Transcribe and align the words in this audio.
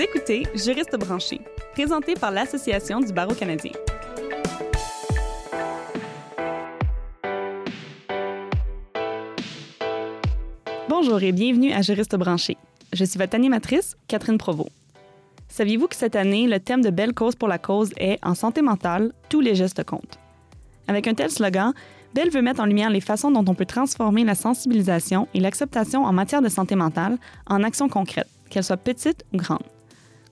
Écoutez 0.00 0.46
Juriste 0.54 0.96
branché, 0.96 1.40
présenté 1.72 2.14
par 2.14 2.30
l'Association 2.30 3.00
du 3.00 3.12
barreau 3.12 3.34
canadien. 3.34 3.72
Bonjour 10.88 11.20
et 11.20 11.32
bienvenue 11.32 11.72
à 11.72 11.82
Juriste 11.82 12.14
branché. 12.14 12.56
Je 12.92 13.04
suis 13.04 13.18
votre 13.18 13.34
animatrice, 13.34 13.96
Catherine 14.06 14.38
Provost. 14.38 14.70
Saviez-vous 15.48 15.88
que 15.88 15.96
cette 15.96 16.14
année, 16.14 16.46
le 16.46 16.60
thème 16.60 16.82
de 16.82 16.90
Belle 16.90 17.12
cause 17.12 17.34
pour 17.34 17.48
la 17.48 17.58
cause 17.58 17.90
est 17.96 18.24
En 18.24 18.36
santé 18.36 18.62
mentale, 18.62 19.12
tous 19.28 19.40
les 19.40 19.56
gestes 19.56 19.82
comptent. 19.82 20.20
Avec 20.86 21.08
un 21.08 21.14
tel 21.14 21.30
slogan, 21.32 21.72
Belle 22.14 22.30
veut 22.30 22.42
mettre 22.42 22.60
en 22.60 22.66
lumière 22.66 22.90
les 22.90 23.00
façons 23.00 23.32
dont 23.32 23.44
on 23.50 23.54
peut 23.56 23.66
transformer 23.66 24.22
la 24.22 24.36
sensibilisation 24.36 25.26
et 25.34 25.40
l'acceptation 25.40 26.04
en 26.04 26.12
matière 26.12 26.42
de 26.42 26.48
santé 26.48 26.76
mentale 26.76 27.18
en 27.48 27.64
actions 27.64 27.88
concrètes, 27.88 28.30
qu'elles 28.48 28.62
soient 28.62 28.76
petites 28.76 29.24
ou 29.32 29.38
grandes. 29.38 29.58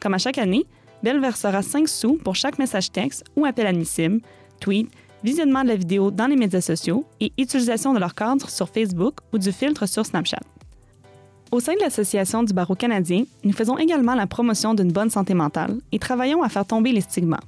Comme 0.06 0.15
à 0.15 0.19
chaque 0.19 0.38
année, 0.38 0.65
Belle 1.02 1.19
versera 1.19 1.62
5 1.62 1.88
sous 1.88 2.15
pour 2.15 2.37
chaque 2.37 2.60
message 2.60 2.92
texte 2.92 3.24
ou 3.34 3.45
appel 3.45 3.66
admissible, 3.66 4.20
tweet, 4.60 4.88
visionnement 5.24 5.65
de 5.65 5.69
la 5.70 5.74
vidéo 5.74 6.12
dans 6.12 6.29
les 6.29 6.37
médias 6.37 6.60
sociaux 6.60 7.05
et 7.19 7.32
utilisation 7.37 7.92
de 7.92 7.98
leur 7.98 8.15
cadre 8.15 8.48
sur 8.48 8.69
Facebook 8.69 9.16
ou 9.32 9.38
du 9.38 9.51
filtre 9.51 9.87
sur 9.87 10.06
Snapchat. 10.06 10.38
Au 11.51 11.59
sein 11.59 11.74
de 11.74 11.80
l'Association 11.80 12.45
du 12.45 12.52
barreau 12.52 12.77
canadien, 12.77 13.24
nous 13.42 13.52
faisons 13.52 13.79
également 13.79 14.15
la 14.15 14.29
promotion 14.29 14.74
d'une 14.74 14.92
bonne 14.92 15.10
santé 15.10 15.34
mentale 15.34 15.74
et 15.91 15.98
travaillons 15.98 16.45
à 16.45 16.48
faire 16.48 16.66
tomber 16.66 16.93
les 16.93 17.01
stigmas. 17.01 17.43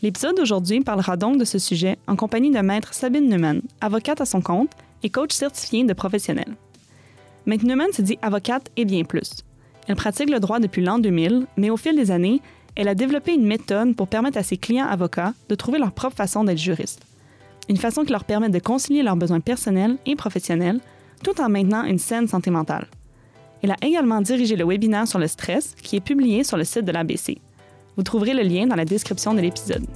L'épisode 0.00 0.36
d'aujourd'hui 0.36 0.80
parlera 0.80 1.16
donc 1.16 1.38
de 1.38 1.44
ce 1.44 1.58
sujet 1.58 1.98
en 2.06 2.14
compagnie 2.14 2.52
de 2.52 2.60
Maître 2.60 2.94
Sabine 2.94 3.28
Neumann, 3.28 3.62
avocate 3.80 4.20
à 4.20 4.26
son 4.26 4.42
compte 4.42 4.70
et 5.02 5.10
coach 5.10 5.32
certifié 5.32 5.82
de 5.82 5.92
professionnels. 5.92 6.54
Maître 7.46 7.66
Neumann 7.66 7.92
se 7.92 8.02
dit 8.02 8.16
avocate 8.22 8.70
et 8.76 8.84
bien 8.84 9.02
plus. 9.02 9.42
Elle 9.86 9.96
pratique 9.96 10.30
le 10.30 10.40
droit 10.40 10.60
depuis 10.60 10.82
l'an 10.82 10.98
2000, 10.98 11.46
mais 11.56 11.70
au 11.70 11.76
fil 11.76 11.94
des 11.94 12.10
années, 12.10 12.40
elle 12.74 12.88
a 12.88 12.94
développé 12.94 13.34
une 13.34 13.46
méthode 13.46 13.94
pour 13.94 14.08
permettre 14.08 14.38
à 14.38 14.42
ses 14.42 14.56
clients 14.56 14.86
avocats 14.86 15.34
de 15.48 15.54
trouver 15.54 15.78
leur 15.78 15.92
propre 15.92 16.16
façon 16.16 16.44
d'être 16.44 16.58
juriste. 16.58 17.02
Une 17.68 17.76
façon 17.76 18.04
qui 18.04 18.12
leur 18.12 18.24
permet 18.24 18.48
de 18.48 18.58
concilier 18.58 19.02
leurs 19.02 19.16
besoins 19.16 19.40
personnels 19.40 19.96
et 20.06 20.16
professionnels 20.16 20.80
tout 21.22 21.40
en 21.40 21.48
maintenant 21.48 21.84
une 21.84 21.98
saine 21.98 22.28
santé 22.28 22.50
mentale. 22.50 22.86
Elle 23.62 23.70
a 23.70 23.76
également 23.80 24.20
dirigé 24.20 24.56
le 24.56 24.66
webinaire 24.66 25.08
sur 25.08 25.18
le 25.18 25.26
stress 25.26 25.74
qui 25.82 25.96
est 25.96 26.00
publié 26.00 26.44
sur 26.44 26.56
le 26.56 26.64
site 26.64 26.84
de 26.84 26.92
l'ABC. 26.92 27.38
Vous 27.96 28.02
trouverez 28.02 28.34
le 28.34 28.42
lien 28.42 28.66
dans 28.66 28.76
la 28.76 28.84
description 28.84 29.32
de 29.32 29.40
l'épisode. 29.40 29.86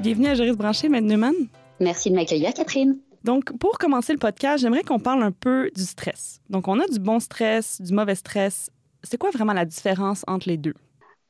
Bienvenue 0.00 0.28
à 0.28 0.34
Juriste 0.34 0.58
Branché, 0.58 0.88
Neumann. 0.88 1.34
Merci 1.80 2.10
de 2.10 2.16
m'accueillir, 2.16 2.52
Catherine. 2.54 2.98
Donc, 3.24 3.56
pour 3.58 3.78
commencer 3.78 4.12
le 4.12 4.18
podcast, 4.18 4.62
j'aimerais 4.62 4.82
qu'on 4.82 4.98
parle 4.98 5.22
un 5.22 5.32
peu 5.32 5.70
du 5.74 5.82
stress. 5.82 6.40
Donc, 6.50 6.68
on 6.68 6.80
a 6.80 6.86
du 6.86 6.98
bon 6.98 7.20
stress, 7.20 7.80
du 7.80 7.92
mauvais 7.92 8.14
stress. 8.14 8.70
C'est 9.04 9.18
quoi 9.18 9.30
vraiment 9.30 9.52
la 9.52 9.64
différence 9.64 10.24
entre 10.26 10.48
les 10.48 10.56
deux? 10.56 10.74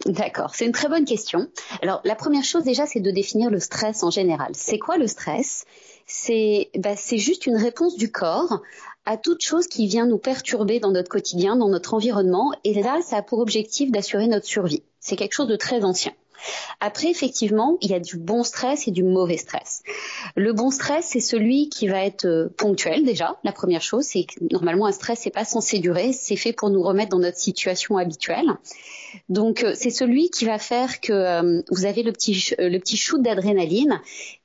D'accord, 0.07 0.55
c'est 0.55 0.67
une 0.67 0.73
très 0.73 0.89
bonne 0.89 1.05
question. 1.05 1.49
Alors, 1.81 2.01
la 2.05 2.17
première 2.17 2.45
chose 2.45 2.65
déjà, 2.65 2.87
c'est 2.87 3.01
de 3.01 3.11
définir 3.11 3.51
le 3.51 3.61
stress 3.61 4.03
en 4.03 4.11
général. 4.11 4.51
C'est 4.55 4.79
quoi 4.79 4.97
le 4.99 5.07
stress? 5.07 5.65
C'est 6.07 6.71
bah, 6.77 6.95
juste 6.97 7.47
une 7.47 7.57
réponse 7.57 7.97
du 7.97 8.11
corps 8.11 8.63
à 9.05 9.17
toute 9.17 9.43
chose 9.43 9.69
qui 9.69 9.87
vient 9.87 10.07
nous 10.07 10.19
perturber 10.19 10.81
dans 10.81 10.91
notre 10.91 11.09
quotidien, 11.09 11.57
dans 11.57 11.69
notre 11.69 11.95
environnement. 11.95 12.53
Et 12.65 12.83
là, 12.83 13.01
ça 13.03 13.19
a 13.19 13.23
pour 13.23 13.39
objectif 13.39 13.93
d'assurer 13.93 14.27
notre 14.27 14.47
survie. 14.47 14.83
C'est 14.99 15.17
quelque 15.17 15.35
chose 15.35 15.49
de 15.49 15.57
très 15.57 15.85
ancien. 15.85 16.13
Après, 16.81 17.09
effectivement, 17.09 17.79
il 17.81 17.91
y 17.91 17.95
a 17.95 18.01
du 18.01 18.17
bon 18.17 18.43
stress 18.43 18.89
et 18.89 18.91
du 18.91 19.03
mauvais 19.03 19.37
stress. 19.37 19.83
Le 20.37 20.53
bon 20.53 20.71
stress, 20.71 21.07
c'est 21.07 21.21
celui 21.21 21.69
qui 21.69 21.89
va 21.89 22.05
être 22.05 22.25
euh, 22.25 22.49
ponctuel 22.57 23.05
déjà. 23.05 23.39
La 23.45 23.53
première 23.53 23.83
chose, 23.83 24.05
c'est 24.05 24.25
que 24.25 24.45
normalement 24.51 24.87
un 24.87 24.93
stress, 24.93 25.21
c'est 25.21 25.31
pas 25.31 25.45
censé 25.45 25.79
durer, 25.79 26.13
c'est 26.13 26.37
fait 26.37 26.53
pour 26.53 26.71
nous 26.71 26.83
remettre 26.83 27.11
dans 27.11 27.19
notre 27.19 27.39
situation 27.39 27.97
habituelle. 27.97 28.51
Donc, 29.29 29.63
euh, 29.63 29.73
c'est 29.75 29.91
celui 29.91 30.31
qui 30.31 30.45
va 30.45 30.59
faire 30.59 31.01
que 31.01 31.13
euh, 31.13 31.63
vous 31.71 31.85
avez 31.85 32.03
le 32.03 32.13
petit 32.13 32.55
le 32.59 32.79
petit 32.79 32.97
shoot 32.97 33.23
d'adrénaline 33.23 34.01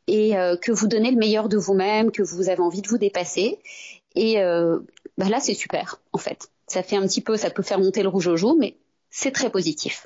et 0.07 0.35
que 0.61 0.71
vous 0.71 0.87
donnez 0.87 1.11
le 1.11 1.17
meilleur 1.17 1.49
de 1.49 1.57
vous-même, 1.57 2.11
que 2.11 2.23
vous 2.23 2.47
avez 2.47 2.61
envie 2.61 2.81
de 2.81 2.87
vous 2.87 2.97
dépasser. 2.97 3.59
Et 4.15 4.35
bah 4.37 5.27
là, 5.27 5.41
c'est 5.41 5.53
super 5.53 5.99
en 6.13 6.17
fait. 6.17 6.49
Ça 6.65 6.81
fait 6.81 6.95
un 6.95 7.05
petit 7.05 7.19
peu, 7.19 7.35
ça 7.35 7.49
peut 7.49 7.61
faire 7.61 7.77
monter 7.79 8.03
le 8.03 8.07
rouge 8.07 8.27
au 8.27 8.37
jour, 8.37 8.55
mais 8.57 8.77
c'est 9.09 9.31
très 9.31 9.49
positif. 9.49 10.05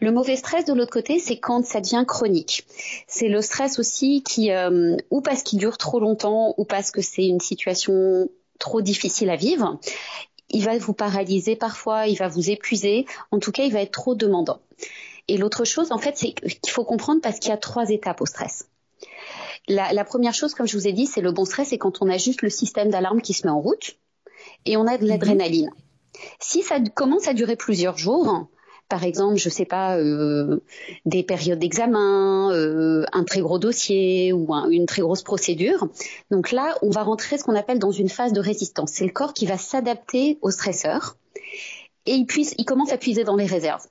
Le 0.00 0.10
mauvais 0.10 0.36
stress 0.36 0.64
de 0.64 0.72
l'autre 0.72 0.90
côté, 0.92 1.18
c'est 1.18 1.38
quand 1.38 1.64
ça 1.64 1.80
devient 1.80 2.04
chronique. 2.06 2.66
C'est 3.06 3.28
le 3.28 3.42
stress 3.42 3.78
aussi 3.78 4.22
qui, 4.22 4.50
euh, 4.50 4.96
ou 5.10 5.20
parce 5.20 5.42
qu'il 5.42 5.58
dure 5.58 5.78
trop 5.78 6.00
longtemps, 6.00 6.54
ou 6.56 6.64
parce 6.64 6.90
que 6.90 7.02
c'est 7.02 7.26
une 7.26 7.40
situation 7.40 8.28
trop 8.58 8.80
difficile 8.82 9.30
à 9.30 9.36
vivre. 9.36 9.78
Il 10.50 10.64
va 10.64 10.76
vous 10.78 10.94
paralyser 10.94 11.56
parfois, 11.56 12.06
il 12.06 12.16
va 12.16 12.28
vous 12.28 12.50
épuiser. 12.50 13.06
En 13.30 13.38
tout 13.38 13.52
cas, 13.52 13.64
il 13.64 13.72
va 13.72 13.82
être 13.82 13.92
trop 13.92 14.14
demandant. 14.14 14.60
Et 15.28 15.36
l'autre 15.36 15.64
chose, 15.64 15.92
en 15.92 15.98
fait, 15.98 16.16
c'est 16.16 16.32
qu'il 16.32 16.72
faut 16.72 16.84
comprendre 16.84 17.20
parce 17.20 17.38
qu'il 17.38 17.50
y 17.50 17.54
a 17.54 17.58
trois 17.58 17.90
étapes 17.90 18.22
au 18.22 18.26
stress. 18.26 18.66
La, 19.68 19.92
la 19.92 20.04
première 20.04 20.32
chose, 20.32 20.54
comme 20.54 20.66
je 20.66 20.76
vous 20.76 20.88
ai 20.88 20.92
dit, 20.92 21.06
c'est 21.06 21.20
le 21.20 21.32
bon 21.32 21.44
stress, 21.44 21.68
c'est 21.68 21.78
quand 21.78 22.00
on 22.00 22.08
a 22.08 22.16
juste 22.16 22.40
le 22.40 22.48
système 22.48 22.88
d'alarme 22.88 23.20
qui 23.20 23.34
se 23.34 23.46
met 23.46 23.52
en 23.52 23.60
route 23.60 23.98
et 24.64 24.78
on 24.78 24.86
a 24.86 24.96
de 24.96 25.02
mhm. 25.02 25.08
l'adrénaline. 25.10 25.70
Si 26.40 26.62
ça 26.62 26.80
commence 26.80 27.28
à 27.28 27.34
durer 27.34 27.56
plusieurs 27.56 27.96
jours, 27.96 28.48
par 28.88 29.04
exemple, 29.04 29.36
je 29.36 29.48
ne 29.48 29.52
sais 29.52 29.66
pas, 29.66 29.98
euh, 29.98 30.60
des 31.04 31.22
périodes 31.22 31.58
d'examen, 31.58 32.50
euh, 32.52 33.04
un 33.12 33.24
très 33.24 33.40
gros 33.40 33.58
dossier 33.58 34.32
ou 34.32 34.54
une 34.70 34.86
très 34.86 35.02
grosse 35.02 35.22
procédure. 35.22 35.88
Donc 36.30 36.52
là, 36.52 36.76
on 36.82 36.90
va 36.90 37.02
rentrer 37.02 37.36
ce 37.36 37.44
qu'on 37.44 37.54
appelle 37.54 37.78
dans 37.78 37.90
une 37.90 38.08
phase 38.08 38.32
de 38.32 38.40
résistance. 38.40 38.92
C'est 38.94 39.04
le 39.04 39.12
corps 39.12 39.34
qui 39.34 39.46
va 39.46 39.58
s'adapter 39.58 40.38
au 40.40 40.50
stresseur 40.50 41.16
et 42.06 42.14
il 42.14 42.64
commence 42.64 42.92
à 42.92 42.96
puiser 42.96 43.24
dans 43.24 43.36
les 43.36 43.46
réserves. 43.46 43.86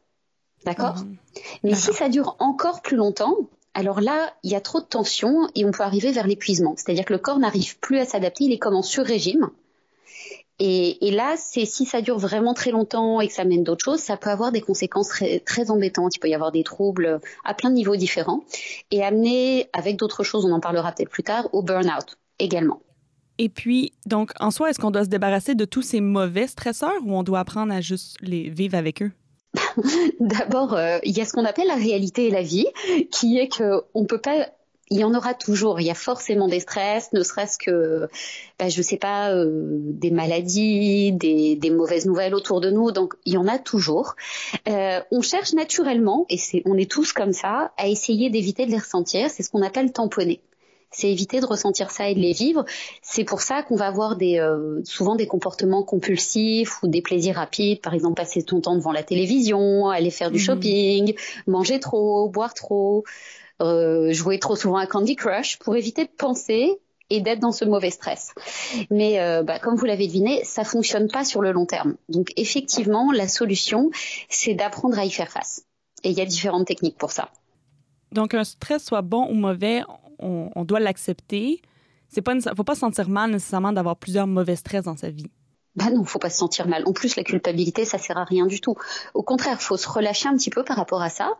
D'accord? 0.65 0.95
Mmh. 0.95 1.17
Mais 1.63 1.75
si 1.75 1.93
ça 1.93 2.09
dure 2.09 2.35
encore 2.39 2.81
plus 2.81 2.97
longtemps, 2.97 3.35
alors 3.75 4.01
là, 4.01 4.33
il 4.41 4.51
y 4.51 4.55
a 4.55 4.61
trop 4.61 4.79
de 4.81 4.85
tension 4.85 5.47
et 5.53 5.63
on 5.63 5.71
peut 5.71 5.83
arriver 5.83 6.11
vers 6.11 6.25
l'épuisement. 6.25 6.73
C'est-à-dire 6.75 7.05
que 7.05 7.13
le 7.13 7.19
corps 7.19 7.37
n'arrive 7.37 7.77
plus 7.77 7.99
à 7.99 8.05
s'adapter, 8.05 8.45
il 8.45 8.51
est 8.51 8.57
comme 8.57 8.75
en 8.75 8.81
sur-régime. 8.81 9.51
Et, 10.59 11.11
là, 11.11 11.35
c'est 11.37 11.65
si 11.65 11.85
ça 11.85 12.01
dure 12.01 12.17
vraiment 12.17 12.53
très 12.53 12.71
longtemps 12.71 13.21
et 13.21 13.27
que 13.27 13.33
ça 13.33 13.45
mène 13.45 13.63
d'autres 13.63 13.85
choses, 13.85 13.99
ça 13.99 14.17
peut 14.17 14.31
avoir 14.31 14.51
des 14.51 14.61
conséquences 14.61 15.09
très, 15.09 15.39
très, 15.39 15.69
embêtantes. 15.69 16.15
Il 16.15 16.19
peut 16.19 16.29
y 16.29 16.35
avoir 16.35 16.51
des 16.51 16.63
troubles 16.63 17.19
à 17.43 17.53
plein 17.53 17.69
de 17.69 17.75
niveaux 17.75 17.95
différents 17.95 18.43
et 18.89 19.03
amener, 19.03 19.69
avec 19.73 19.97
d'autres 19.97 20.23
choses, 20.23 20.45
on 20.45 20.51
en 20.51 20.59
parlera 20.59 20.91
peut-être 20.91 21.11
plus 21.11 21.23
tard, 21.23 21.47
au 21.53 21.61
burn-out 21.61 22.17
également. 22.39 22.81
Et 23.37 23.49
puis, 23.49 23.93
donc, 24.07 24.31
en 24.39 24.49
soi, 24.49 24.71
est-ce 24.71 24.79
qu'on 24.79 24.89
doit 24.89 25.03
se 25.03 25.09
débarrasser 25.09 25.53
de 25.53 25.65
tous 25.65 25.83
ces 25.83 26.01
mauvais 26.01 26.47
stresseurs 26.47 26.97
ou 27.05 27.15
on 27.15 27.21
doit 27.21 27.39
apprendre 27.39 27.71
à 27.71 27.81
juste 27.81 28.17
les 28.21 28.49
vivre 28.49 28.75
avec 28.75 29.03
eux? 29.03 29.11
D'abord, 30.19 30.73
euh, 30.73 30.97
il 31.03 31.15
y 31.15 31.21
a 31.21 31.25
ce 31.25 31.33
qu'on 31.33 31.45
appelle 31.45 31.67
la 31.67 31.75
réalité 31.75 32.27
et 32.27 32.31
la 32.31 32.41
vie, 32.41 32.67
qui 33.11 33.37
est 33.37 33.47
qu'on 33.55 34.01
ne 34.01 34.05
peut 34.05 34.21
pas 34.21 34.47
il 34.89 34.99
y 34.99 35.03
en 35.03 35.13
aura 35.13 35.33
toujours. 35.33 35.79
Il 35.79 35.85
y 35.85 35.91
a 35.91 35.95
forcément 35.95 36.47
des 36.47 36.59
stress, 36.59 37.11
ne 37.13 37.23
serait-ce 37.23 37.57
que, 37.57 38.07
ben, 38.59 38.69
je 38.69 38.81
sais 38.81 38.97
pas, 38.97 39.31
euh, 39.31 39.47
des 39.51 40.11
maladies, 40.11 41.11
des, 41.11 41.55
des, 41.55 41.69
mauvaises 41.69 42.05
nouvelles 42.05 42.33
autour 42.33 42.61
de 42.61 42.69
nous. 42.69 42.91
Donc, 42.91 43.13
il 43.25 43.33
y 43.33 43.37
en 43.37 43.47
a 43.47 43.59
toujours. 43.59 44.15
Euh, 44.67 44.99
on 45.11 45.21
cherche 45.21 45.53
naturellement, 45.53 46.25
et 46.29 46.37
c'est, 46.37 46.61
on 46.65 46.77
est 46.77 46.89
tous 46.89 47.13
comme 47.13 47.33
ça, 47.33 47.71
à 47.77 47.87
essayer 47.87 48.29
d'éviter 48.29 48.65
de 48.65 48.71
les 48.71 48.77
ressentir. 48.77 49.29
C'est 49.29 49.43
ce 49.43 49.49
qu'on 49.49 49.61
appelle 49.61 49.91
tamponner. 49.91 50.39
C'est 50.89 51.11
éviter 51.11 51.41
de 51.41 51.45
ressentir 51.45 51.91
ça 51.91 52.09
et 52.09 52.15
de 52.15 52.19
les 52.19 52.31
vivre. 52.31 52.63
C'est 53.01 53.25
pour 53.25 53.41
ça 53.41 53.61
qu'on 53.61 53.75
va 53.75 53.87
avoir 53.87 54.15
des, 54.15 54.39
euh, 54.39 54.79
souvent 54.85 55.15
des 55.15 55.27
comportements 55.27 55.83
compulsifs 55.83 56.81
ou 56.81 56.87
des 56.87 57.01
plaisirs 57.01 57.35
rapides. 57.35 57.81
Par 57.81 57.93
exemple, 57.93 58.15
passer 58.15 58.43
son 58.47 58.61
temps 58.61 58.75
devant 58.75 58.93
la 58.93 59.03
télévision, 59.03 59.89
aller 59.89 60.11
faire 60.11 60.31
du 60.31 60.37
mmh. 60.37 60.41
shopping, 60.41 61.15
manger 61.45 61.81
trop, 61.81 62.29
boire 62.29 62.53
trop. 62.53 63.03
Euh, 63.61 64.13
jouer 64.13 64.37
trop 64.37 64.55
souvent 64.55 64.77
à 64.77 64.85
Candy 64.85 65.15
Crush 65.15 65.57
pour 65.57 65.75
éviter 65.75 66.05
de 66.05 66.11
penser 66.15 66.79
et 67.09 67.21
d'être 67.21 67.39
dans 67.39 67.51
ce 67.51 67.65
mauvais 67.65 67.89
stress. 67.89 68.33
Mais 68.91 69.19
euh, 69.19 69.41
bah, 69.41 69.59
comme 69.59 69.75
vous 69.75 69.85
l'avez 69.85 70.07
deviné, 70.07 70.43
ça 70.43 70.63
fonctionne 70.63 71.09
pas 71.09 71.23
sur 71.23 71.41
le 71.41 71.51
long 71.51 71.65
terme. 71.65 71.95
Donc 72.09 72.31
effectivement, 72.35 73.11
la 73.11 73.27
solution, 73.27 73.89
c'est 74.29 74.53
d'apprendre 74.53 74.99
à 74.99 75.05
y 75.05 75.09
faire 75.09 75.31
face. 75.31 75.63
Et 76.03 76.11
il 76.11 76.17
y 76.17 76.21
a 76.21 76.25
différentes 76.25 76.67
techniques 76.67 76.97
pour 76.97 77.11
ça. 77.11 77.29
Donc 78.11 78.33
un 78.33 78.43
stress 78.43 78.83
soit 78.83 79.01
bon 79.01 79.27
ou 79.27 79.33
mauvais, 79.33 79.81
on, 80.19 80.49
on 80.55 80.63
doit 80.63 80.79
l'accepter. 80.79 81.61
C'est 82.09 82.21
pas, 82.21 82.35
faut 82.55 82.63
pas 82.63 82.75
se 82.75 82.81
sentir 82.81 83.09
mal 83.09 83.31
nécessairement 83.31 83.73
d'avoir 83.73 83.95
plusieurs 83.95 84.27
mauvais 84.27 84.55
stress 84.55 84.83
dans 84.83 84.97
sa 84.97 85.09
vie. 85.09 85.31
Bah 85.75 85.91
non, 85.91 86.03
faut 86.05 86.19
pas 86.19 86.31
se 86.31 86.37
sentir 86.37 86.67
mal. 86.67 86.83
En 86.87 86.93
plus, 86.93 87.15
la 87.15 87.23
culpabilité, 87.23 87.85
ça 87.85 87.99
sert 87.99 88.17
à 88.17 88.23
rien 88.23 88.47
du 88.47 88.61
tout. 88.61 88.75
Au 89.13 89.21
contraire, 89.21 89.61
faut 89.61 89.77
se 89.77 89.87
relâcher 89.87 90.27
un 90.27 90.35
petit 90.35 90.49
peu 90.49 90.63
par 90.63 90.75
rapport 90.75 91.03
à 91.03 91.09
ça 91.09 91.37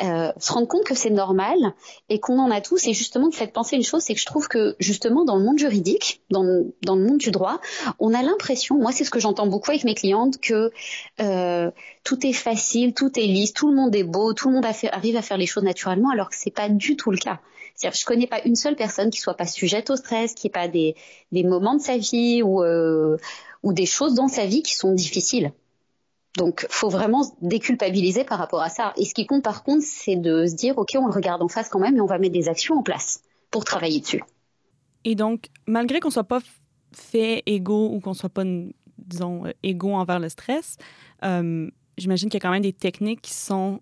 euh, 0.00 0.32
se 0.38 0.52
rendre 0.52 0.66
compte 0.66 0.84
que 0.84 0.94
c'est 0.94 1.10
normal 1.10 1.74
et 2.08 2.18
qu'on 2.18 2.38
en 2.38 2.50
a 2.50 2.60
tous. 2.60 2.86
Et 2.86 2.94
justement, 2.94 3.26
vous 3.26 3.36
faites 3.36 3.52
penser 3.52 3.76
une 3.76 3.84
chose, 3.84 4.02
c'est 4.02 4.14
que 4.14 4.20
je 4.20 4.26
trouve 4.26 4.48
que 4.48 4.74
justement 4.78 5.24
dans 5.24 5.36
le 5.36 5.44
monde 5.44 5.58
juridique, 5.58 6.22
dans, 6.30 6.44
dans 6.82 6.96
le 6.96 7.04
monde 7.04 7.18
du 7.18 7.30
droit, 7.30 7.60
on 7.98 8.14
a 8.14 8.22
l'impression, 8.22 8.76
moi 8.76 8.92
c'est 8.92 9.04
ce 9.04 9.10
que 9.10 9.20
j'entends 9.20 9.46
beaucoup 9.46 9.70
avec 9.70 9.84
mes 9.84 9.94
clientes, 9.94 10.40
que 10.40 10.72
euh, 11.20 11.70
tout 12.04 12.26
est 12.26 12.32
facile, 12.32 12.94
tout 12.94 13.18
est 13.18 13.26
lisse, 13.26 13.52
tout 13.52 13.68
le 13.68 13.76
monde 13.76 13.94
est 13.94 14.04
beau, 14.04 14.32
tout 14.32 14.48
le 14.48 14.54
monde 14.54 14.66
arrive 14.92 15.16
à 15.16 15.22
faire 15.22 15.36
les 15.36 15.46
choses 15.46 15.64
naturellement, 15.64 16.10
alors 16.10 16.30
que 16.30 16.36
c'est 16.36 16.50
pas 16.50 16.68
du 16.68 16.96
tout 16.96 17.10
le 17.10 17.18
cas. 17.18 17.40
C'est-à-dire, 17.74 17.98
je 17.98 18.04
connais 18.04 18.26
pas 18.26 18.40
une 18.44 18.56
seule 18.56 18.76
personne 18.76 19.10
qui 19.10 19.20
soit 19.20 19.34
pas 19.34 19.46
sujette 19.46 19.90
au 19.90 19.96
stress, 19.96 20.34
qui 20.34 20.46
ait 20.46 20.50
pas 20.50 20.68
des, 20.68 20.94
des 21.32 21.42
moments 21.42 21.74
de 21.74 21.80
sa 21.80 21.96
vie 21.96 22.42
où 22.42 22.62
euh, 22.62 23.16
ou 23.62 23.72
des 23.72 23.86
choses 23.86 24.14
dans 24.14 24.28
sa 24.28 24.46
vie 24.46 24.62
qui 24.62 24.74
sont 24.74 24.92
difficiles. 24.92 25.52
Donc, 26.36 26.66
faut 26.70 26.88
vraiment 26.88 27.24
déculpabiliser 27.42 28.24
par 28.24 28.38
rapport 28.38 28.62
à 28.62 28.70
ça. 28.70 28.92
Et 28.96 29.04
ce 29.04 29.12
qui 29.12 29.26
compte 29.26 29.44
par 29.44 29.64
contre, 29.64 29.84
c'est 29.84 30.16
de 30.16 30.46
se 30.46 30.54
dire, 30.54 30.78
ok, 30.78 30.90
on 30.96 31.06
le 31.06 31.12
regarde 31.12 31.42
en 31.42 31.48
face 31.48 31.68
quand 31.68 31.78
même, 31.78 31.96
et 31.96 32.00
on 32.00 32.06
va 32.06 32.18
mettre 32.18 32.32
des 32.32 32.48
actions 32.48 32.76
en 32.76 32.82
place 32.82 33.20
pour 33.50 33.64
travailler 33.64 34.00
dessus. 34.00 34.22
Et 35.04 35.14
donc, 35.14 35.46
malgré 35.66 36.00
qu'on 36.00 36.10
soit 36.10 36.24
pas 36.24 36.40
fait 36.94 37.42
égaux 37.46 37.90
ou 37.92 38.00
qu'on 38.00 38.14
soit 38.14 38.30
pas, 38.30 38.44
disons, 38.98 39.44
égaux 39.62 39.94
envers 39.94 40.20
le 40.20 40.28
stress, 40.28 40.76
euh, 41.24 41.68
j'imagine 41.98 42.28
qu'il 42.28 42.38
y 42.38 42.42
a 42.42 42.46
quand 42.46 42.52
même 42.52 42.62
des 42.62 42.72
techniques 42.72 43.22
qui 43.22 43.34
sont 43.34 43.80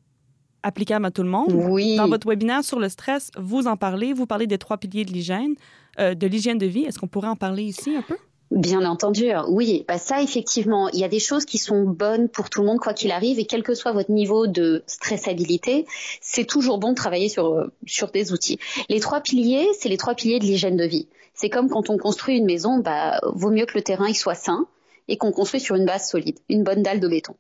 applicables 0.63 1.07
à 1.07 1.11
tout 1.11 1.23
le 1.23 1.29
monde. 1.29 1.53
Oui. 1.53 1.97
Dans 1.97 2.09
votre 2.09 2.27
webinaire 2.27 2.65
sur 2.65 2.79
le 2.79 2.89
stress, 2.89 3.31
vous 3.39 3.67
en 3.67 3.77
parlez, 3.77 4.13
vous 4.13 4.27
parlez 4.27 4.47
des 4.47 4.59
trois 4.59 4.77
piliers 4.79 5.05
de 5.05 5.13
l'hygiène, 5.13 5.55
euh, 5.99 6.15
de 6.15 6.27
l'hygiène 6.27 6.59
de 6.59 6.67
vie. 6.67 6.85
Est-ce 6.85 6.99
qu'on 6.99 7.09
pourrait 7.09 7.29
en 7.29 7.37
parler 7.37 7.63
ici 7.63 7.95
un 7.95 8.03
peu? 8.03 8.17
Bien 8.51 8.85
entendu, 8.85 9.31
oui. 9.49 9.85
Bah 9.87 9.99
ça, 9.99 10.23
effectivement, 10.23 10.89
il 10.89 10.99
y 10.99 11.05
a 11.05 11.09
des 11.09 11.21
choses 11.21 11.45
qui 11.45 11.57
sont 11.57 11.85
bonnes 11.85 12.29
pour 12.29 12.51
tout 12.51 12.63
le 12.63 12.67
monde, 12.67 12.81
quoi 12.81 12.95
qu'il 12.95 13.13
arrive, 13.13 13.39
et 13.39 13.45
quel 13.45 13.63
que 13.63 13.75
soit 13.75 13.93
votre 13.93 14.11
niveau 14.11 14.49
de 14.49 14.83
stressabilité, 14.89 15.87
c'est 16.21 16.47
toujours 16.47 16.79
bon 16.79 16.91
de 16.91 16.97
travailler 16.97 17.29
sur, 17.29 17.47
euh, 17.47 17.73
sur 17.87 18.11
des 18.11 18.33
outils. 18.33 18.59
Les 18.89 18.99
trois 18.99 19.21
piliers, 19.21 19.69
c'est 19.79 19.89
les 19.89 19.97
trois 19.97 20.17
piliers 20.17 20.41
de 20.41 20.45
l'hygiène 20.45 20.77
de 20.77 20.85
vie. 20.85 21.07
C'est 21.33 21.49
comme 21.49 21.69
quand 21.69 21.91
on 21.91 21.97
construit 21.97 22.39
une 22.39 22.45
maison, 22.45 22.79
bah, 22.79 23.21
vaut 23.23 23.51
mieux 23.51 23.67
que 23.67 23.75
le 23.75 23.83
terrain 23.83 24.09
il 24.09 24.17
soit 24.17 24.35
sain 24.35 24.67
et 25.07 25.17
qu'on 25.17 25.31
construit 25.31 25.61
sur 25.61 25.77
une 25.77 25.87
base 25.87 26.09
solide, 26.09 26.39
une 26.49 26.65
bonne 26.65 26.83
dalle 26.83 26.99
de 26.99 27.07
béton, 27.07 27.37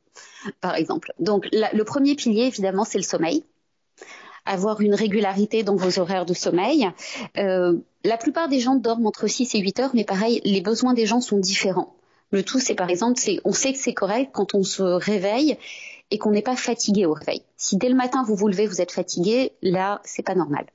par 0.60 0.76
exemple. 0.76 1.12
Donc, 1.18 1.48
le 1.52 1.82
premier 1.82 2.14
pilier, 2.14 2.44
évidemment, 2.44 2.84
c'est 2.84 2.98
le 2.98 3.04
sommeil 3.04 3.42
avoir 4.50 4.80
une 4.80 4.94
régularité 4.94 5.62
dans 5.62 5.76
vos 5.76 6.00
horaires 6.00 6.26
de 6.26 6.34
sommeil. 6.34 6.88
Euh, 7.38 7.78
la 8.04 8.16
plupart 8.16 8.48
des 8.48 8.60
gens 8.60 8.74
dorment 8.74 9.06
entre 9.06 9.26
6 9.26 9.54
et 9.54 9.60
8 9.60 9.80
heures, 9.80 9.90
mais 9.94 10.04
pareil, 10.04 10.40
les 10.44 10.60
besoins 10.60 10.92
des 10.92 11.06
gens 11.06 11.20
sont 11.20 11.38
différents. 11.38 11.94
Le 12.32 12.42
tout, 12.42 12.58
c'est 12.58 12.74
par 12.74 12.90
exemple, 12.90 13.18
c'est, 13.18 13.40
on 13.44 13.52
sait 13.52 13.72
que 13.72 13.78
c'est 13.78 13.94
correct 13.94 14.30
quand 14.32 14.54
on 14.54 14.62
se 14.62 14.82
réveille 14.82 15.56
et 16.10 16.18
qu'on 16.18 16.32
n'est 16.32 16.42
pas 16.42 16.56
fatigué 16.56 17.06
au 17.06 17.12
réveil. 17.12 17.42
Si 17.56 17.76
dès 17.76 17.88
le 17.88 17.94
matin 17.94 18.24
vous 18.26 18.34
vous 18.34 18.48
levez, 18.48 18.66
vous 18.66 18.80
êtes 18.80 18.92
fatigué, 18.92 19.52
là, 19.62 20.00
c'est 20.04 20.24
pas 20.24 20.34
normal. 20.34 20.66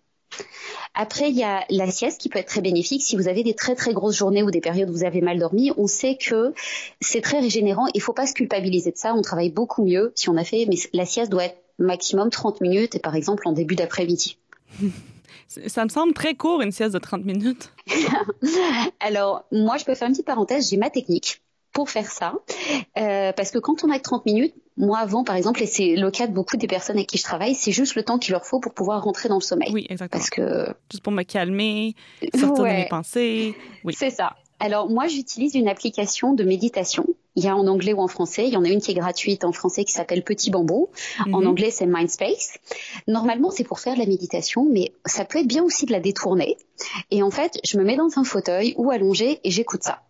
Après, 0.94 1.30
il 1.30 1.36
y 1.36 1.44
a 1.44 1.66
la 1.69 1.92
sieste 1.92 2.22
qui 2.22 2.30
peut 2.30 2.39
être 2.39 2.48
très 2.48 2.62
bénéfique. 2.62 3.04
Si 3.04 3.18
vous 3.18 3.27
avez 3.27 3.44
des 3.44 3.54
très 3.54 3.75
très 3.75 3.94
grosses 3.94 4.16
journées 4.16 4.44
ou 4.44 4.51
des 4.51 4.62
périodes 4.62 4.89
où 4.89 4.94
vous 4.94 5.04
avez 5.04 5.19
mal 5.19 5.38
dormi, 5.39 5.72
on 5.77 5.88
sait 5.88 6.16
que 6.16 6.54
c'est 7.01 7.22
très 7.22 7.39
régénérant. 7.39 7.88
Il 7.94 8.01
faut 8.01 8.13
pas 8.13 8.25
se 8.25 8.33
culpabiliser 8.33 8.92
de 8.92 8.98
ça. 8.98 9.13
On 9.13 9.22
travaille 9.22 9.50
beaucoup 9.50 9.83
mieux 9.83 10.13
si 10.16 10.30
on 10.30 10.38
a 10.38 10.45
fait, 10.45 10.66
mais 10.69 10.77
la 10.94 11.06
sieste 11.06 11.31
doit 11.31 11.45
être 11.45 11.64
maximum 11.80 12.30
30 12.30 12.62
minutes 12.62 12.95
et 12.95 13.00
par 13.00 13.16
exemple 13.16 13.48
en 13.48 13.51
début 13.51 13.75
d'après-midi. 13.75 14.38
Ça 15.48 15.83
me 15.83 15.89
semble 15.89 16.13
très 16.13 16.36
court, 16.36 16.62
une 16.62 16.72
sieste 16.72 16.94
de 16.94 17.00
30 17.00 17.24
minutes. 17.24 17.72
Alors, 19.00 19.45
moi, 19.51 19.77
je 19.77 19.86
peux 19.86 19.94
faire 19.94 20.07
une 20.07 20.13
petite 20.13 20.25
parenthèse, 20.25 20.69
j'ai 20.69 20.77
ma 20.77 20.89
technique 20.89 21.42
pour 21.72 21.89
faire 21.89 22.10
ça. 22.10 22.33
Euh, 22.98 23.31
parce 23.33 23.51
que 23.51 23.60
quand 23.60 23.83
on 23.83 23.92
a 23.92 23.98
que 23.98 24.04
30 24.04 24.25
minutes, 24.25 24.56
moi 24.77 25.00
avant, 25.00 25.24
par 25.24 25.36
exemple, 25.36 25.62
et 25.62 25.66
c'est 25.68 25.95
le 25.95 26.10
cas 26.10 26.25
de 26.25 26.33
beaucoup 26.33 26.57
des 26.57 26.68
personnes 26.68 26.95
avec 26.95 27.07
qui 27.07 27.18
je 27.18 27.24
travaille, 27.24 27.54
c'est 27.54 27.72
juste 27.72 27.95
le 27.95 28.04
temps 28.04 28.18
qu'il 28.18 28.31
leur 28.31 28.45
faut 28.45 28.60
pour 28.60 28.74
pouvoir 28.74 29.04
rentrer 29.04 29.30
dans 29.30 29.36
le 29.36 29.42
sommeil. 29.42 29.69
Oui, 29.72 29.86
exactement. 29.89 30.19
Parce 30.19 30.30
que... 30.30 30.74
Juste 30.92 31.04
pour 31.04 31.13
me 31.13 31.24
calmer, 31.24 31.95
sortir 32.33 32.63
de 32.63 32.69
mes 32.69 32.88
pensées. 32.88 33.56
Oui. 33.83 33.94
C'est 33.95 34.10
ça. 34.10 34.36
Alors 34.60 34.89
moi, 34.89 35.07
j'utilise 35.07 35.54
une 35.56 35.68
application 35.68 36.33
de 36.33 36.44
méditation. 36.44 37.06
Il 37.35 37.43
y 37.43 37.47
a 37.47 37.55
en 37.55 37.67
anglais 37.67 37.93
ou 37.93 38.01
en 38.01 38.07
français. 38.07 38.47
Il 38.47 38.53
y 38.53 38.57
en 38.57 38.63
a 38.63 38.69
une 38.69 38.81
qui 38.81 38.91
est 38.91 38.95
gratuite 38.95 39.43
en 39.43 39.51
français 39.51 39.83
qui 39.83 39.91
s'appelle 39.91 40.23
Petit 40.23 40.51
Bambou. 40.51 40.89
En 41.31 41.41
mhm. 41.41 41.47
anglais, 41.47 41.71
c'est 41.71 41.85
Mindspace. 41.85 42.57
Normalement, 43.07 43.51
c'est 43.51 43.63
pour 43.63 43.79
faire 43.79 43.95
de 43.95 43.99
la 43.99 44.05
méditation, 44.05 44.65
mais 44.69 44.93
ça 45.05 45.25
peut 45.25 45.39
être 45.39 45.47
bien 45.47 45.63
aussi 45.63 45.85
de 45.85 45.91
la 45.91 45.99
détourner. 45.99 46.57
Et 47.11 47.23
en 47.23 47.31
fait, 47.31 47.59
je 47.65 47.77
me 47.77 47.83
mets 47.83 47.97
dans 47.97 48.17
un 48.17 48.23
fauteuil 48.23 48.73
ou 48.77 48.91
allongé 48.91 49.39
et 49.43 49.51
j'écoute 49.51 49.83
ça. 49.83 50.01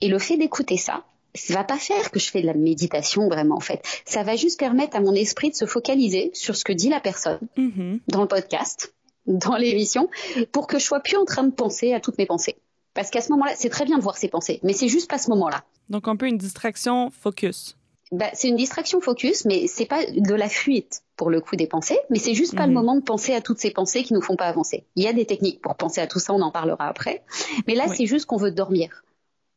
Et 0.00 0.08
le 0.08 0.18
fait 0.18 0.36
d'écouter 0.36 0.76
ça, 0.76 1.04
ça 1.34 1.54
va 1.54 1.64
pas 1.64 1.76
faire 1.76 2.10
que 2.10 2.18
je 2.18 2.30
fais 2.30 2.40
de 2.40 2.46
la 2.46 2.54
méditation 2.54 3.28
vraiment 3.28 3.56
en 3.56 3.60
fait. 3.60 3.82
Ça 4.04 4.22
va 4.22 4.36
juste 4.36 4.58
permettre 4.58 4.96
à 4.96 5.00
mon 5.00 5.12
esprit 5.12 5.50
de 5.50 5.54
se 5.54 5.66
focaliser 5.66 6.30
sur 6.34 6.56
ce 6.56 6.64
que 6.64 6.72
dit 6.72 6.88
la 6.88 7.00
personne 7.00 7.40
mhm. 7.56 8.00
dans 8.08 8.22
le 8.22 8.28
podcast, 8.28 8.94
dans 9.26 9.56
l'émission, 9.56 10.08
pour 10.52 10.66
que 10.66 10.78
je 10.78 10.84
sois 10.84 11.00
plus 11.00 11.16
en 11.16 11.24
train 11.24 11.44
de 11.44 11.52
penser 11.52 11.92
à 11.92 12.00
toutes 12.00 12.18
mes 12.18 12.26
pensées. 12.26 12.56
Parce 12.94 13.10
qu'à 13.10 13.20
ce 13.20 13.30
moment-là, 13.32 13.52
c'est 13.54 13.68
très 13.68 13.84
bien 13.84 13.98
de 13.98 14.02
voir 14.02 14.16
ses 14.16 14.28
pensées, 14.28 14.58
mais 14.62 14.72
c'est 14.72 14.88
juste 14.88 15.10
pas 15.10 15.18
ce 15.18 15.28
moment-là. 15.30 15.64
Donc 15.88 16.08
un 16.08 16.16
peu 16.16 16.26
une 16.26 16.38
distraction 16.38 17.10
focus. 17.10 17.76
Bah, 18.12 18.30
c'est 18.34 18.48
une 18.48 18.56
distraction 18.56 19.00
focus, 19.00 19.44
mais 19.46 19.66
c'est 19.66 19.86
pas 19.86 20.04
de 20.06 20.34
la 20.34 20.48
fuite 20.48 21.02
pour 21.16 21.28
le 21.28 21.40
coup 21.40 21.56
des 21.56 21.66
pensées, 21.66 21.98
mais 22.08 22.18
c'est 22.18 22.34
juste 22.34 22.54
pas 22.54 22.66
le 22.66 22.68
mhm. 22.68 22.74
moment 22.74 22.96
de 22.96 23.00
penser 23.00 23.34
à 23.34 23.40
toutes 23.40 23.58
ces 23.58 23.70
pensées 23.70 24.04
qui 24.04 24.14
nous 24.14 24.22
font 24.22 24.36
pas 24.36 24.46
avancer. 24.46 24.84
Il 24.94 25.02
y 25.02 25.08
a 25.08 25.12
des 25.12 25.24
techniques 25.24 25.60
pour 25.60 25.74
penser 25.74 26.00
à 26.00 26.06
tout 26.06 26.20
ça, 26.20 26.32
on 26.32 26.40
en 26.40 26.52
parlera 26.52 26.86
après. 26.86 27.24
Mais 27.66 27.74
là, 27.74 27.88
c'est 27.88 28.06
juste 28.06 28.26
qu'on 28.26 28.36
veut 28.36 28.52
dormir 28.52 29.02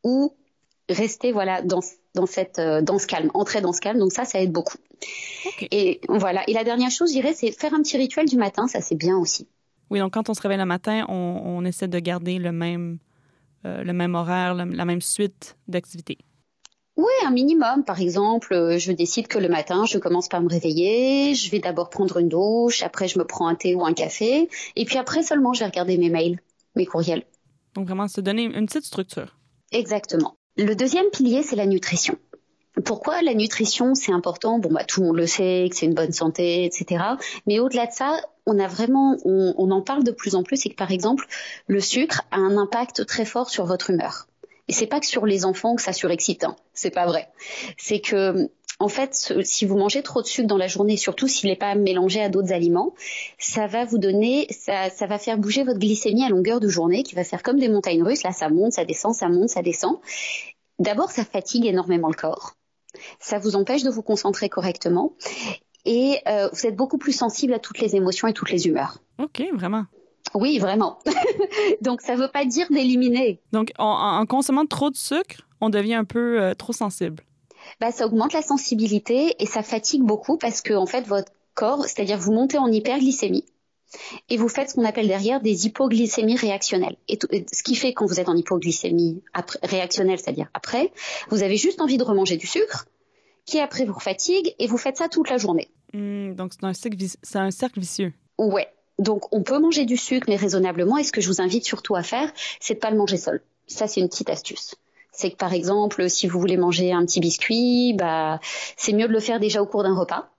ou 0.04 0.34
rester 0.90 1.32
voilà 1.32 1.62
dans 1.62 1.82
dans 2.16 2.26
cette 2.26 2.58
euh, 2.58 2.82
dans 2.82 2.98
ce 2.98 3.06
calme, 3.06 3.30
entrer 3.36 3.62
dans 3.62 3.74
ce 3.74 3.82
calme. 3.82 4.00
Donc 4.00 4.12
ça, 4.12 4.26
ça 4.26 4.42
aide 4.42 4.52
beaucoup. 4.52 4.78
Et 5.72 6.02
voilà. 6.10 6.44
Et 6.50 6.54
la 6.54 6.64
dernière 6.64 6.90
chose, 6.90 7.10
je 7.10 7.16
dirais, 7.16 7.34
c'est 7.34 7.52
faire 7.52 7.74
un 7.74 7.82
petit 7.82 7.98
rituel 7.98 8.28
du 8.28 8.38
matin. 8.38 8.68
Ça, 8.68 8.82
c'est 8.82 8.96
bien 8.96 9.18
aussi. 9.18 9.48
Oui, 9.92 10.00
donc 10.00 10.14
quand 10.14 10.30
on 10.30 10.34
se 10.34 10.42
réveille 10.42 10.58
le 10.58 10.66
matin, 10.66 11.06
on, 11.08 11.42
on 11.46 11.66
essaie 11.66 11.88
de 11.88 12.00
garder 12.00 12.40
le 12.40 12.52
même 12.52 12.98
euh, 13.66 13.84
le 13.84 13.94
même 13.94 14.16
horaire, 14.16 14.54
la, 14.54 14.86
même 14.86 15.02
suite 15.02 15.58
d'activités? 15.68 16.18
Oui, 16.96 17.06
un 17.26 17.32
minimum. 17.32 17.84
Par 17.86 18.02
exemple, 18.02 18.54
euh, 18.54 18.78
je 18.78 18.92
décide 18.92 19.28
que 19.28 19.40
le 19.40 19.48
matin, 19.48 19.86
je 19.86 19.98
commence 19.98 20.28
par 20.28 20.42
me 20.42 20.50
réveiller, 20.50 21.34
je 21.36 21.50
vais 21.50 21.60
d'abord 21.60 21.90
prendre 21.90 22.18
une 22.18 22.30
douche, 22.30 22.84
après 22.84 23.08
je 23.08 23.18
me 23.20 23.26
prends 23.26 23.48
un 23.48 23.56
thé 23.56 23.76
ou 23.76 23.86
un 23.86 23.94
café, 23.94 24.50
et 24.76 24.86
puis 24.86 24.98
après 24.98 25.24
seulement 25.24 25.54
je 25.54 25.60
vais 25.60 25.66
regarder 25.68 25.98
mes 25.98 26.10
mails, 26.10 26.40
mes 26.76 26.86
courriels. 26.86 27.24
Donc 27.76 27.88
vraiment 27.88 28.08
se 28.08 28.22
donner 28.22 28.44
une 28.44 28.66
petite 28.66 28.86
structure. 28.86 29.38
Exactement. 29.72 30.36
Le 30.58 30.76
deuxième 30.76 31.10
pilier, 31.12 31.44
c'est 31.44 31.56
la 31.56 31.66
nutrition. 31.66 32.18
Pourquoi 32.86 33.22
la 33.22 33.34
nutrition, 33.34 33.96
c'est 33.96 34.12
important? 34.12 34.60
Bon, 34.60 34.70
bah, 34.72 34.84
tout 34.84 35.02
le 35.02 35.08
monde 35.08 35.18
le 35.18 35.28
sait, 35.28 35.68
que 35.70 35.76
c'est 35.76 35.86
une 35.86 35.94
bonne 35.94 36.12
santé, 36.12 36.66
etc. 36.66 37.04
Mais 37.46 37.60
au-delà 37.60 37.88
de 37.88 37.92
ça, 37.92 38.20
on 38.56 39.72
en 39.72 39.82
parle 39.82 40.04
de 40.04 40.12
plus 40.12 40.36
en 40.36 40.44
plus, 40.44 40.58
c'est 40.58 40.70
que 40.70 40.76
par 40.76 40.92
exemple, 40.92 41.26
le 41.68 41.80
sucre 41.80 42.24
a 42.32 42.38
un 42.38 42.58
impact 42.58 43.06
très 43.06 43.26
fort 43.26 43.50
sur 43.50 43.66
votre 43.66 43.90
humeur. 43.90 44.28
Et 44.68 44.74
c'est 44.74 44.88
pas 44.88 45.00
que 45.00 45.08
sur 45.08 45.26
les 45.26 45.46
enfants 45.46 45.76
que 45.76 45.82
ça 45.82 45.94
surexcite, 45.94 46.44
hein. 46.44 46.56
c'est 46.74 46.92
pas 46.92 47.08
vrai. 47.08 47.28
C'est 47.78 48.00
que 48.00 48.50
en 48.82 48.88
fait, 48.88 49.34
si 49.44 49.66
vous 49.66 49.78
mangez 49.78 50.02
trop 50.02 50.22
de 50.22 50.28
sucre 50.28 50.48
dans 50.48 50.58
la 50.58 50.68
journée, 50.68 50.96
surtout 50.96 51.28
s'il 51.28 51.50
n'est 51.50 51.58
pas 51.58 51.76
mélangé 51.76 52.22
à 52.22 52.30
d'autres 52.30 52.54
aliments, 52.54 52.94
ça 53.38 53.68
va 53.68 53.84
vous 53.84 53.98
donner, 53.98 54.48
ça, 54.52 54.90
va 55.06 55.20
faire 55.20 55.38
bouger 55.38 55.64
votre 55.64 55.80
glycémie 55.80 56.24
à 56.24 56.30
longueur 56.30 56.62
de 56.62 56.70
journée, 56.70 57.04
qui 57.04 57.14
va 57.14 57.26
faire 57.26 57.44
comme 57.44 57.60
des 57.60 57.68
montagnes 57.68 58.04
russes. 58.04 58.24
Là, 58.24 58.32
ça 58.32 58.48
monte, 58.48 58.72
ça 58.72 58.86
descend, 58.86 59.14
ça 59.14 59.28
monte, 59.28 59.50
ça 59.50 59.62
descend. 59.62 59.98
D'abord, 60.80 61.12
ça 61.12 61.26
fatigue 61.26 61.66
énormément 61.66 62.08
le 62.08 62.14
corps. 62.14 62.54
Ça 63.20 63.38
vous 63.38 63.58
empêche 63.58 63.84
de 63.84 63.90
vous 63.90 64.02
concentrer 64.02 64.48
correctement 64.48 65.14
et 65.86 66.20
euh, 66.28 66.50
vous 66.52 66.66
êtes 66.66 66.76
beaucoup 66.76 66.98
plus 66.98 67.14
sensible 67.14 67.54
à 67.54 67.60
toutes 67.60 67.80
les 67.80 67.96
émotions 67.96 68.28
et 68.28 68.34
toutes 68.34 68.52
les 68.52 68.68
humeurs. 68.68 69.00
Ok, 69.18 69.44
vraiment. 69.54 69.86
Oui, 70.34 70.60
vraiment. 70.60 71.00
Donc, 71.82 72.02
ça 72.02 72.16
ne 72.16 72.22
veut 72.22 72.28
pas 72.28 72.46
dire 72.46 72.68
d'éliminer. 72.70 73.42
Donc, 73.52 73.72
en, 73.78 74.26
consommant 74.26 74.66
trop 74.66 74.90
de 74.90 74.96
sucre, 74.96 75.48
on 75.62 75.70
devient 75.70 75.96
un 75.96 76.04
peu 76.04 76.42
euh, 76.42 76.54
trop 76.54 76.74
sensible. 76.74 77.24
Bah, 77.80 77.92
ça 77.92 78.06
augmente 78.06 78.34
la 78.34 78.42
sensibilité 78.42 79.36
et 79.40 79.46
ça 79.46 79.64
fatigue 79.64 80.04
beaucoup 80.04 80.38
parce 80.38 80.62
que, 80.62 80.74
en 80.74 80.86
fait, 80.86 81.08
votre 81.08 81.32
corps, 81.56 81.84
c'est-à-dire 81.84 82.18
vous 82.18 82.32
montez 82.32 82.58
en 82.58 82.72
hyperglycémie 82.72 83.46
et 84.30 84.38
vous 84.38 84.50
faites 84.50 84.70
ce 84.70 84.76
qu'on 84.76 84.86
appelle 84.86 85.08
derrière 85.08 85.42
des 85.42 85.66
hypoglycémies 85.66 86.36
réactionnelles. 86.36 86.98
Et 87.08 87.18
ce 87.52 87.64
qui 87.64 87.76
fait 87.76 87.94
quand 87.94 88.06
vous 88.06 88.20
êtes 88.20 88.30
en 88.30 88.36
hypoglycémie 88.36 89.24
réactionnelle, 89.64 90.20
c'est-à-dire 90.20 90.48
après, 90.54 90.92
vous 91.30 91.44
avez 91.44 91.58
juste 91.58 91.82
envie 91.82 91.98
de 91.98 92.04
remanger 92.04 92.38
du 92.38 92.48
sucre, 92.48 92.86
qui 93.50 93.60
après 93.60 93.86
vous 93.86 94.00
fatigue 94.00 94.56
et 94.60 94.68
vous 94.68 94.78
faites 94.78 94.98
ça 94.98 95.10
toute 95.10 95.30
la 95.30 95.38
journée. 95.38 95.70
Hmm, 95.94 96.34
donc 96.34 96.54
c'est 96.54 96.64
un, 96.64 97.42
un, 97.42 97.52
cercle 97.52 97.80
vicieux. 97.80 98.14
Ouais. 98.38 98.68
Donc 99.00 99.34
on 99.34 99.44
peut 99.44 99.60
manger 99.60 99.86
du 99.86 99.98
sucre 99.98 100.28
mais 100.30 100.36
raisonnablement 100.36 100.98
et 100.98 101.04
ce 101.04 101.12
que 101.12 101.22
je 101.22 101.28
vous 101.28 101.42
invite 101.42 101.66
surtout 101.66 101.96
à 101.96 102.04
faire, 102.04 102.32
c'est 102.60 102.76
de 102.76 102.80
pas 102.80 102.92
le 102.92 102.98
manger 102.98 103.18
seul. 103.18 103.42
Ça 103.68 103.88
c'est 103.88 104.02
une 104.02 104.10
petite 104.10 104.30
astuce. 104.30 104.76
C'est 105.12 105.32
que 105.32 105.36
par 105.36 105.54
exemple, 105.54 106.10
si 106.10 106.28
vous 106.28 106.40
voulez 106.40 106.58
manger 106.58 106.92
un 106.92 107.06
petit 107.06 107.20
biscuit, 107.20 107.94
bah 107.94 108.40
c'est 108.78 108.94
mieux 108.94 109.08
de 109.08 109.14
le 109.14 109.20
faire 109.20 109.40
déjà 109.40 109.62
au 109.62 109.66
cours 109.66 109.84
d'un 109.84 109.96
repas 109.96 110.30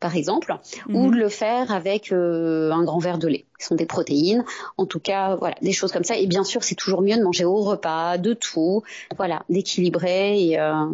par 0.00 0.16
exemple, 0.16 0.56
ou 0.88 1.06
mhm. 1.06 1.10
de 1.12 1.16
le 1.16 1.28
faire 1.28 1.70
avec 1.70 2.10
euh, 2.10 2.72
un 2.72 2.82
grand 2.84 2.98
verre 2.98 3.18
de 3.18 3.28
lait, 3.28 3.44
qui 3.58 3.66
sont 3.66 3.74
des 3.74 3.86
protéines. 3.86 4.44
En 4.78 4.86
tout 4.86 4.98
cas, 4.98 5.36
voilà, 5.36 5.56
des 5.60 5.72
choses 5.72 5.92
comme 5.92 6.04
ça. 6.04 6.16
Et 6.16 6.26
bien 6.26 6.42
sûr, 6.42 6.64
c'est 6.64 6.74
toujours 6.74 7.02
mieux 7.02 7.16
de 7.16 7.22
manger 7.22 7.44
au 7.44 7.56
repas, 7.56 8.16
de 8.16 8.32
tout, 8.32 8.82
voilà, 9.16 9.44
d'équilibrer. 9.50 10.42
Et, 10.42 10.58
euh, 10.58 10.86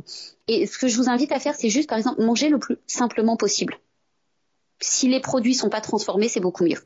et 0.48 0.66
ce 0.66 0.76
que 0.76 0.88
je 0.88 0.96
vous 0.96 1.08
invite 1.08 1.30
à 1.30 1.38
faire, 1.38 1.54
c'est 1.54 1.70
juste, 1.70 1.88
par 1.88 1.98
exemple, 1.98 2.22
manger 2.22 2.48
le 2.48 2.58
plus 2.58 2.78
simplement 2.86 3.36
possible. 3.36 3.78
Si 4.80 5.08
les 5.08 5.20
produits 5.20 5.54
sont 5.54 5.70
pas 5.70 5.80
transformés, 5.80 6.28
c'est 6.28 6.40
beaucoup 6.40 6.64
mieux. 6.64 6.78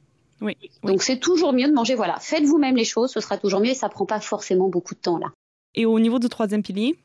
Oui, 0.43 0.57
Donc 0.85 1.03
c'est 1.03 1.19
toujours 1.19 1.53
mieux 1.53 1.69
de 1.69 1.75
manger, 1.75 1.95
voilà, 1.95 2.19
faites 2.19 2.45
vous-même 2.45 2.77
les 2.77 2.85
choses, 2.85 3.11
ce 3.11 3.21
sera 3.21 3.37
toujours 3.37 3.61
mieux 3.61 3.71
et 3.71 3.75
ça 3.75 3.91
prend 3.91 4.07
pas 4.07 4.21
forcément 4.21 4.69
beaucoup 4.69 4.95
de 4.95 5.01
temps 5.01 5.19
là. 5.19 5.27
Et 5.75 5.85
au 5.85 6.01
niveau 6.01 6.19
du 6.19 6.29
troisième 6.29 6.63
pilier? 6.63 6.97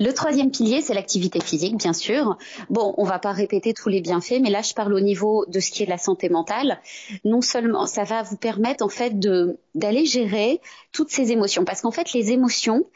Le 0.00 0.12
troisième 0.12 0.50
pilier, 0.50 0.80
c'est 0.82 0.94
l'activité 0.94 1.40
physique, 1.40 1.76
bien 1.76 1.92
sûr. 1.92 2.36
Bon, 2.68 2.94
on 2.98 3.04
va 3.04 3.20
pas 3.20 3.30
répéter 3.30 3.72
tous 3.72 3.88
les 3.88 4.00
bienfaits, 4.00 4.40
mais 4.42 4.50
là, 4.50 4.60
je 4.60 4.74
parle 4.74 4.92
au 4.92 5.00
niveau 5.00 5.46
de 5.46 5.60
ce 5.60 5.70
qui 5.70 5.84
est 5.84 5.86
de 5.86 5.90
la 5.90 5.98
santé 5.98 6.28
mentale. 6.28 6.80
Non 7.24 7.40
seulement, 7.40 7.86
ça 7.86 8.02
va 8.02 8.22
vous 8.22 8.36
permettre, 8.36 8.84
en 8.84 8.88
fait, 8.88 9.18
d'aller 9.74 10.04
gérer 10.04 10.60
toutes 10.90 11.10
ces 11.10 11.30
émotions. 11.30 11.64
Parce 11.64 11.80
qu'en 11.80 11.92
fait, 11.92 12.12
les 12.12 12.32
émotions, 12.32 12.86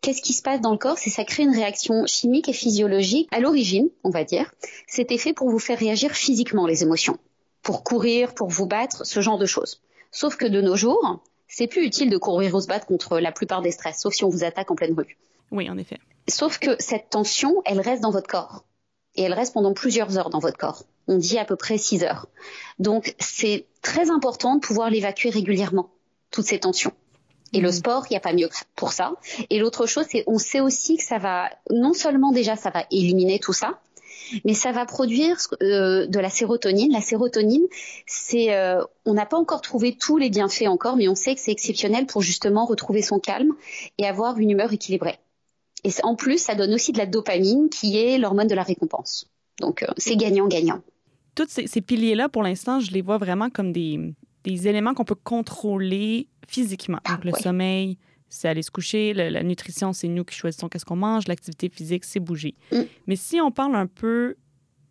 qu'est-ce 0.00 0.20
qui 0.20 0.32
se 0.32 0.42
passe 0.42 0.60
dans 0.60 0.72
le 0.72 0.78
corps? 0.78 0.98
C'est 0.98 1.10
ça 1.10 1.24
crée 1.24 1.44
une 1.44 1.54
réaction 1.54 2.06
chimique 2.06 2.48
et 2.48 2.52
physiologique. 2.52 3.28
À 3.30 3.38
l'origine, 3.38 3.88
on 4.02 4.10
va 4.10 4.24
dire, 4.24 4.52
c'était 4.88 5.18
fait 5.18 5.32
pour 5.32 5.50
vous 5.50 5.60
faire 5.60 5.78
réagir 5.78 6.10
physiquement 6.10 6.66
les 6.66 6.82
émotions, 6.82 7.18
pour 7.62 7.84
courir, 7.84 8.34
pour 8.34 8.48
vous 8.48 8.66
battre, 8.66 9.06
ce 9.06 9.20
genre 9.20 9.38
de 9.38 9.46
choses. 9.46 9.80
Sauf 10.10 10.36
que 10.36 10.46
de 10.46 10.60
nos 10.60 10.74
jours, 10.74 11.22
c'est 11.46 11.68
plus 11.68 11.84
utile 11.84 12.10
de 12.10 12.18
courir 12.18 12.52
ou 12.56 12.60
se 12.60 12.66
battre 12.66 12.86
contre 12.86 13.20
la 13.20 13.30
plupart 13.30 13.62
des 13.62 13.70
stress, 13.70 14.00
sauf 14.00 14.12
si 14.12 14.24
on 14.24 14.28
vous 14.28 14.42
attaque 14.42 14.72
en 14.72 14.74
pleine 14.74 14.94
rue. 14.94 15.16
Oui, 15.52 15.70
en 15.70 15.78
effet. 15.78 15.98
Sauf 16.28 16.58
que 16.58 16.76
cette 16.78 17.10
tension, 17.10 17.62
elle 17.64 17.80
reste 17.80 18.02
dans 18.02 18.10
votre 18.10 18.28
corps. 18.28 18.64
Et 19.14 19.22
elle 19.22 19.32
reste 19.32 19.54
pendant 19.54 19.72
plusieurs 19.72 20.18
heures 20.18 20.30
dans 20.30 20.38
votre 20.38 20.58
corps. 20.58 20.84
On 21.08 21.16
dit 21.16 21.38
à 21.38 21.44
peu 21.44 21.56
près 21.56 21.78
6 21.78 22.04
heures. 22.04 22.28
Donc 22.78 23.14
c'est 23.18 23.66
très 23.82 24.10
important 24.10 24.56
de 24.56 24.60
pouvoir 24.60 24.90
l'évacuer 24.90 25.30
régulièrement, 25.30 25.90
toutes 26.30 26.46
ces 26.46 26.60
tensions. 26.60 26.92
Et 27.54 27.60
le 27.60 27.70
mmh. 27.70 27.72
sport, 27.72 28.06
il 28.08 28.12
n'y 28.12 28.16
a 28.18 28.20
pas 28.20 28.34
mieux 28.34 28.50
pour 28.76 28.92
ça. 28.92 29.14
Et 29.48 29.58
l'autre 29.58 29.86
chose, 29.86 30.04
c'est 30.10 30.22
on 30.26 30.38
sait 30.38 30.60
aussi 30.60 30.98
que 30.98 31.02
ça 31.02 31.18
va, 31.18 31.50
non 31.70 31.94
seulement 31.94 32.30
déjà 32.30 32.56
ça 32.56 32.70
va 32.70 32.84
éliminer 32.90 33.38
tout 33.38 33.54
ça, 33.54 33.80
mais 34.44 34.52
ça 34.52 34.70
va 34.72 34.84
produire 34.84 35.38
euh, 35.62 36.06
de 36.06 36.20
la 36.20 36.28
sérotonine. 36.28 36.92
La 36.92 37.00
sérotonine, 37.00 37.66
c'est, 38.06 38.54
euh, 38.54 38.84
on 39.06 39.14
n'a 39.14 39.24
pas 39.24 39.38
encore 39.38 39.62
trouvé 39.62 39.96
tous 39.96 40.18
les 40.18 40.28
bienfaits 40.28 40.66
encore, 40.66 40.96
mais 40.96 41.08
on 41.08 41.14
sait 41.14 41.34
que 41.34 41.40
c'est 41.40 41.52
exceptionnel 41.52 42.06
pour 42.06 42.20
justement 42.20 42.66
retrouver 42.66 43.00
son 43.00 43.18
calme 43.18 43.54
et 43.96 44.06
avoir 44.06 44.38
une 44.38 44.50
humeur 44.50 44.72
équilibrée. 44.72 45.18
Et 45.84 45.90
en 46.02 46.14
plus, 46.14 46.38
ça 46.38 46.54
donne 46.54 46.74
aussi 46.74 46.92
de 46.92 46.98
la 46.98 47.06
dopamine, 47.06 47.68
qui 47.68 47.96
est 47.96 48.18
l'hormone 48.18 48.48
de 48.48 48.54
la 48.54 48.62
récompense. 48.62 49.30
Donc, 49.60 49.82
euh, 49.82 49.86
c'est 49.96 50.16
gagnant-gagnant. 50.16 50.82
Tous 51.34 51.46
ces, 51.48 51.80
piliers-là, 51.80 52.28
pour 52.28 52.42
l'instant, 52.42 52.80
je 52.80 52.90
les 52.90 53.02
vois 53.02 53.18
vraiment 53.18 53.48
comme 53.48 53.72
des, 53.72 54.14
éléments 54.44 54.94
qu'on 54.94 55.04
peut 55.04 55.14
contrôler 55.14 56.28
physiquement. 56.48 56.98
Donc, 57.08 57.24
le 57.24 57.32
sommeil, 57.32 57.98
c'est 58.28 58.48
aller 58.48 58.62
se 58.62 58.70
coucher. 58.70 59.14
la 59.14 59.42
nutrition, 59.42 59.92
c'est 59.92 60.08
nous 60.08 60.24
qui 60.24 60.34
choisissons 60.34 60.68
qu'est-ce 60.68 60.84
qu'on 60.84 60.96
mange. 60.96 61.28
L'activité 61.28 61.68
physique, 61.68 62.04
c'est 62.04 62.20
bouger. 62.20 62.54
Mm. 62.72 62.80
Mais 63.06 63.16
si 63.16 63.40
on 63.40 63.50
parle 63.50 63.76
un 63.76 63.86
peu 63.86 64.36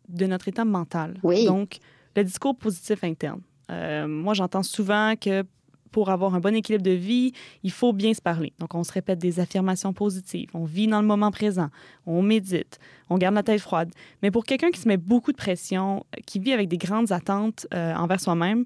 de 0.08 0.25
notre 0.25 0.48
état 0.48 0.65
mental, 0.65 1.20
donc 1.24 1.79
le 2.15 2.24
discours 2.24 2.58
positif 2.58 3.03
interne. 3.03 3.41
Euh, 3.70 4.08
moi, 4.08 4.34
j'entends 4.34 4.63
souvent 4.63 5.15
que 5.15 5.44
pour 5.91 6.10
avoir 6.10 6.36
un 6.36 6.39
bon 6.39 6.56
équilibre 6.56 6.84
de 6.84 6.91
vie, 6.91 7.34
il 7.63 7.72
faut 7.72 7.94
bien 7.94 8.13
se 8.13 8.22
parler. 8.22 8.53
Donc, 8.60 8.75
on 8.75 8.84
se 8.84 8.91
répète 8.91 9.20
des 9.20 9.39
affirmations 9.39 9.94
positives, 9.94 10.50
on 10.53 10.65
vit 10.65 10.88
dans 10.88 11.01
le 11.01 11.08
moment 11.08 11.32
présent, 11.32 11.70
on 12.06 12.22
médite, 12.22 12.79
on 13.10 13.17
garde 13.17 13.36
la 13.36 13.44
tête 13.44 13.62
froide. 13.62 13.91
Mais 14.22 14.32
pour 14.32 14.46
quelqu'un 14.46 14.72
qui 14.72 14.79
se 14.79 14.88
met 14.88 14.98
beaucoup 14.98 15.32
de 15.32 15.38
pression, 15.38 16.06
qui 16.25 16.39
vit 16.39 16.53
avec 16.53 16.67
des 16.67 16.77
grandes 16.77 17.12
attentes 17.12 17.67
euh, 17.74 17.94
envers 17.96 18.20
soi-même, 18.20 18.65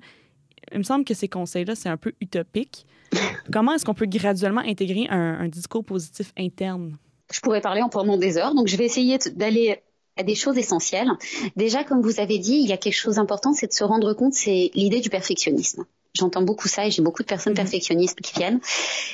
il 0.72 0.78
me 0.78 0.84
semble 0.84 1.06
que 1.06 1.14
ces 1.14 1.28
conseils-là, 1.28 1.76
c'est 1.76 1.90
un 1.90 1.98
peu 1.98 2.14
utopique. 2.22 2.86
Comment 3.52 3.74
est-ce 3.74 3.86
qu'on 3.86 3.94
peut 3.94 4.06
graduellement 4.06 4.62
intégrer 4.62 5.08
un, 5.10 5.48
discours 5.48 5.84
positif 5.84 6.32
interne? 6.38 6.98
Je 7.32 7.40
pourrais 7.40 7.62
parler 7.62 7.82
en 7.82 7.90
pendant 7.90 8.18
des 8.18 8.38
heures, 8.38 8.54
donc 8.54 8.68
je 8.68 8.78
vais 8.78 8.86
essayer 8.86 9.18
d'aller 9.36 9.82
à 10.18 10.24
des 10.24 10.36
choses 10.36 10.58
essentielles. 10.58 11.10
Déjà, 11.56 11.84
comme 11.84 12.02
vous 12.02 12.20
avez 12.20 12.38
dit, 12.38 12.56
il 12.56 12.68
y 12.68 12.74
a 12.74 12.78
quelque 12.78 12.96
chose 12.96 13.16
d'important, 13.16 13.54
c'est 13.54 13.68
de 13.68 13.74
se 13.74 13.84
rendre 13.84 14.14
compte, 14.14 14.34
c'est 14.34 14.72
l'idée 14.76 15.00
du 15.00 15.10
perfectionnisme 15.10 15.86
j'entends 16.14 16.42
beaucoup 16.42 16.68
ça 16.68 16.86
et 16.86 16.92
j'ai 16.92 17.02
beaucoup 17.02 17.24
de 17.24 17.28
personnes 17.28 17.54
mhm. 17.54 17.58
perfectionnistes 17.58 18.22
qui 18.22 18.34
viennent, 18.34 18.60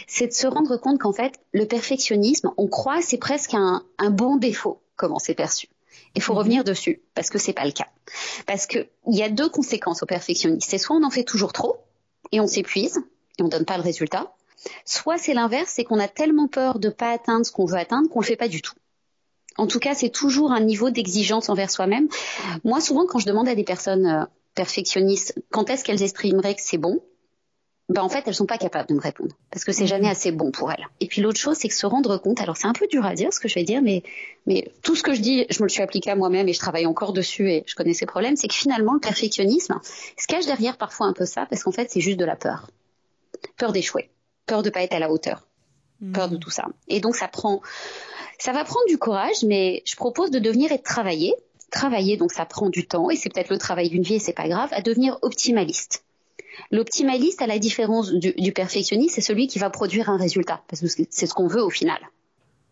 c'est 0.08 0.28
de 0.28 0.34
se 0.34 0.48
rendre 0.48 0.78
compte 0.78 1.00
qu'en 1.00 1.14
fait, 1.14 1.34
le 1.52 1.66
perfectionnisme, 1.66 2.52
on 2.58 2.68
croit 2.68 3.02
c'est 3.02 3.18
presque 3.18 3.54
un, 3.54 3.84
bon 4.10 4.38
défaut, 4.38 4.82
comment 4.96 5.20
c'est 5.20 5.36
perçu. 5.36 5.68
Il 6.16 6.22
faut 6.22 6.34
mhm. 6.34 6.40
revenir 6.40 6.64
dessus 6.64 7.02
parce 7.14 7.30
que 7.30 7.38
c'est 7.38 7.54
pas 7.54 7.66
le 7.66 7.72
cas. 7.72 7.88
Parce 8.46 8.66
que 8.66 8.88
il 9.08 9.18
y 9.18 9.24
a 9.24 9.30
deux 9.30 9.50
conséquences 9.50 10.04
au 10.04 10.06
perfectionnisme. 10.06 10.68
C'est 10.68 10.78
soit 10.78 10.96
on 10.96 11.04
en 11.04 11.10
fait 11.10 11.24
toujours 11.24 11.54
trop 11.54 11.78
et 12.32 12.40
on 12.40 12.48
s'épuise 12.48 13.00
et 13.38 13.44
on 13.44 13.48
donne 13.48 13.66
pas 13.66 13.78
le 13.78 13.84
résultat, 13.84 14.34
soit 14.86 15.18
c'est 15.18 15.34
l'inverse, 15.34 15.72
c'est 15.76 15.84
qu'on 15.84 16.00
a 16.00 16.08
tellement 16.08 16.48
peur 16.48 16.80
de 16.80 16.90
pas 16.90 17.12
atteindre 17.12 17.46
ce 17.46 17.52
qu'on 17.52 17.66
veut 17.66 17.78
atteindre 17.78 18.10
qu'on 18.10 18.22
le 18.22 18.26
fait 18.26 18.36
pas 18.36 18.48
du 18.48 18.62
tout. 18.62 18.74
En 19.58 19.66
tout 19.66 19.80
cas, 19.80 19.96
c'est 19.96 20.10
toujours 20.10 20.52
un 20.52 20.60
niveau 20.60 20.92
d'exigence 20.92 21.50
envers 21.50 21.72
soi-même. 21.72 22.08
Moi, 22.64 22.80
souvent, 22.80 23.08
quand 23.08 23.18
je 23.18 23.26
demande 23.26 23.48
à 23.48 23.56
des 23.56 23.64
personnes 23.64 24.06
euh, 24.06 24.26
perfectionnistes, 24.58 25.36
quand 25.52 25.70
est-ce 25.70 25.84
qu'elles 25.84 26.02
estimeraient 26.02 26.56
que 26.56 26.62
c'est 26.62 26.80
bon? 26.80 27.00
Ben 27.90 28.02
en 28.02 28.10
fait, 28.10 28.24
elles 28.26 28.36
sont 28.36 28.48
pas 28.48 28.58
capables 28.58 28.90
de 28.90 28.96
me 28.96 29.00
répondre 29.00 29.34
parce 29.50 29.64
que 29.64 29.72
c'est 29.72 29.84
mhm. 29.84 29.90
jamais 29.90 30.10
assez 30.10 30.32
bon 30.32 30.52
pour 30.52 30.70
elles. 30.72 30.86
Et 31.00 31.08
puis 31.08 31.22
l'autre 31.22 31.40
chose, 31.40 31.56
c'est 31.58 31.70
que 31.70 31.76
se 31.76 31.86
rendre 31.86 32.18
compte. 32.18 32.42
Alors 32.42 32.58
c'est 32.58 32.68
un 32.68 32.74
peu 32.74 32.86
dur 32.88 33.06
à 33.06 33.14
dire 33.14 33.32
ce 33.32 33.40
que 33.40 33.48
je 33.48 33.56
vais 33.56 33.64
dire, 33.64 33.82
mais 33.82 34.04
mais 34.46 34.70
tout 34.82 34.96
ce 34.96 35.04
que 35.04 35.14
je 35.14 35.22
dis, 35.22 35.46
je 35.50 35.60
me 35.60 35.68
le 35.68 35.70
suis 35.70 35.82
appliqué 35.82 36.10
à 36.10 36.16
moi-même 36.16 36.50
et 36.50 36.54
je 36.54 36.60
travaille 36.60 36.86
encore 36.86 37.14
dessus 37.14 37.50
et 37.50 37.64
je 37.66 37.76
connais 37.76 37.94
ces 37.94 38.06
problèmes. 38.06 38.36
C'est 38.36 38.50
que 38.50 38.56
finalement, 38.56 38.94
le 38.94 39.00
perfectionnisme 39.00 39.80
se 40.18 40.28
cache 40.28 40.46
derrière 40.46 40.76
parfois 40.78 41.08
un 41.08 41.14
peu 41.14 41.26
ça 41.26 41.46
parce 41.46 41.64
qu'en 41.64 41.72
fait, 41.72 41.90
c'est 41.90 42.02
juste 42.02 42.20
de 42.20 42.26
la 42.26 42.36
peur, 42.36 42.70
peur 43.56 43.72
d'échouer, 43.72 44.10
peur 44.48 44.64
de 44.64 44.70
pas 44.70 44.82
être 44.82 44.94
à 44.94 45.00
la 45.00 45.10
hauteur, 45.10 45.48
peur 46.14 46.28
de 46.28 46.36
tout 46.36 46.50
ça. 46.50 46.66
Et 46.90 47.00
donc 47.00 47.16
ça 47.16 47.30
prend, 47.30 47.62
ça 48.38 48.52
va 48.52 48.66
prendre 48.66 48.88
du 48.88 48.98
courage, 48.98 49.44
mais 49.46 49.82
je 49.86 49.96
propose 49.96 50.30
de 50.30 50.40
devenir 50.40 50.74
et 50.74 50.78
de 50.78 50.84
travailler 50.84 51.36
travailler, 51.72 52.18
donc 52.18 52.32
ça 52.32 52.46
prend 52.46 52.70
du 52.70 52.88
temps, 52.88 53.10
et 53.10 53.16
c'est 53.16 53.30
peut-être 53.30 53.50
le 53.50 53.58
travail 53.58 53.90
d'une 53.90 54.04
vie, 54.04 54.16
et 54.16 54.20
c'est 54.20 54.34
pas 54.34 54.48
grave, 54.48 54.70
à 54.72 54.82
devenir 54.82 55.18
optimaliste. 55.22 56.04
L'optimaliste, 56.72 57.42
à 57.42 57.48
la 57.48 57.60
différence 57.60 58.12
du, 58.12 58.52
perfectionniste, 58.52 59.16
c'est 59.16 59.22
celui 59.22 59.48
qui 59.48 59.60
va 59.60 59.70
produire 59.70 60.10
un 60.10 60.18
résultat, 60.18 60.62
parce 60.68 60.82
que 60.82 61.04
c'est 61.10 61.28
ce 61.28 61.34
qu'on 61.34 61.48
veut 61.48 61.62
au 61.62 61.70
final. 61.70 62.00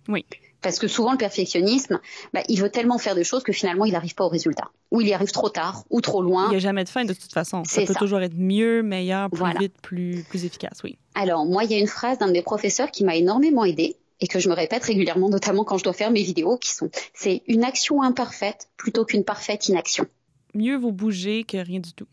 Oui. 0.08 0.26
Parce 0.62 0.80
que 0.80 0.88
souvent, 0.88 1.12
le 1.12 1.18
perfectionnisme, 1.18 2.00
bah, 2.34 2.42
il 2.50 2.60
veut 2.60 2.72
tellement 2.72 2.98
faire 2.98 3.14
de 3.14 3.22
choses 3.22 3.44
que 3.44 3.54
finalement, 3.54 3.86
il 3.86 3.94
n'arrive 3.94 4.16
pas 4.16 4.24
au 4.24 4.30
résultat. 4.30 4.72
Ou 4.90 5.02
il 5.02 5.08
y 5.08 5.14
arrive 5.14 5.32
trop 5.32 5.50
tard, 5.50 5.84
ou 5.92 6.02
trop 6.02 6.24
loin. 6.24 6.48
Il 6.48 6.52
n'y 6.52 6.56
a 6.56 6.60
jamais 6.60 6.84
de 6.84 6.90
fin, 6.90 7.06
de 7.06 7.14
toute 7.14 7.32
façon. 7.32 7.64
Ça 7.66 7.84
peut 7.84 7.94
toujours 7.94 8.22
être 8.22 8.36
mieux, 8.36 8.82
meilleur, 8.82 9.30
plus 9.30 9.60
vite, 9.60 9.76
plus, 9.82 10.26
plus 10.28 10.46
efficace, 10.46 10.80
oui. 10.84 10.98
Alors, 11.14 11.46
moi, 11.46 11.66
il 11.66 11.72
y 11.72 11.76
a 11.76 11.78
une 11.78 11.88
phrase 11.88 12.18
d'un 12.18 12.28
de 12.28 12.32
mes 12.32 12.42
professeurs 12.42 12.90
qui 12.90 13.04
m'a 13.04 13.16
énormément 13.16 13.64
aidée 13.64 13.96
et 14.22 14.28
que 14.28 14.40
je 14.40 14.50
me 14.50 14.54
répète 14.54 14.84
régulièrement, 14.84 15.30
notamment 15.30 15.64
quand 15.64 15.78
je 15.78 15.84
dois 15.84 15.94
faire 15.94 16.12
mes 16.12 16.24
vidéos, 16.24 16.58
qui 16.58 16.72
sont 16.72 16.90
c'est 17.14 17.44
une 17.48 17.64
action 17.64 18.02
imparfaite 18.02 18.70
plutôt 18.78 19.06
qu'une 19.06 19.24
parfaite 19.24 19.68
inaction. 19.68 20.06
Mieux 20.54 20.78
vous 20.78 20.92
bouger 20.92 21.44
que 21.44 21.58
rien 21.58 21.80
du 21.80 21.94
tout. 21.94 22.08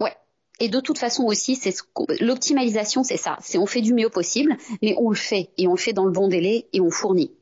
Ouais. 0.00 0.14
Et 0.60 0.68
de 0.68 0.80
toute 0.80 0.98
façon 0.98 1.24
aussi, 1.24 1.56
c'est 1.56 1.74
l'optimalisation, 2.20 3.02
c'est 3.02 3.16
ça. 3.16 3.36
C'est 3.40 3.58
on 3.58 3.66
fait 3.66 3.80
du 3.80 3.92
mieux 3.92 4.10
possible, 4.10 4.56
mais 4.82 4.94
on 4.98 5.10
le 5.10 5.16
fait 5.16 5.50
et 5.58 5.66
on 5.66 5.72
le 5.72 5.78
fait 5.78 5.92
dans 5.92 6.04
le 6.04 6.12
bon 6.12 6.28
délai 6.28 6.68
et 6.72 6.80
on 6.80 6.90
fournit. 6.90 7.32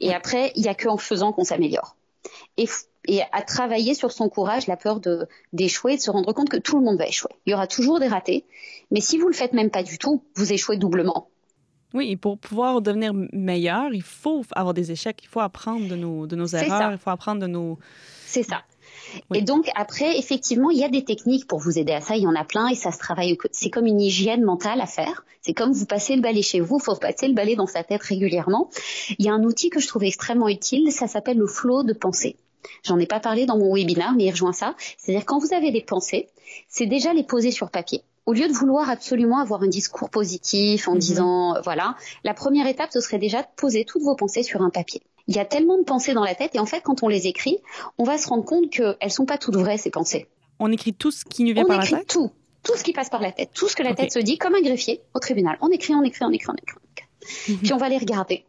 Et 0.00 0.14
après, 0.14 0.52
il 0.56 0.64
y 0.64 0.68
a 0.68 0.74
qu'en 0.74 0.96
faisant 0.96 1.32
qu'on 1.32 1.44
s'améliore. 1.44 1.96
Et, 2.56 2.66
et, 3.06 3.20
à 3.32 3.42
travailler 3.42 3.94
sur 3.94 4.12
son 4.12 4.30
courage, 4.30 4.66
la 4.66 4.78
peur 4.78 5.00
de 5.00 5.26
d'échouer, 5.52 5.96
de 5.96 6.00
se 6.00 6.10
rendre 6.10 6.32
compte 6.32 6.48
que 6.48 6.56
tout 6.56 6.78
le 6.78 6.84
monde 6.84 6.96
va 6.96 7.06
échouer. 7.06 7.32
Il 7.44 7.50
y 7.50 7.54
aura 7.54 7.66
toujours 7.66 8.00
des 8.00 8.08
ratés, 8.08 8.46
mais 8.90 9.00
si 9.00 9.18
vous 9.18 9.28
le 9.28 9.34
faites 9.34 9.52
même 9.52 9.70
pas 9.70 9.82
du 9.82 9.98
tout, 9.98 10.24
vous 10.34 10.52
échouez 10.52 10.78
doublement. 10.78 11.28
Oui, 11.94 12.10
et 12.10 12.16
pour 12.16 12.38
pouvoir 12.38 12.82
devenir 12.82 13.12
meilleur, 13.32 13.94
il 13.94 14.02
faut 14.02 14.44
avoir 14.54 14.74
des 14.74 14.90
échecs, 14.90 15.20
il 15.22 15.28
faut 15.28 15.40
apprendre 15.40 15.88
de 15.88 15.94
nos, 15.94 16.26
de 16.26 16.34
nos 16.34 16.46
erreurs, 16.48 16.90
il 16.92 16.98
faut 16.98 17.10
apprendre 17.10 17.40
de 17.40 17.46
nos... 17.46 17.78
C'est 18.26 18.42
ça. 18.42 18.62
Et 19.32 19.42
donc 19.42 19.68
après, 19.76 20.18
effectivement, 20.18 20.70
il 20.70 20.78
y 20.78 20.84
a 20.84 20.88
des 20.88 21.04
techniques 21.04 21.46
pour 21.46 21.60
vous 21.60 21.78
aider 21.78 21.92
à 21.92 22.00
ça. 22.00 22.16
Il 22.16 22.22
y 22.22 22.26
en 22.26 22.34
a 22.34 22.44
plein 22.44 22.68
et 22.68 22.74
ça 22.74 22.90
se 22.90 22.98
travaille. 22.98 23.36
C'est 23.52 23.70
comme 23.70 23.86
une 23.86 24.00
hygiène 24.00 24.42
mentale 24.42 24.80
à 24.80 24.86
faire. 24.86 25.24
C'est 25.40 25.54
comme 25.54 25.72
vous 25.72 25.86
passez 25.86 26.16
le 26.16 26.22
balai 26.22 26.42
chez 26.42 26.60
vous. 26.60 26.78
Il 26.80 26.84
faut 26.84 26.96
passer 26.96 27.28
le 27.28 27.34
balai 27.34 27.54
dans 27.54 27.66
sa 27.66 27.84
tête 27.84 28.02
régulièrement. 28.02 28.70
Il 29.18 29.24
y 29.24 29.28
a 29.28 29.32
un 29.32 29.44
outil 29.44 29.70
que 29.70 29.78
je 29.78 29.86
trouve 29.86 30.04
extrêmement 30.04 30.48
utile. 30.48 30.90
Ça 30.90 31.06
s'appelle 31.06 31.38
le 31.38 31.46
flow 31.46 31.84
de 31.84 31.92
pensée. 31.92 32.36
J'en 32.82 32.98
ai 32.98 33.06
pas 33.06 33.20
parlé 33.20 33.46
dans 33.46 33.58
mon 33.58 33.74
webinaire, 33.74 34.14
mais 34.16 34.24
il 34.24 34.30
rejoint 34.30 34.52
ça. 34.52 34.74
C'est-à-dire 34.98 35.26
quand 35.26 35.38
vous 35.38 35.54
avez 35.54 35.70
des 35.70 35.82
pensées, 35.82 36.28
c'est 36.68 36.86
déjà 36.86 37.12
les 37.12 37.24
poser 37.24 37.50
sur 37.50 37.70
papier 37.70 38.02
au 38.26 38.32
lieu 38.32 38.48
de 38.48 38.52
vouloir 38.52 38.90
absolument 38.90 39.38
avoir 39.38 39.62
un 39.62 39.68
discours 39.68 40.10
positif 40.10 40.88
en 40.88 40.94
mhm. 40.94 40.98
disant 40.98 41.56
euh, 41.56 41.60
voilà, 41.62 41.96
la 42.24 42.34
première 42.34 42.66
étape 42.66 42.90
ce 42.92 43.00
serait 43.00 43.18
déjà 43.18 43.42
de 43.42 43.48
poser 43.56 43.84
toutes 43.84 44.02
vos 44.02 44.16
pensées 44.16 44.42
sur 44.42 44.62
un 44.62 44.70
papier. 44.70 45.02
Il 45.26 45.36
y 45.36 45.38
a 45.38 45.44
tellement 45.44 45.78
de 45.78 45.84
pensées 45.84 46.12
dans 46.12 46.24
la 46.24 46.34
tête 46.34 46.54
et 46.54 46.58
en 46.58 46.66
fait 46.66 46.80
quand 46.80 47.02
on 47.02 47.08
les 47.08 47.26
écrit, 47.26 47.58
on 47.98 48.04
va 48.04 48.18
se 48.18 48.28
rendre 48.28 48.44
compte 48.44 48.70
qu'elles 48.70 49.10
sont 49.10 49.26
pas 49.26 49.38
toutes 49.38 49.56
vraies 49.56 49.78
ces 49.78 49.90
pensées. 49.90 50.26
On 50.58 50.70
écrit 50.70 50.94
tout 50.94 51.10
ce 51.10 51.24
qui 51.24 51.44
nous 51.44 51.54
vient 51.54 51.64
par 51.64 51.78
la 51.78 51.82
tête. 51.84 51.92
On 51.92 51.96
écrit 51.96 52.06
tout, 52.06 52.30
tout 52.62 52.76
ce 52.76 52.84
qui 52.84 52.92
passe 52.92 53.10
par 53.10 53.20
la 53.20 53.32
tête, 53.32 53.50
tout 53.54 53.68
ce 53.68 53.76
que 53.76 53.82
la 53.82 53.94
tête 53.94 54.12
se 54.12 54.18
dit 54.18 54.38
comme 54.38 54.54
un 54.54 54.60
greffier 54.60 55.00
au 55.14 55.18
tribunal. 55.18 55.58
On 55.60 55.68
écrit, 55.68 55.94
on 55.94 56.02
écrit, 56.02 56.24
on 56.24 56.30
écrit, 56.30 56.48
on 56.50 56.54
écrit. 56.54 56.78
Mhm. 57.48 57.58
Puis 57.58 57.72
on 57.72 57.76
va 57.76 57.88
les 57.88 57.98
regarder. 57.98 58.44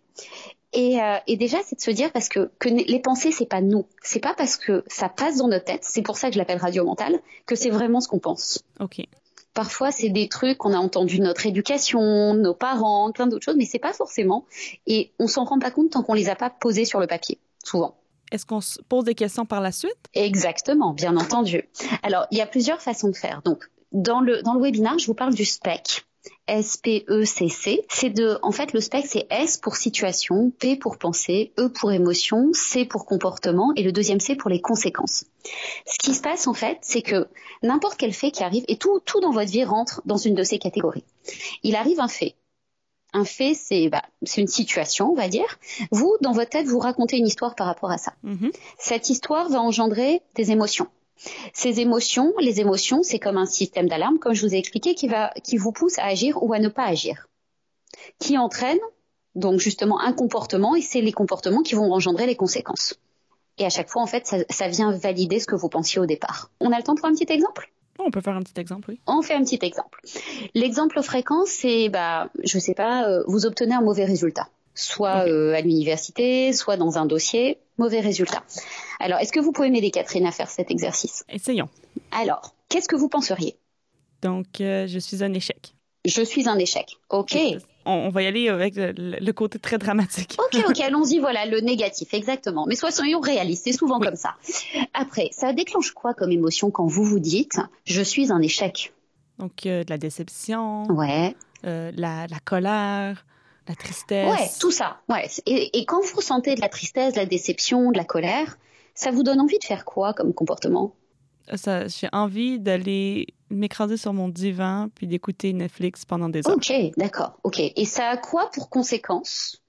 Et, 0.74 1.02
euh, 1.02 1.18
et, 1.28 1.38
déjà, 1.38 1.60
c'est 1.66 1.78
de 1.78 1.82
se 1.82 1.92
dire 1.92 2.12
parce 2.12 2.28
que, 2.28 2.52
que 2.60 2.68
les 2.68 3.00
pensées, 3.00 3.32
c'est 3.32 3.46
pas 3.46 3.62
nous. 3.62 3.86
C'est 4.04 4.20
pas 4.20 4.34
parce 4.34 4.58
que 4.58 4.84
ça 4.88 5.08
passe 5.08 5.38
dans 5.38 5.48
notre 5.48 5.64
tête. 5.64 5.86
C'est 5.86 6.02
pour 6.02 6.18
ça 6.18 6.28
que 6.28 6.34
je 6.34 6.38
l'appelle 6.38 6.58
radio 6.58 6.84
mentale 6.84 7.18
que 7.46 7.56
c'est 7.56 7.70
vraiment 7.70 8.02
ce 8.02 8.10
qu'on 8.10 8.20
pense. 8.20 8.62
Ok. 8.82 9.00
Parfois, 9.56 9.90
c'est 9.90 10.10
des 10.10 10.28
trucs 10.28 10.58
qu'on 10.58 10.74
a 10.74 10.78
entendu 10.78 11.18
de 11.18 11.24
notre 11.24 11.46
éducation, 11.46 12.34
nos 12.34 12.54
parents, 12.54 13.12
plein 13.14 13.26
d'autres 13.26 13.46
choses, 13.46 13.56
mais 13.58 13.66
c'est 13.66 13.80
pas 13.80 13.94
forcément. 13.94 14.46
Et 14.86 15.14
on 15.18 15.28
s'en 15.28 15.46
rend 15.46 15.60
pas 15.60 15.72
compte 15.72 15.92
tant 15.92 16.04
qu'on 16.04 16.14
les 16.14 16.30
a 16.30 16.36
pas 16.36 16.50
posés 16.50 16.84
sur 16.84 17.00
le 17.00 17.08
papier, 17.08 17.40
souvent. 17.64 17.96
Est-ce 18.32 18.46
qu'on 18.46 18.60
se 18.60 18.82
pose 18.82 19.06
des 19.06 19.16
questions 19.16 19.46
par 19.46 19.62
la 19.62 19.72
suite? 19.72 19.96
Exactement, 20.14 20.94
bien 20.94 21.16
entendu. 21.16 21.70
Alors, 22.04 22.28
il 22.32 22.38
y 22.38 22.42
a 22.42 22.48
plusieurs 22.48 22.82
façons 22.82 23.08
de 23.08 23.16
faire. 23.16 23.42
Donc, 23.46 23.64
dans 23.94 24.20
le, 24.20 24.42
dans 24.42 24.56
le 24.56 24.62
webinaire, 24.62 25.00
je 25.00 25.06
vous 25.06 25.14
parle 25.14 25.34
du 25.34 25.46
SPEC. 25.46 26.06
S-P-E-C-C. 26.48 27.86
C'est 27.90 28.10
de, 28.10 28.38
en 28.42 28.52
fait, 28.52 28.74
le 28.74 28.80
spec, 28.80 29.06
c'est 29.08 29.28
S 29.30 29.58
pour 29.58 29.76
situation, 29.76 30.52
P 30.52 30.76
pour 30.76 30.98
pensée, 30.98 31.54
E 31.60 31.70
pour 31.70 31.92
émotion, 31.92 32.52
C 32.54 32.86
pour 32.86 33.06
comportement 33.06 33.74
et 33.76 33.84
le 33.84 33.92
deuxième 33.92 34.20
C 34.20 34.36
pour 34.36 34.50
les 34.50 34.62
conséquences. 34.62 35.26
Ce 35.86 35.98
qui 36.00 36.14
se 36.14 36.22
passe, 36.22 36.48
en 36.48 36.54
fait, 36.54 36.78
c'est 36.82 37.02
que 37.02 37.28
n'importe 37.64 37.98
quel 37.98 38.14
fait 38.14 38.32
qui 38.32 38.44
arrive, 38.44 38.66
et 38.68 38.78
tout, 38.78 39.00
tout 39.06 39.20
dans 39.20 39.32
votre 39.32 39.52
vie 39.52 39.64
rentre 39.64 40.02
dans 40.06 40.18
une 40.18 40.36
de 40.36 40.44
ces 40.44 40.60
catégories. 40.60 41.04
Il 41.64 41.76
arrive 41.76 42.00
un 42.00 42.08
fait. 42.08 42.36
Un 43.14 43.24
fait, 43.26 43.54
c'est 43.54 43.88
bah, 43.88 44.04
c'est 44.24 44.42
une 44.42 44.48
situation, 44.48 45.10
on 45.12 45.16
va 45.16 45.30
dire. 45.30 45.58
Vous, 45.92 46.18
dans 46.22 46.34
votre 46.34 46.50
tête, 46.50 46.68
vous 46.68 46.80
racontez 46.80 47.18
une 47.18 47.28
histoire 47.28 47.56
par 47.56 47.68
rapport 47.68 47.90
à 47.92 47.98
ça. 47.98 48.14
Mhm. 48.24 48.52
Cette 48.78 49.10
histoire 49.10 49.50
va 49.50 49.62
engendrer 49.62 50.22
des 50.36 50.52
émotions. 50.52 50.88
Ces 51.54 51.80
émotions, 51.80 52.34
les 52.40 52.60
émotions, 52.60 53.04
c'est 53.04 53.20
comme 53.20 53.38
un 53.38 53.46
système 53.46 53.88
d'alarme, 53.88 54.20
comme 54.20 54.34
je 54.34 54.46
vous 54.46 54.54
ai 54.54 54.58
expliqué, 54.58 54.96
qui 54.96 55.08
va, 55.08 55.32
qui 55.44 55.58
vous 55.58 55.72
pousse 55.72 55.98
à 55.98 56.06
agir 56.06 56.42
ou 56.44 56.54
à 56.54 56.60
ne 56.60 56.70
pas 56.70 56.86
agir, 56.86 57.28
qui 58.20 58.38
entraîne 58.38 58.80
donc 59.36 59.60
justement 59.60 60.00
un 60.00 60.14
comportement, 60.14 60.76
et 60.76 60.82
c'est 60.82 61.02
les 61.02 61.12
comportements 61.12 61.62
qui 61.62 61.76
vont 61.76 61.92
engendrer 61.92 62.26
les 62.26 62.36
conséquences. 62.36 62.96
Et 63.58 63.66
à 63.66 63.70
chaque 63.70 63.90
fois, 63.90 64.02
en 64.02 64.08
fait, 64.08 64.28
ça, 64.28 64.38
ça 64.50 64.68
vient 64.68 64.92
valider 64.92 65.40
ce 65.40 65.46
que 65.46 65.56
vous 65.56 65.70
pensiez 65.70 66.00
au 66.00 66.06
départ. 66.06 66.52
On 66.60 66.72
a 66.72 66.78
le 66.78 66.84
temps 66.84 66.96
pour 66.96 67.06
un 67.06 67.14
petit 67.14 67.32
exemple? 67.32 67.72
On 68.00 68.12
peut 68.12 68.22
faire 68.22 68.36
un 68.36 68.42
petit 68.42 68.60
exemple, 68.60 68.90
oui. 68.90 69.00
On 69.08 69.22
fait 69.22 69.34
un 69.34 69.44
petit 69.44 69.60
exemple. 69.62 70.02
L'exemple 70.54 71.02
fréquent, 71.02 71.46
c'est, 71.46 71.88
bah, 71.90 72.30
je 72.44 72.60
sais 72.60 72.74
pas, 72.74 73.08
euh, 73.08 73.24
vous 73.28 73.46
obtenez 73.46 73.74
un 73.74 73.82
mauvais 73.82 74.04
résultat, 74.04 74.50
soit 74.74 75.28
euh, 75.28 75.54
à 75.54 75.62
l'université, 75.62 76.52
soit 76.52 76.76
dans 76.76 76.98
un 76.98 77.06
dossier, 77.06 77.58
mauvais 77.78 78.02
résultat. 78.02 78.44
Alors, 79.00 79.20
est-ce 79.20 79.32
que 79.32 79.40
vous 79.40 79.52
pouvez 79.52 79.70
m'aider, 79.70 79.92
Catherine, 79.92 80.26
à 80.26 80.32
faire 80.32 80.50
cet 80.50 80.72
exercice? 80.72 81.24
Essayons. 81.30 81.70
Alors, 82.12 82.56
qu'est-ce 82.70 82.88
que 82.88 82.96
vous 82.96 83.10
penseriez? 83.10 83.58
Donc, 84.22 84.62
euh, 84.62 84.88
je 84.88 85.00
suis 85.00 85.24
un 85.24 85.34
échec. 85.34 85.74
Je 86.06 86.22
suis 86.22 86.48
un 86.48 86.58
échec. 86.60 86.98
Ok. 87.10 87.36
On, 87.88 87.92
on 87.94 88.10
va 88.10 88.24
y 88.24 88.28
aller 88.28 88.48
avec 88.50 88.76
le, 88.76 88.92
le 88.96 89.32
côté 89.34 89.60
très 89.60 89.78
dramatique. 89.78 90.36
Ok, 90.40 90.64
ok, 90.68 90.80
allons-y, 90.82 91.20
voilà, 91.20 91.46
le 91.46 91.60
négatif, 91.62 92.14
exactement. 92.14 92.66
Mais 92.68 92.76
soyons 92.76 93.20
réalistes, 93.20 93.64
c'est 93.66 93.74
souvent 93.74 94.00
Oui. 94.00 94.06
comme 94.08 94.16
ça. 94.16 94.36
Après, 94.94 95.30
ça 95.32 95.54
déclenche 95.54 95.92
quoi 95.92 96.14
comme 96.14 96.32
émotion 96.32 96.72
quand 96.72 96.86
vous 96.88 97.04
vous 97.04 97.20
dites 97.20 97.58
«je 97.86 98.02
suis 98.02 98.32
un 98.32 98.42
échec? 98.42 98.94
Donc, 99.40 99.66
euh, 99.66 99.84
de 99.84 99.90
la 99.90 99.98
déception,» 99.98 100.84
Ouais, 100.90 101.36
euh, 101.66 101.92
la, 101.96 102.26
la 102.28 102.40
colère, 102.40 103.26
la 103.68 103.76
tristesse. 103.76 104.30
ouais, 104.32 104.50
tout 104.60 104.72
ça. 104.72 104.98
Ouais. 105.10 105.28
Et, 105.46 105.78
et 105.80 105.86
quand 105.86 106.02
vous 106.04 106.16
ressentez 106.18 106.56
de 106.56 106.62
la 106.62 106.70
tristesse, 106.70 107.14
de 107.14 107.20
la 107.20 107.26
déception, 107.26 107.92
de 107.92 107.98
la 107.98 108.06
colère, 108.06 108.58
ça 108.96 109.12
vous 109.12 109.24
donne 109.24 109.40
envie 109.40 109.60
de 109.60 109.64
faire 109.64 109.86
quoi 109.86 110.14
comme 110.14 110.34
comportement? 110.34 110.96
Ça, 111.54 111.88
j'ai 111.88 112.08
envie 112.12 112.60
d'aller 112.60 113.28
m'écraser 113.52 113.98
sur 113.98 114.14
mon 114.14 114.30
divan 114.30 114.90
puis 114.96 115.06
d'écouter 115.06 115.54
Netflix 115.54 116.04
pendant 116.04 116.30
des 116.30 116.48
heures. 116.48 116.56
Ok, 116.56 116.74
d'accord, 116.98 117.38
ok. 117.44 117.60
Et 117.60 117.86
ça 117.86 118.10
a 118.10 118.18
quoi 118.18 118.50
pour 118.52 118.70
conséquence 118.70 119.62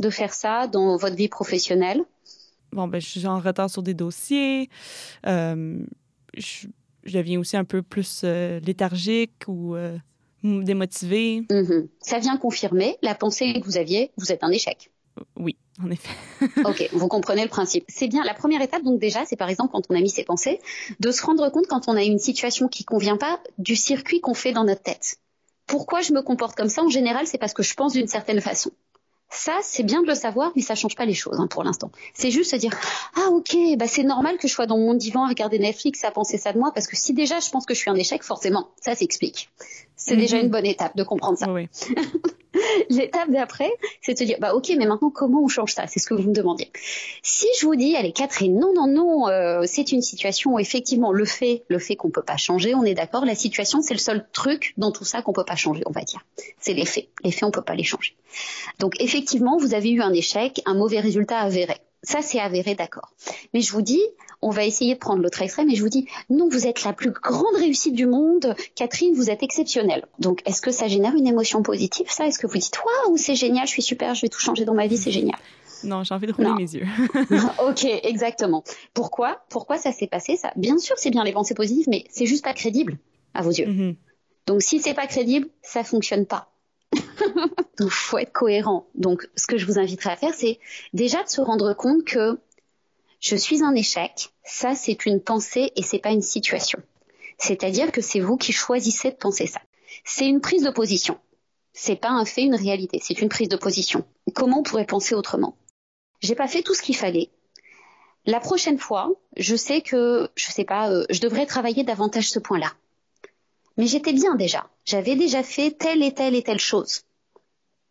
de 0.00 0.08
faire 0.08 0.32
ça 0.32 0.66
dans 0.66 0.96
votre 0.96 1.16
vie 1.16 1.28
professionnelle? 1.28 2.04
Bon, 2.72 2.88
ben, 2.88 3.00
je 3.00 3.06
suis 3.06 3.26
en 3.26 3.38
retard 3.38 3.68
sur 3.68 3.82
des 3.82 3.92
dossiers. 3.92 4.70
Euh, 5.26 5.78
je, 6.34 6.68
je 7.04 7.18
deviens 7.18 7.38
aussi 7.38 7.56
un 7.58 7.64
peu 7.64 7.82
plus 7.82 8.22
euh, 8.24 8.58
léthargique 8.60 9.44
ou 9.46 9.76
euh, 9.76 9.98
démotivée. 10.42 11.42
Mhm. 11.50 11.88
Ça 12.00 12.18
vient 12.18 12.38
confirmer 12.38 12.96
la 13.02 13.14
pensée 13.14 13.52
que 13.60 13.64
vous 13.66 13.76
aviez, 13.76 14.12
vous 14.16 14.32
êtes 14.32 14.42
un 14.42 14.50
échec. 14.50 14.90
Oui, 15.36 15.56
en 15.80 15.90
effet. 15.90 16.10
Ok, 16.64 16.88
vous 16.92 17.08
comprenez 17.08 17.42
le 17.42 17.48
principe. 17.48 17.84
C'est 17.88 18.08
bien. 18.08 18.24
La 18.24 18.34
première 18.34 18.62
étape, 18.62 18.82
donc 18.82 18.98
déjà, 18.98 19.24
c'est 19.26 19.36
par 19.36 19.48
exemple 19.48 19.72
quand 19.72 19.82
on 19.90 19.94
a 19.94 20.00
mis 20.00 20.10
ses 20.10 20.24
pensées, 20.24 20.60
de 21.00 21.10
se 21.10 21.24
rendre 21.24 21.48
compte 21.50 21.66
quand 21.66 21.88
on 21.88 21.96
a 21.96 22.02
une 22.02 22.18
situation 22.18 22.68
qui 22.68 22.84
convient 22.84 23.16
pas 23.16 23.40
du 23.58 23.76
circuit 23.76 24.20
qu'on 24.20 24.34
fait 24.34 24.52
dans 24.52 24.64
notre 24.64 24.82
tête. 24.82 25.16
Pourquoi 25.66 26.00
je 26.00 26.12
me 26.12 26.22
comporte 26.22 26.56
comme 26.56 26.68
ça? 26.68 26.82
En 26.82 26.88
général, 26.88 27.26
c'est 27.26 27.38
parce 27.38 27.54
que 27.54 27.62
je 27.62 27.74
pense 27.74 27.92
d'une 27.92 28.08
certaine 28.08 28.40
façon. 28.40 28.70
Ça, 29.30 29.58
c'est 29.62 29.82
bien 29.82 30.02
de 30.02 30.06
le 30.06 30.14
savoir, 30.14 30.52
mais 30.54 30.60
ça 30.60 30.74
change 30.74 30.94
pas 30.94 31.06
les 31.06 31.14
choses 31.14 31.40
hein, 31.40 31.46
pour 31.46 31.64
l'instant. 31.64 31.90
C'est 32.12 32.30
juste 32.30 32.50
se 32.50 32.56
dire 32.56 32.78
ah 33.16 33.30
ok, 33.30 33.56
bah 33.78 33.88
c'est 33.88 34.02
normal 34.02 34.36
que 34.36 34.46
je 34.46 34.52
sois 34.52 34.66
dans 34.66 34.76
mon 34.76 34.92
divan 34.92 35.24
à 35.24 35.28
regarder 35.28 35.58
Netflix 35.58 36.04
à 36.04 36.10
penser 36.10 36.36
ça 36.36 36.52
de 36.52 36.58
moi 36.58 36.70
parce 36.74 36.86
que 36.86 36.96
si 36.96 37.14
déjà 37.14 37.40
je 37.40 37.48
pense 37.48 37.64
que 37.64 37.72
je 37.72 37.78
suis 37.78 37.88
un 37.88 37.94
échec, 37.94 38.22
forcément, 38.22 38.68
ça 38.78 38.94
s'explique. 38.94 39.48
C'est 40.04 40.16
déjà 40.16 40.36
Mhm. 40.38 40.44
une 40.44 40.50
bonne 40.50 40.66
étape 40.66 40.96
de 40.96 41.02
comprendre 41.04 41.38
ça. 41.38 41.50
Oui. 41.52 41.68
L'étape 42.90 43.30
d'après, 43.30 43.70
c'est 44.02 44.12
de 44.14 44.18
se 44.18 44.24
dire, 44.24 44.36
bah 44.40 44.54
ok, 44.54 44.72
mais 44.78 44.84
maintenant 44.86 45.10
comment 45.10 45.42
on 45.42 45.48
change 45.48 45.72
ça? 45.72 45.86
C'est 45.86 46.00
ce 46.00 46.06
que 46.06 46.14
vous 46.14 46.28
me 46.28 46.34
demandiez. 46.34 46.70
Si 47.22 47.46
je 47.58 47.64
vous 47.66 47.76
dis, 47.76 47.96
allez 47.96 48.12
Catherine, 48.12 48.58
non, 48.58 48.72
non, 48.74 48.86
non, 48.86 49.28
euh, 49.28 49.62
c'est 49.66 49.92
une 49.92 50.02
situation 50.02 50.54
où 50.54 50.58
effectivement 50.58 51.12
le 51.12 51.24
fait, 51.24 51.62
le 51.68 51.78
fait 51.78 51.96
qu'on 51.96 52.10
peut 52.10 52.22
pas 52.22 52.36
changer, 52.36 52.74
on 52.74 52.84
est 52.84 52.94
d'accord. 52.94 53.24
La 53.24 53.34
situation, 53.34 53.80
c'est 53.80 53.94
le 53.94 54.00
seul 54.00 54.26
truc 54.32 54.74
dans 54.76 54.92
tout 54.92 55.04
ça 55.04 55.22
qu'on 55.22 55.32
peut 55.32 55.44
pas 55.44 55.56
changer, 55.56 55.82
on 55.86 55.92
va 55.92 56.02
dire. 56.02 56.24
C'est 56.60 56.74
les 56.74 56.84
faits. 56.84 57.08
Les 57.24 57.30
faits, 57.32 57.44
on 57.44 57.50
peut 57.50 57.62
pas 57.62 57.74
les 57.74 57.84
changer. 57.84 58.14
Donc 58.80 59.00
effectivement, 59.00 59.56
vous 59.56 59.72
avez 59.74 59.90
eu 59.90 60.02
un 60.02 60.12
échec, 60.12 60.60
un 60.66 60.74
mauvais 60.74 61.00
résultat 61.00 61.38
avéré. 61.38 61.76
Ça, 62.02 62.20
c'est 62.20 62.40
avéré, 62.40 62.74
d'accord. 62.74 63.12
Mais 63.54 63.60
je 63.60 63.72
vous 63.72 63.82
dis, 63.82 64.00
on 64.40 64.50
va 64.50 64.64
essayer 64.64 64.94
de 64.94 64.98
prendre 64.98 65.22
l'autre 65.22 65.40
extrême 65.40 65.70
et 65.70 65.76
je 65.76 65.82
vous 65.82 65.88
dis, 65.88 66.08
non, 66.30 66.48
vous 66.48 66.66
êtes 66.66 66.82
la 66.84 66.92
plus 66.92 67.10
grande 67.12 67.54
réussite 67.56 67.94
du 67.94 68.06
monde. 68.06 68.56
Catherine, 68.74 69.14
vous 69.14 69.30
êtes 69.30 69.42
exceptionnelle. 69.44 70.04
Donc, 70.18 70.42
est-ce 70.44 70.60
que 70.60 70.72
ça 70.72 70.88
génère 70.88 71.14
une 71.14 71.26
émotion 71.28 71.62
positive, 71.62 72.06
ça? 72.10 72.26
Est-ce 72.26 72.38
que 72.40 72.46
vous 72.48 72.58
dites, 72.58 72.76
waouh, 72.84 73.16
c'est 73.16 73.36
génial, 73.36 73.66
je 73.66 73.72
suis 73.72 73.82
super, 73.82 74.14
je 74.16 74.22
vais 74.22 74.28
tout 74.28 74.40
changer 74.40 74.64
dans 74.64 74.74
ma 74.74 74.86
vie, 74.88 74.96
c'est 74.98 75.12
génial? 75.12 75.38
Non, 75.84 76.04
j'ai 76.04 76.14
envie 76.14 76.26
de 76.28 76.32
rouler 76.32 76.48
Non. 76.48 76.54
mes 76.56 76.74
yeux. 76.74 76.86
Ok, 77.66 77.84
exactement. 77.84 78.62
Pourquoi? 78.94 79.44
Pourquoi 79.48 79.78
ça 79.78 79.90
s'est 79.92 80.06
passé? 80.06 80.36
Ça 80.36 80.52
Bien 80.56 80.78
sûr, 80.78 80.96
c'est 80.98 81.10
bien 81.10 81.24
les 81.24 81.32
pensées 81.32 81.54
positives, 81.54 81.88
mais 81.88 82.04
c'est 82.10 82.26
juste 82.26 82.44
pas 82.44 82.54
crédible 82.54 82.98
à 83.34 83.42
vos 83.42 83.50
yeux. 83.50 83.66
Mhm. 83.66 83.96
Donc 84.46 84.62
si 84.62 84.80
c'est 84.80 84.94
pas 84.94 85.06
crédible, 85.06 85.48
ça 85.62 85.82
fonctionne 85.84 86.26
pas. 86.26 86.51
Donc 87.78 87.90
faut 87.90 88.18
être 88.18 88.32
cohérent. 88.32 88.86
Donc 88.94 89.28
ce 89.36 89.46
que 89.46 89.56
je 89.56 89.66
vous 89.66 89.78
inviterai 89.78 90.10
à 90.10 90.16
faire, 90.16 90.34
c'est 90.34 90.58
déjà 90.92 91.22
de 91.22 91.28
se 91.28 91.40
rendre 91.40 91.74
compte 91.74 92.04
que 92.04 92.38
je 93.20 93.36
suis 93.36 93.62
un 93.62 93.74
échec. 93.74 94.30
Ça 94.44 94.74
c'est 94.74 95.06
une 95.06 95.20
pensée 95.20 95.72
et 95.76 95.82
c'est 95.82 95.98
pas 95.98 96.10
une 96.10 96.22
situation. 96.22 96.80
C'est-à-dire 97.38 97.92
que 97.92 98.00
c'est 98.00 98.20
vous 98.20 98.36
qui 98.36 98.52
choisissez 98.52 99.10
de 99.10 99.16
penser 99.16 99.46
ça. 99.46 99.60
C'est 100.04 100.26
une 100.26 100.40
prise 100.40 100.62
de 100.62 100.70
position. 100.70 101.18
C'est 101.72 101.96
pas 101.96 102.10
un 102.10 102.24
fait, 102.24 102.42
une 102.42 102.54
réalité. 102.54 103.00
C'est 103.02 103.20
une 103.20 103.28
prise 103.28 103.48
de 103.48 103.56
position. 103.56 104.04
Comment 104.34 104.60
on 104.60 104.62
pourrait 104.62 104.86
penser 104.86 105.14
autrement? 105.14 105.56
J'ai 106.20 106.34
pas 106.34 106.48
fait 106.48 106.62
tout 106.62 106.74
ce 106.74 106.82
qu'il 106.82 106.96
fallait. 106.96 107.30
La 108.24 108.38
prochaine 108.38 108.78
fois, 108.78 109.10
je 109.36 109.56
sais 109.56 109.80
que, 109.80 110.30
je 110.36 110.52
sais 110.52 110.64
pas, 110.64 110.90
euh, 110.90 111.04
je 111.10 111.20
devrais 111.20 111.46
travailler 111.46 111.82
davantage 111.82 112.30
ce 112.30 112.38
point-là. 112.38 112.72
Mais 113.76 113.86
j'étais 113.86 114.12
bien 114.12 114.34
déjà. 114.34 114.68
J'avais 114.84 115.16
déjà 115.16 115.42
fait 115.42 115.70
telle 115.70 116.02
et 116.02 116.12
telle 116.12 116.34
et 116.34 116.42
telle 116.42 116.58
chose. 116.58 117.02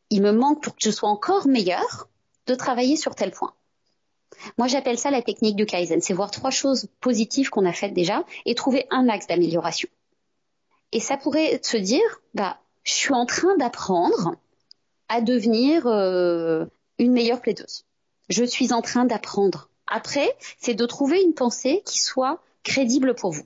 Il 0.10 0.22
me 0.22 0.32
manque 0.32 0.64
pour 0.64 0.76
que 0.76 0.82
je 0.84 0.92
sois 0.92 1.10
encore 1.10 1.48
meilleure 1.48 2.10
de 2.48 2.56
travailler 2.56 2.98
sur 2.98 3.16
tel 3.16 3.32
point. 3.32 3.54
Moi, 4.58 4.68
j'appelle 4.68 4.98
ça 4.98 5.12
la 5.12 5.22
technique 5.22 5.56
du 5.56 5.66
Kaizen. 5.66 6.02
C'est 6.02 6.14
voir 6.14 6.32
trois 6.32 6.52
choses 6.52 6.88
positives 7.00 7.50
qu'on 7.50 7.66
a 7.66 7.74
faites 7.74 7.94
déjà 7.94 8.26
et 8.46 8.56
trouver 8.56 8.88
un 8.90 9.08
axe 9.10 9.28
d'amélioration. 9.28 9.90
Et 10.92 11.00
ça 11.00 11.18
pourrait 11.18 11.60
se 11.64 11.78
dire, 11.78 12.22
bah, 12.34 12.60
je 12.84 12.94
suis 12.94 13.14
en 13.14 13.26
train 13.26 13.56
d'apprendre 13.58 14.36
à 15.10 15.22
devenir 15.22 15.88
euh, 15.88 16.66
une 16.98 17.12
meilleure 17.12 17.42
plaideuse. 17.42 17.86
Je 18.30 18.44
suis 18.44 18.74
en 18.74 18.82
train 18.82 19.06
d'apprendre. 19.06 19.70
Après, 19.88 20.36
c'est 20.60 20.74
de 20.74 20.86
trouver 20.86 21.22
une 21.22 21.34
pensée 21.34 21.84
qui 21.86 22.00
soit 22.00 22.42
crédible 22.64 23.14
pour 23.16 23.32
vous. 23.32 23.46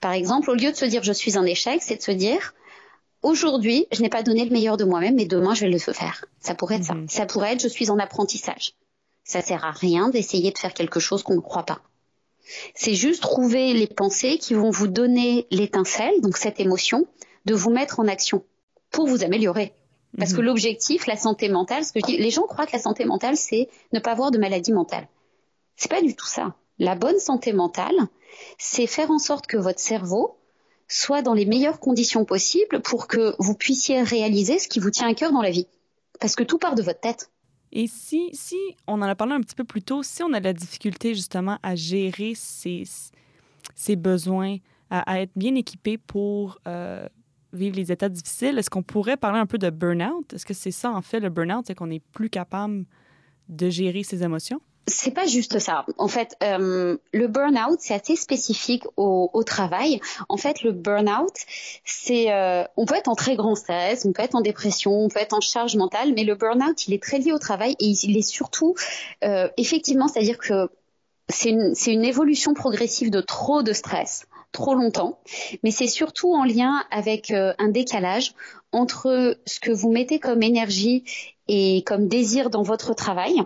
Par 0.00 0.12
exemple, 0.12 0.50
au 0.50 0.54
lieu 0.54 0.70
de 0.70 0.76
se 0.76 0.84
dire 0.84 1.02
je 1.02 1.12
suis 1.12 1.36
un 1.36 1.44
échec, 1.44 1.80
c'est 1.82 1.96
de 1.96 2.02
se 2.02 2.10
dire 2.12 2.54
aujourd'hui, 3.22 3.86
je 3.92 4.00
n'ai 4.02 4.08
pas 4.08 4.22
donné 4.22 4.44
le 4.44 4.50
meilleur 4.50 4.76
de 4.76 4.84
moi-même, 4.84 5.16
mais 5.16 5.24
demain, 5.26 5.54
je 5.54 5.62
vais 5.66 5.70
le 5.70 5.78
faire. 5.78 6.24
Ça 6.40 6.54
pourrait 6.54 6.76
être 6.76 6.92
Mhm. 6.94 7.08
ça. 7.08 7.18
Ça 7.20 7.26
pourrait 7.26 7.52
être 7.54 7.62
je 7.62 7.68
suis 7.68 7.90
en 7.90 7.98
apprentissage. 7.98 8.74
Ça 9.24 9.42
sert 9.42 9.64
à 9.64 9.72
rien 9.72 10.08
d'essayer 10.08 10.50
de 10.52 10.58
faire 10.58 10.72
quelque 10.72 11.00
chose 11.00 11.22
qu'on 11.22 11.34
ne 11.34 11.40
croit 11.40 11.64
pas. 11.64 11.80
C'est 12.74 12.94
juste 12.94 13.20
trouver 13.22 13.74
les 13.74 13.86
pensées 13.86 14.38
qui 14.38 14.54
vont 14.54 14.70
vous 14.70 14.88
donner 14.88 15.46
l'étincelle, 15.50 16.14
donc 16.22 16.36
cette 16.38 16.60
émotion, 16.60 17.06
de 17.44 17.54
vous 17.54 17.70
mettre 17.70 18.00
en 18.00 18.08
action 18.08 18.42
pour 18.90 19.06
vous 19.06 19.22
améliorer. 19.24 19.72
Parce 20.16 20.32
que 20.32 20.38
Mhm. 20.40 20.46
l'objectif, 20.46 21.06
la 21.06 21.16
santé 21.18 21.50
mentale, 21.50 21.84
ce 21.84 21.92
que 21.92 22.00
je 22.00 22.06
dis, 22.06 22.16
les 22.16 22.30
gens 22.30 22.44
croient 22.46 22.64
que 22.66 22.72
la 22.72 22.78
santé 22.78 23.04
mentale, 23.04 23.36
c'est 23.36 23.68
ne 23.92 23.98
pas 24.00 24.12
avoir 24.12 24.30
de 24.30 24.38
maladie 24.38 24.72
mentale. 24.72 25.06
C'est 25.76 25.90
pas 25.90 26.00
du 26.00 26.16
tout 26.16 26.26
ça. 26.26 26.54
La 26.78 26.94
bonne 26.94 27.18
santé 27.18 27.52
mentale, 27.52 27.96
c'est 28.58 28.86
faire 28.86 29.10
en 29.10 29.18
sorte 29.18 29.46
que 29.46 29.56
votre 29.56 29.80
cerveau 29.80 30.38
soit 30.86 31.22
dans 31.22 31.34
les 31.34 31.44
meilleures 31.44 31.80
conditions 31.80 32.24
possibles 32.24 32.80
pour 32.80 33.08
que 33.08 33.34
vous 33.38 33.54
puissiez 33.54 34.02
réaliser 34.02 34.58
ce 34.58 34.68
qui 34.68 34.80
vous 34.80 34.90
tient 34.90 35.08
à 35.08 35.14
cœur 35.14 35.32
dans 35.32 35.42
la 35.42 35.50
vie. 35.50 35.66
Parce 36.20 36.34
que 36.34 36.42
tout 36.42 36.58
part 36.58 36.74
de 36.74 36.82
votre 36.82 37.00
tête. 37.00 37.30
Et 37.72 37.86
si, 37.86 38.30
si, 38.32 38.56
on 38.86 38.94
en 38.94 39.02
a 39.02 39.14
parlé 39.14 39.34
un 39.34 39.40
petit 39.40 39.54
peu 39.54 39.64
plus 39.64 39.82
tôt, 39.82 40.02
si 40.02 40.22
on 40.22 40.32
a 40.32 40.40
de 40.40 40.44
la 40.44 40.54
difficulté 40.54 41.14
justement 41.14 41.58
à 41.62 41.74
gérer 41.74 42.32
ses, 42.34 42.84
besoins, 43.96 44.56
à, 44.88 45.00
à 45.12 45.20
être 45.20 45.32
bien 45.36 45.54
équipé 45.54 45.98
pour 45.98 46.58
euh, 46.66 47.06
vivre 47.52 47.76
les 47.76 47.92
états 47.92 48.08
difficiles, 48.08 48.56
est-ce 48.58 48.70
qu'on 48.70 48.82
pourrait 48.82 49.18
parler 49.18 49.38
un 49.38 49.46
peu 49.46 49.58
de 49.58 49.68
burn-out? 49.68 50.32
Est-ce 50.32 50.46
que 50.46 50.54
c'est 50.54 50.70
ça, 50.70 50.92
en 50.92 51.02
fait, 51.02 51.20
le 51.20 51.28
burn-out, 51.28 51.64
c'est 51.66 51.74
qu'on 51.74 51.88
n'est 51.88 52.00
plus 52.00 52.30
capable 52.30 52.86
de 53.50 53.68
gérer 53.68 54.02
ses 54.02 54.22
émotions? 54.22 54.60
C'est 54.88 55.10
pas 55.10 55.26
juste 55.26 55.58
ça. 55.58 55.84
En 55.98 56.08
fait, 56.08 56.36
euh, 56.42 56.96
le 57.12 57.26
burn-out, 57.28 57.78
c'est 57.80 57.94
assez 57.94 58.16
spécifique 58.16 58.84
au, 58.96 59.30
au 59.32 59.42
travail. 59.44 60.00
En 60.28 60.36
fait, 60.36 60.62
le 60.62 60.72
burn-out, 60.72 61.34
c'est, 61.84 62.32
euh, 62.32 62.64
on 62.76 62.86
peut 62.86 62.94
être 62.94 63.08
en 63.08 63.14
très 63.14 63.36
grand 63.36 63.54
stress, 63.54 64.04
on 64.04 64.12
peut 64.12 64.22
être 64.22 64.34
en 64.34 64.40
dépression, 64.40 64.92
on 64.92 65.08
peut 65.08 65.20
être 65.20 65.34
en 65.34 65.40
charge 65.40 65.76
mentale, 65.76 66.12
mais 66.14 66.24
le 66.24 66.34
burn-out, 66.34 66.86
il 66.86 66.94
est 66.94 67.02
très 67.02 67.18
lié 67.18 67.32
au 67.32 67.38
travail 67.38 67.76
et 67.80 67.86
il 68.02 68.16
est 68.16 68.22
surtout, 68.22 68.74
euh, 69.24 69.48
effectivement, 69.56 70.08
c'est-à-dire 70.08 70.38
que 70.38 70.68
c'est 71.28 71.50
une, 71.50 71.74
une 71.86 72.04
évolution 72.04 72.54
progressive 72.54 73.10
de 73.10 73.20
trop 73.20 73.62
de 73.62 73.72
stress, 73.72 74.26
trop 74.52 74.74
longtemps, 74.74 75.18
mais 75.62 75.70
c'est 75.70 75.86
surtout 75.86 76.32
en 76.34 76.44
lien 76.44 76.82
avec 76.90 77.30
euh, 77.30 77.52
un 77.58 77.68
décalage 77.68 78.32
entre 78.72 79.38
ce 79.46 79.60
que 79.60 79.70
vous 79.70 79.90
mettez 79.90 80.18
comme 80.18 80.42
énergie 80.42 81.04
et 81.48 81.82
comme 81.86 82.08
désir 82.08 82.50
dans 82.50 82.62
votre 82.62 82.94
travail 82.94 83.42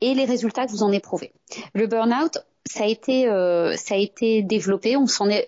et 0.00 0.14
les 0.14 0.24
résultats 0.24 0.66
que 0.66 0.70
vous 0.70 0.82
en 0.82 0.92
éprouvez. 0.92 1.32
Le 1.74 1.86
burn-out, 1.86 2.38
ça 2.66 2.84
a 2.84 2.86
été, 2.86 3.28
euh, 3.28 3.76
ça 3.76 3.94
a 3.94 3.98
été 3.98 4.42
développé, 4.42 4.96
on 4.96 5.06
s'en 5.06 5.28
est, 5.28 5.46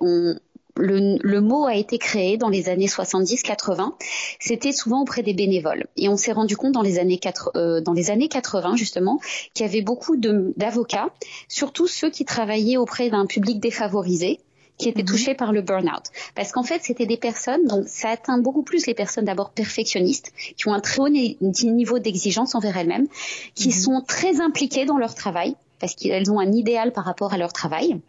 le, 0.76 1.40
mot 1.40 1.66
a 1.66 1.74
été 1.74 1.98
créé 1.98 2.36
dans 2.36 2.48
les 2.48 2.68
années 2.68 2.86
70-80. 2.86 3.92
C'était 4.38 4.72
souvent 4.72 5.02
auprès 5.02 5.22
des 5.22 5.34
bénévoles. 5.34 5.86
Et 5.96 6.08
on 6.08 6.16
s'est 6.16 6.32
rendu 6.32 6.56
compte 6.56 6.72
dans 6.72 6.82
les 6.82 6.98
années, 6.98 7.18
4, 7.18 7.52
euh, 7.56 7.80
dans 7.80 7.92
les 7.92 8.10
années 8.10 8.28
80, 8.28 8.76
justement, 8.76 9.20
qu'il 9.54 9.66
y 9.66 9.68
avait 9.68 9.82
beaucoup 9.82 10.16
d'avocats, 10.16 11.10
surtout 11.48 11.86
ceux 11.86 12.10
qui 12.10 12.24
travaillaient 12.24 12.76
auprès 12.76 13.10
d'un 13.10 13.26
public 13.26 13.60
défavorisé, 13.60 14.40
qui 14.80 14.88
étaient 14.88 15.02
mhm. 15.02 15.08
touchés 15.08 15.34
par 15.34 15.52
le 15.52 15.62
burn-out. 15.62 16.04
Parce 16.34 16.52
qu'en 16.52 16.62
fait, 16.62 16.80
c'était 16.82 17.06
des 17.06 17.16
personnes, 17.16 17.66
donc 17.66 17.84
ça 17.86 18.10
atteint 18.10 18.38
beaucoup 18.38 18.62
plus 18.62 18.86
les 18.86 18.94
personnes 18.94 19.26
d'abord 19.26 19.50
perfectionnistes, 19.50 20.32
qui 20.56 20.68
ont 20.68 20.72
un 20.72 20.80
très 20.80 21.00
haut 21.00 21.08
niveau 21.08 21.98
d'exigence 21.98 22.54
envers 22.54 22.76
elles-mêmes, 22.76 23.06
qui 23.54 23.68
mhm. 23.68 23.74
sont 23.74 24.04
très 24.06 24.40
impliquées 24.40 24.86
dans 24.86 24.98
leur 24.98 25.14
travail, 25.14 25.54
parce 25.78 25.94
qu'elles 25.94 26.30
ont 26.30 26.40
un 26.40 26.52
idéal 26.52 26.92
par 26.92 27.04
rapport 27.04 27.32
à 27.32 27.38
leur 27.38 27.52
travail 27.52 28.00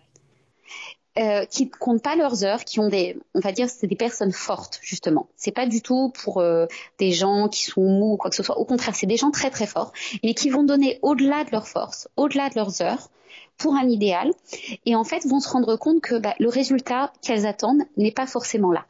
euh, 1.20 1.44
qui 1.44 1.66
ne 1.66 1.72
comptent 1.72 2.02
pas 2.02 2.16
leurs 2.16 2.46
heures, 2.46 2.64
qui 2.64 2.80
ont 2.80 2.88
des, 2.88 3.18
on 3.34 3.42
va 3.42 3.52
dire, 3.52 3.70
c'est 3.70 3.88
des 3.88 3.98
personnes 3.98 4.32
fortes 4.32 4.80
justement. 4.82 5.28
C'est 5.36 5.52
pas 5.52 5.66
du 5.66 5.82
tout 5.82 6.14
pour 6.24 6.40
euh, 6.40 6.68
des 7.00 7.12
gens 7.12 7.50
qui 7.50 7.66
sont 7.66 7.82
mous 7.82 8.14
ou 8.14 8.18
quoi 8.18 8.30
que 8.30 8.36
ce 8.38 8.44
soit. 8.44 8.58
Au 8.58 8.64
contraire, 8.64 8.96
c'est 8.96 9.08
des 9.08 9.18
gens 9.18 9.30
très 9.30 9.50
très 9.50 9.68
forts, 9.68 9.92
mais 10.24 10.34
qui 10.34 10.50
vont 10.50 10.64
donner 10.64 11.00
au-delà 11.02 11.44
de 11.44 11.52
leurs 11.52 11.68
forces, 11.68 12.08
au-delà 12.16 12.48
de 12.50 12.56
leurs 12.56 12.82
heures, 12.82 13.10
pour 13.62 13.76
un 13.76 13.88
idéal, 13.88 14.32
et 14.86 14.96
en 14.96 15.04
fait 15.04 15.26
vont 15.28 15.40
se 15.40 15.50
rendre 15.50 15.76
compte 15.76 16.02
que 16.02 16.16
bah, 16.16 16.34
le 16.40 16.50
résultat 16.50 17.14
qu'elles 17.22 17.46
attendent 17.46 17.84
n'est 17.96 18.12
pas 18.12 18.26
forcément 18.26 18.72
là. 18.72 18.86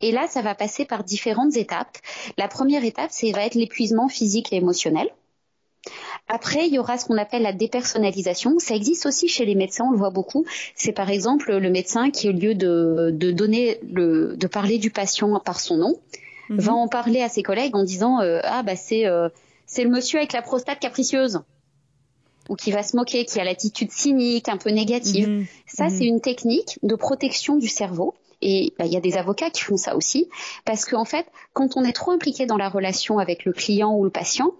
Et 0.00 0.10
là, 0.10 0.26
ça 0.28 0.42
va 0.42 0.56
passer 0.56 0.84
par 0.84 1.04
différentes 1.04 1.56
étapes. 1.56 1.96
La 2.36 2.48
première 2.48 2.84
étape, 2.84 3.10
c'est 3.12 3.30
va 3.30 3.46
être 3.46 3.54
l'épuisement 3.54 4.08
physique 4.08 4.52
et 4.52 4.56
émotionnel. 4.56 5.08
Après, 6.28 6.66
il 6.66 6.74
y 6.74 6.78
aura 6.78 6.98
ce 6.98 7.06
qu'on 7.06 7.18
appelle 7.18 7.42
la 7.42 7.52
dépersonnalisation. 7.52 8.58
Ça 8.58 8.74
existe 8.74 9.06
aussi 9.06 9.28
chez 9.28 9.44
les 9.44 9.54
médecins, 9.54 9.84
on 9.86 9.92
le 9.92 9.98
voit 9.98 10.10
beaucoup. 10.10 10.44
C'est 10.74 10.92
par 10.92 11.10
exemple 11.10 11.56
le 11.56 11.70
médecin 11.70 12.10
qui, 12.10 12.28
au 12.28 12.32
lieu 12.32 12.54
de, 12.56 13.10
donner 13.12 13.78
le, 13.88 14.36
de 14.36 14.46
parler 14.48 14.78
du 14.78 14.90
patient 14.90 15.38
par 15.40 15.60
son 15.60 15.76
nom, 15.76 15.94
mhm. 16.48 16.58
va 16.58 16.72
en 16.72 16.88
parler 16.88 17.20
à 17.20 17.28
ses 17.28 17.44
collègues 17.44 17.76
en 17.76 17.84
disant 17.84 18.20
euh, 18.20 18.40
ah 18.42 18.62
bah 18.62 18.76
c'est 18.76 19.06
euh, 19.06 19.28
c'est 19.66 19.84
le 19.84 19.90
monsieur 19.90 20.18
avec 20.18 20.32
la 20.32 20.42
prostate 20.42 20.80
capricieuse 20.80 21.40
ou 22.48 22.56
qui 22.56 22.72
va 22.72 22.82
se 22.82 22.96
moquer, 22.96 23.24
qui 23.24 23.40
a 23.40 23.44
l'attitude 23.44 23.90
cynique, 23.90 24.48
un 24.48 24.56
peu 24.56 24.70
négative. 24.70 25.28
Mhm. 25.28 25.46
Ça, 25.66 25.88
c'est 25.88 26.04
mhm. 26.04 26.14
une 26.14 26.20
technique 26.20 26.78
de 26.82 26.94
protection 26.94 27.56
du 27.56 27.68
cerveau. 27.68 28.14
Et 28.40 28.74
bah, 28.78 28.86
il 28.86 28.92
y 28.92 28.96
a 28.96 29.00
des 29.00 29.16
avocats 29.16 29.50
qui 29.50 29.62
font 29.62 29.76
ça 29.76 29.94
aussi, 29.94 30.28
parce 30.64 30.84
qu'en 30.84 31.04
fait, 31.04 31.26
quand 31.52 31.76
on 31.76 31.84
est 31.84 31.92
trop 31.92 32.10
impliqué 32.10 32.44
dans 32.44 32.56
la 32.56 32.68
relation 32.68 33.18
avec 33.18 33.44
le 33.44 33.52
client 33.52 33.94
ou 33.94 34.02
le 34.02 34.10
patient, 34.10 34.52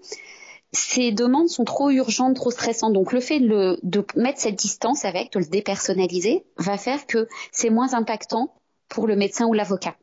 ces 0.73 1.11
demandes 1.11 1.49
sont 1.49 1.65
trop 1.65 1.89
urgentes, 1.91 2.35
trop 2.35 2.49
stressantes. 2.49 2.93
Donc 2.93 3.13
le 3.13 3.19
fait 3.19 3.39
de, 3.39 4.05
mettre 4.15 4.39
cette 4.39 4.55
distance 4.55 5.05
avec, 5.05 5.31
de 5.33 5.39
le 5.39 5.45
dépersonnaliser, 5.45 6.45
va 6.57 6.77
faire 6.77 7.05
que 7.05 7.27
c'est 7.51 7.69
moins 7.69 7.93
impactant 7.93 8.53
pour 8.89 9.05
le 9.05 9.15
médecin 9.15 9.45
ou 9.45 9.53
l'avocat 9.53 9.95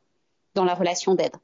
dans 0.55 0.65
la 0.65 0.75
relation 0.75 1.15
d'aide. 1.15 1.35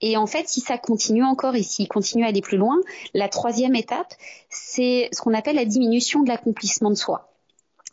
Et 0.00 0.16
en 0.16 0.26
fait, 0.26 0.48
si 0.48 0.60
ça 0.60 0.78
continue 0.78 1.24
encore 1.24 1.54
et 1.54 1.62
s'il 1.62 1.88
continue 1.88 2.24
à 2.24 2.28
aller 2.28 2.40
plus 2.40 2.58
loin, 2.58 2.76
la 3.14 3.28
troisième 3.28 3.74
étape, 3.74 4.14
c'est 4.50 5.08
ce 5.12 5.20
qu'on 5.20 5.34
appelle 5.34 5.56
la 5.56 5.64
diminution 5.64 6.22
de 6.22 6.28
l'accomplissement 6.28 6.90
de 6.90 6.94
soi. 6.94 7.32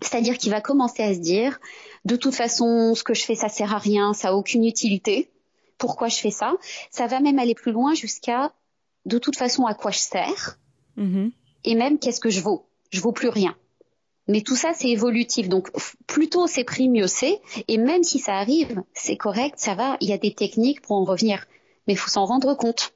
C'est-à-dire 0.02 0.38
qu'il 0.38 0.52
va 0.52 0.62
commencer 0.62 1.04
à 1.04 1.14
se 1.14 1.20
dire, 1.20 1.60
de 2.06 2.16
toute 2.16 2.36
façon, 2.36 2.94
ce 2.96 3.04
que 3.04 3.14
je 3.14 3.24
fais, 3.24 3.36
ça 3.36 3.50
sert 3.50 3.74
à 3.74 3.78
rien, 3.78 4.14
ça 4.14 4.30
a 4.30 4.34
aucune 4.34 4.66
utilité. 4.66 5.30
Pourquoi 5.78 6.08
je 6.08 6.18
fais 6.18 6.32
ça? 6.32 6.54
Ça 6.92 7.08
va 7.08 7.20
même 7.20 7.40
aller 7.40 7.56
plus 7.56 7.72
loin 7.72 7.94
jusqu'à 7.94 8.52
de 9.06 9.18
toute 9.18 9.38
façon 9.38 9.66
à 9.66 9.74
quoi 9.74 9.92
je 9.92 10.00
sers 10.00 10.58
mm-hmm. 10.98 11.32
et 11.66 11.76
même 11.76 12.00
qu'est-ce 12.00 12.22
que 12.22 12.30
je 12.30 12.42
vaux? 12.42 12.66
Je 12.90 13.02
vaux 13.02 13.12
plus 13.12 13.30
rien. 13.30 13.56
Mais 14.28 14.42
tout 14.42 14.56
ça, 14.56 14.72
c'est 14.74 14.90
évolutif. 14.90 15.50
Donc, 15.50 15.70
plus 16.08 16.30
tôt 16.30 16.48
c'est 16.48 16.64
pris, 16.64 16.90
mieux 16.90 17.08
c'est. 17.08 17.42
Et 17.68 17.78
même 17.78 18.04
si 18.04 18.20
ça 18.20 18.36
arrive, 18.36 18.82
c'est 18.94 19.18
correct, 19.18 19.56
ça 19.58 19.76
va. 19.76 19.98
Il 20.00 20.10
y 20.10 20.14
a 20.14 20.18
des 20.18 20.34
techniques 20.34 20.82
pour 20.82 20.96
en 20.96 21.04
revenir. 21.04 21.46
Mais 21.88 21.94
il 21.94 21.98
faut 21.98 22.10
s'en 22.10 22.26
rendre 22.26 22.56
compte 22.56 22.94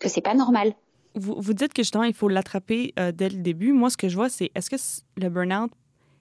que 0.00 0.08
c'est 0.08 0.22
pas 0.22 0.34
normal. 0.34 0.74
Vous, 1.14 1.36
vous, 1.38 1.52
dites 1.52 1.72
que 1.72 1.82
justement, 1.82 2.04
il 2.04 2.14
faut 2.14 2.28
l'attraper 2.28 2.92
euh, 2.98 3.12
dès 3.12 3.28
le 3.28 3.36
début. 3.36 3.72
Moi, 3.72 3.90
ce 3.90 3.96
que 3.96 4.08
je 4.08 4.16
vois, 4.16 4.28
c'est 4.28 4.50
est-ce 4.54 4.70
que 4.70 4.76
le 5.20 5.28
burn-out, 5.28 5.70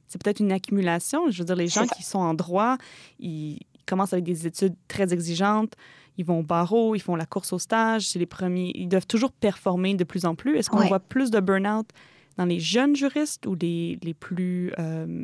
c'est 0.07 0.21
peut-être 0.21 0.39
une 0.39 0.51
accumulation? 0.51 1.31
Je 1.31 1.39
veux 1.39 1.45
dire, 1.45 1.55
les 1.55 1.67
gens 1.67 1.87
qui 1.87 2.03
sont 2.03 2.19
en 2.19 2.33
droit, 2.33 2.77
ils 3.19 3.59
commencent 3.87 4.13
avec 4.13 4.25
des 4.25 4.45
études 4.45 4.75
très 4.87 5.13
exigeantes 5.13 5.73
ils 6.17 6.25
vont 6.25 6.39
au 6.39 6.43
barreau, 6.43 6.95
ils 6.95 7.01
font 7.01 7.15
la 7.15 7.25
course 7.25 7.53
au 7.53 7.59
stage, 7.59 8.07
c'est 8.07 8.19
les 8.19 8.25
premiers. 8.25 8.71
Ils 8.75 8.87
doivent 8.87 9.07
toujours 9.07 9.31
performer 9.31 9.95
de 9.95 10.03
plus 10.03 10.25
en 10.25 10.35
plus. 10.35 10.57
Est-ce 10.57 10.69
qu'on 10.69 10.85
voit 10.87 10.99
plus 10.99 11.31
de 11.31 11.39
burn-out 11.39 11.87
dans 12.37 12.45
les 12.45 12.59
jeunes 12.59 12.95
juristes 12.95 13.45
ou 13.45 13.55
les, 13.55 13.99
les 14.03 14.13
plus, 14.13 14.71
euh, 14.79 15.23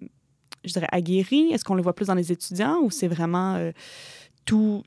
je 0.63 0.73
dirais, 0.73 0.87
aguerris? 0.91 1.51
Est-ce 1.51 1.63
qu'on 1.63 1.75
le 1.75 1.81
voit 1.81 1.95
plus 1.95 2.07
dans 2.07 2.15
les 2.15 2.31
étudiants 2.31 2.79
ou 2.81 2.91
c'est 2.91 3.07
vraiment 3.07 3.55
euh, 3.55 3.71
tout, 4.45 4.83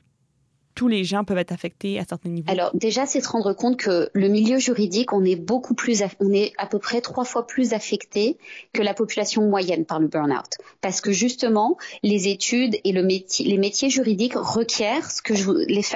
tous 0.75 0.87
les 0.87 1.03
gens 1.03 1.23
peuvent 1.23 1.37
être 1.37 1.51
affectés 1.51 1.99
à 1.99 2.05
certains 2.05 2.29
niveaux? 2.29 2.51
Alors 2.51 2.71
déjà, 2.73 3.05
c'est 3.05 3.21
se 3.21 3.29
rendre 3.29 3.53
compte 3.53 3.77
que 3.77 4.09
le 4.13 4.27
milieu 4.27 4.57
juridique, 4.57 5.13
on 5.13 5.23
est 5.23 5.35
beaucoup 5.35 5.73
plus, 5.73 6.03
on 6.19 6.31
est 6.31 6.53
à 6.57 6.67
peu 6.67 6.79
près 6.79 7.01
trois 7.01 7.25
fois 7.25 7.47
plus 7.47 7.73
affecté 7.73 8.37
que 8.73 8.81
la 8.81 8.93
population 8.93 9.47
moyenne 9.47 9.85
par 9.85 9.99
le 9.99 10.07
burn-out, 10.07 10.57
parce 10.81 11.01
que 11.01 11.11
justement, 11.11 11.77
les 12.01 12.27
études 12.27 12.77
et 12.83 12.91
le 12.91 13.03
métier, 13.03 13.45
les 13.45 13.57
métiers 13.57 13.89
juridiques 13.89 14.35
requièrent 14.35 15.11
ce 15.11 15.21
que 15.21 15.35
je, 15.35 15.49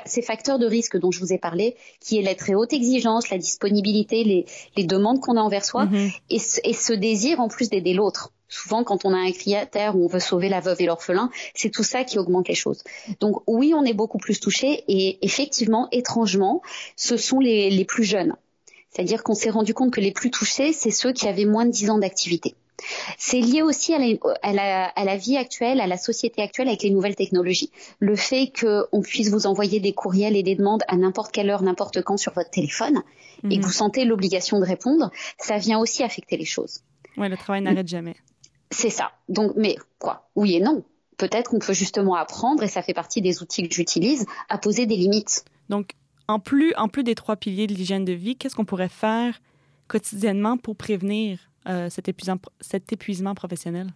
ces 0.06 0.22
facteurs 0.22 0.60
de 0.60 0.66
risque 0.66 0.98
dont 0.98 1.12
je 1.12 1.20
vous 1.20 1.34
ai 1.34 1.38
parlé, 1.38 1.76
qui 2.00 2.18
est 2.18 2.22
la 2.22 2.36
très 2.36 2.54
haute 2.54 2.74
exigence, 2.74 3.30
la 3.30 3.38
disponibilité, 3.38 4.24
les, 4.24 4.46
les 4.76 4.84
demandes 4.84 5.20
qu'on 5.20 5.38
a 5.38 5.42
envers 5.42 5.66
soi, 5.66 5.86
mm-hmm. 5.86 6.20
et, 6.30 6.40
et 6.64 6.74
ce 6.74 6.94
désir 6.94 7.40
en 7.40 7.48
plus 7.48 7.70
d'aider 7.70 7.94
l'autre. 7.94 8.32
Souvent, 8.50 8.84
quand 8.84 9.06
on 9.06 9.14
a 9.14 9.18
un 9.18 9.32
cri 9.32 9.56
à 9.56 9.66
terre 9.66 9.96
où 9.96 10.06
on 10.06 10.08
veut 10.08 10.20
sauver 10.20 10.50
la 10.50 10.60
veuve 10.60 10.78
et 10.80 10.86
l'orphelin, 10.86 11.30
c'est 11.54 11.70
tout 11.70 11.84
ça 11.84 12.04
qui 12.04 12.18
augmente 12.18 12.48
les 12.48 12.56
choses. 12.56 12.84
Donc 13.20 13.42
oui, 13.48 13.74
on 13.76 13.84
est 13.84 13.94
beaucoup 13.94 14.18
plus 14.18 14.40
touché 14.40 14.84
et 14.88 15.26
effectivement, 15.26 15.88
étrangement, 15.92 16.62
ce 16.96 17.18
sont 17.18 17.40
les, 17.40 17.86
plus 17.86 18.04
jeunes. 18.04 18.36
C'est-à-dire 18.90 19.24
qu'on 19.24 19.36
s'est 19.36 19.50
rendu 19.50 19.74
compte 19.74 19.92
que 19.92 20.02
les 20.02 20.12
plus 20.12 20.32
touchés, 20.32 20.74
c'est 20.74 20.92
ceux 20.92 21.12
qui 21.12 21.28
avaient 21.28 21.46
moins 21.46 21.66
de 21.66 21.72
10 21.72 21.90
ans 21.92 21.98
d'activité. 21.98 22.56
C'est 23.18 23.40
lié 23.40 23.62
aussi 23.64 23.94
à 23.94 24.00
la, 24.00 24.86
à 24.86 25.04
la, 25.04 25.18
vie 25.18 25.36
actuelle, 25.36 25.82
à 25.82 25.88
la 25.88 25.98
société 25.98 26.42
actuelle 26.42 26.68
avec 26.68 26.84
les 26.84 26.92
nouvelles 26.92 27.16
technologies. 27.16 27.72
Le 28.00 28.16
fait 28.16 28.52
qu'on 28.52 29.02
puisse 29.02 29.30
vous 29.30 29.48
envoyer 29.48 29.80
des 29.80 29.94
courriels 29.94 30.36
et 30.36 30.44
des 30.44 30.56
demandes 30.56 30.84
à 30.88 30.96
n'importe 30.96 31.32
quelle 31.32 31.50
heure, 31.50 31.64
n'importe 31.64 32.02
quand 32.04 32.18
sur 32.18 32.34
votre 32.34 32.52
téléphone, 32.52 33.02
et 33.44 33.56
que 33.56 33.56
mhm. 33.56 33.62
vous 33.62 33.72
sentez 33.72 34.06
l'obligation 34.06 34.60
de 34.60 34.66
répondre, 34.66 35.12
ça 35.38 35.58
vient 35.58 35.80
aussi 35.80 36.04
affecter 36.04 36.38
les 36.38 36.46
choses. 36.46 36.82
Oui, 37.18 37.30
le 37.30 37.38
travail 37.38 37.62
n'arrête 37.62 37.88
jamais. 37.88 38.16
C'est 38.72 38.90
ça. 38.90 39.12
Donc, 39.30 39.54
mais 39.56 39.78
quoi? 40.00 40.30
Oui 40.36 40.56
et 40.56 40.60
non. 40.60 40.84
Peut-être 41.18 41.50
qu'on 41.50 41.60
peut 41.60 41.74
justement 41.74 42.16
apprendre, 42.16 42.64
et 42.64 42.68
ça 42.68 42.82
fait 42.82 42.94
partie 42.94 43.22
des 43.22 43.42
outils 43.42 43.68
que 43.68 43.74
j'utilise, 43.74 44.26
à 44.50 44.58
poser 44.58 44.86
des 44.86 44.96
limites. 44.96 45.46
Donc, 45.70 45.92
en 46.28 46.40
plus, 46.40 46.74
en 46.76 46.88
plus 46.90 47.04
des 47.04 47.16
trois 47.16 47.38
piliers 47.38 47.68
de 47.68 47.74
l'hygiène 47.74 48.06
de 48.06 48.14
vie, 48.14 48.36
qu'est-ce 48.36 48.56
qu'on 48.56 48.66
pourrait 48.66 48.90
faire 48.90 49.40
quotidiennement 49.88 50.58
pour 50.58 50.76
prévenir 50.76 51.40
euh, 51.68 51.90
cet, 51.90 52.08
épuisement, 52.10 52.38
cet 52.60 52.92
épuisement 52.92 53.34
professionnel? 53.34 53.88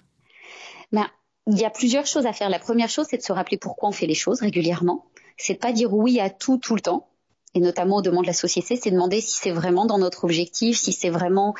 Ben, 0.91 1.07
il 1.47 1.59
y 1.59 1.65
a 1.65 1.69
plusieurs 1.69 2.05
choses 2.05 2.25
à 2.25 2.33
faire. 2.33 2.49
La 2.49 2.59
première 2.59 2.89
chose, 2.89 3.07
c'est 3.09 3.17
de 3.17 3.23
se 3.23 3.33
rappeler 3.33 3.57
pourquoi 3.57 3.89
on 3.89 3.91
fait 3.91 4.07
les 4.07 4.15
choses 4.15 4.41
régulièrement. 4.41 5.05
C'est 5.37 5.55
de 5.55 5.59
pas 5.59 5.73
dire 5.73 5.93
oui 5.93 6.19
à 6.19 6.29
tout 6.29 6.57
tout 6.57 6.75
le 6.75 6.81
temps. 6.81 7.07
Et 7.53 7.59
notamment 7.59 7.97
aux 7.97 8.01
demandes 8.01 8.23
de 8.23 8.27
la 8.27 8.33
société, 8.33 8.77
c'est 8.77 8.91
demander 8.91 9.19
si 9.19 9.37
c'est 9.37 9.51
vraiment 9.51 9.85
dans 9.85 9.97
notre 9.97 10.23
objectif, 10.23 10.77
si 10.77 10.93
c'est 10.93 11.09
vraiment 11.09 11.53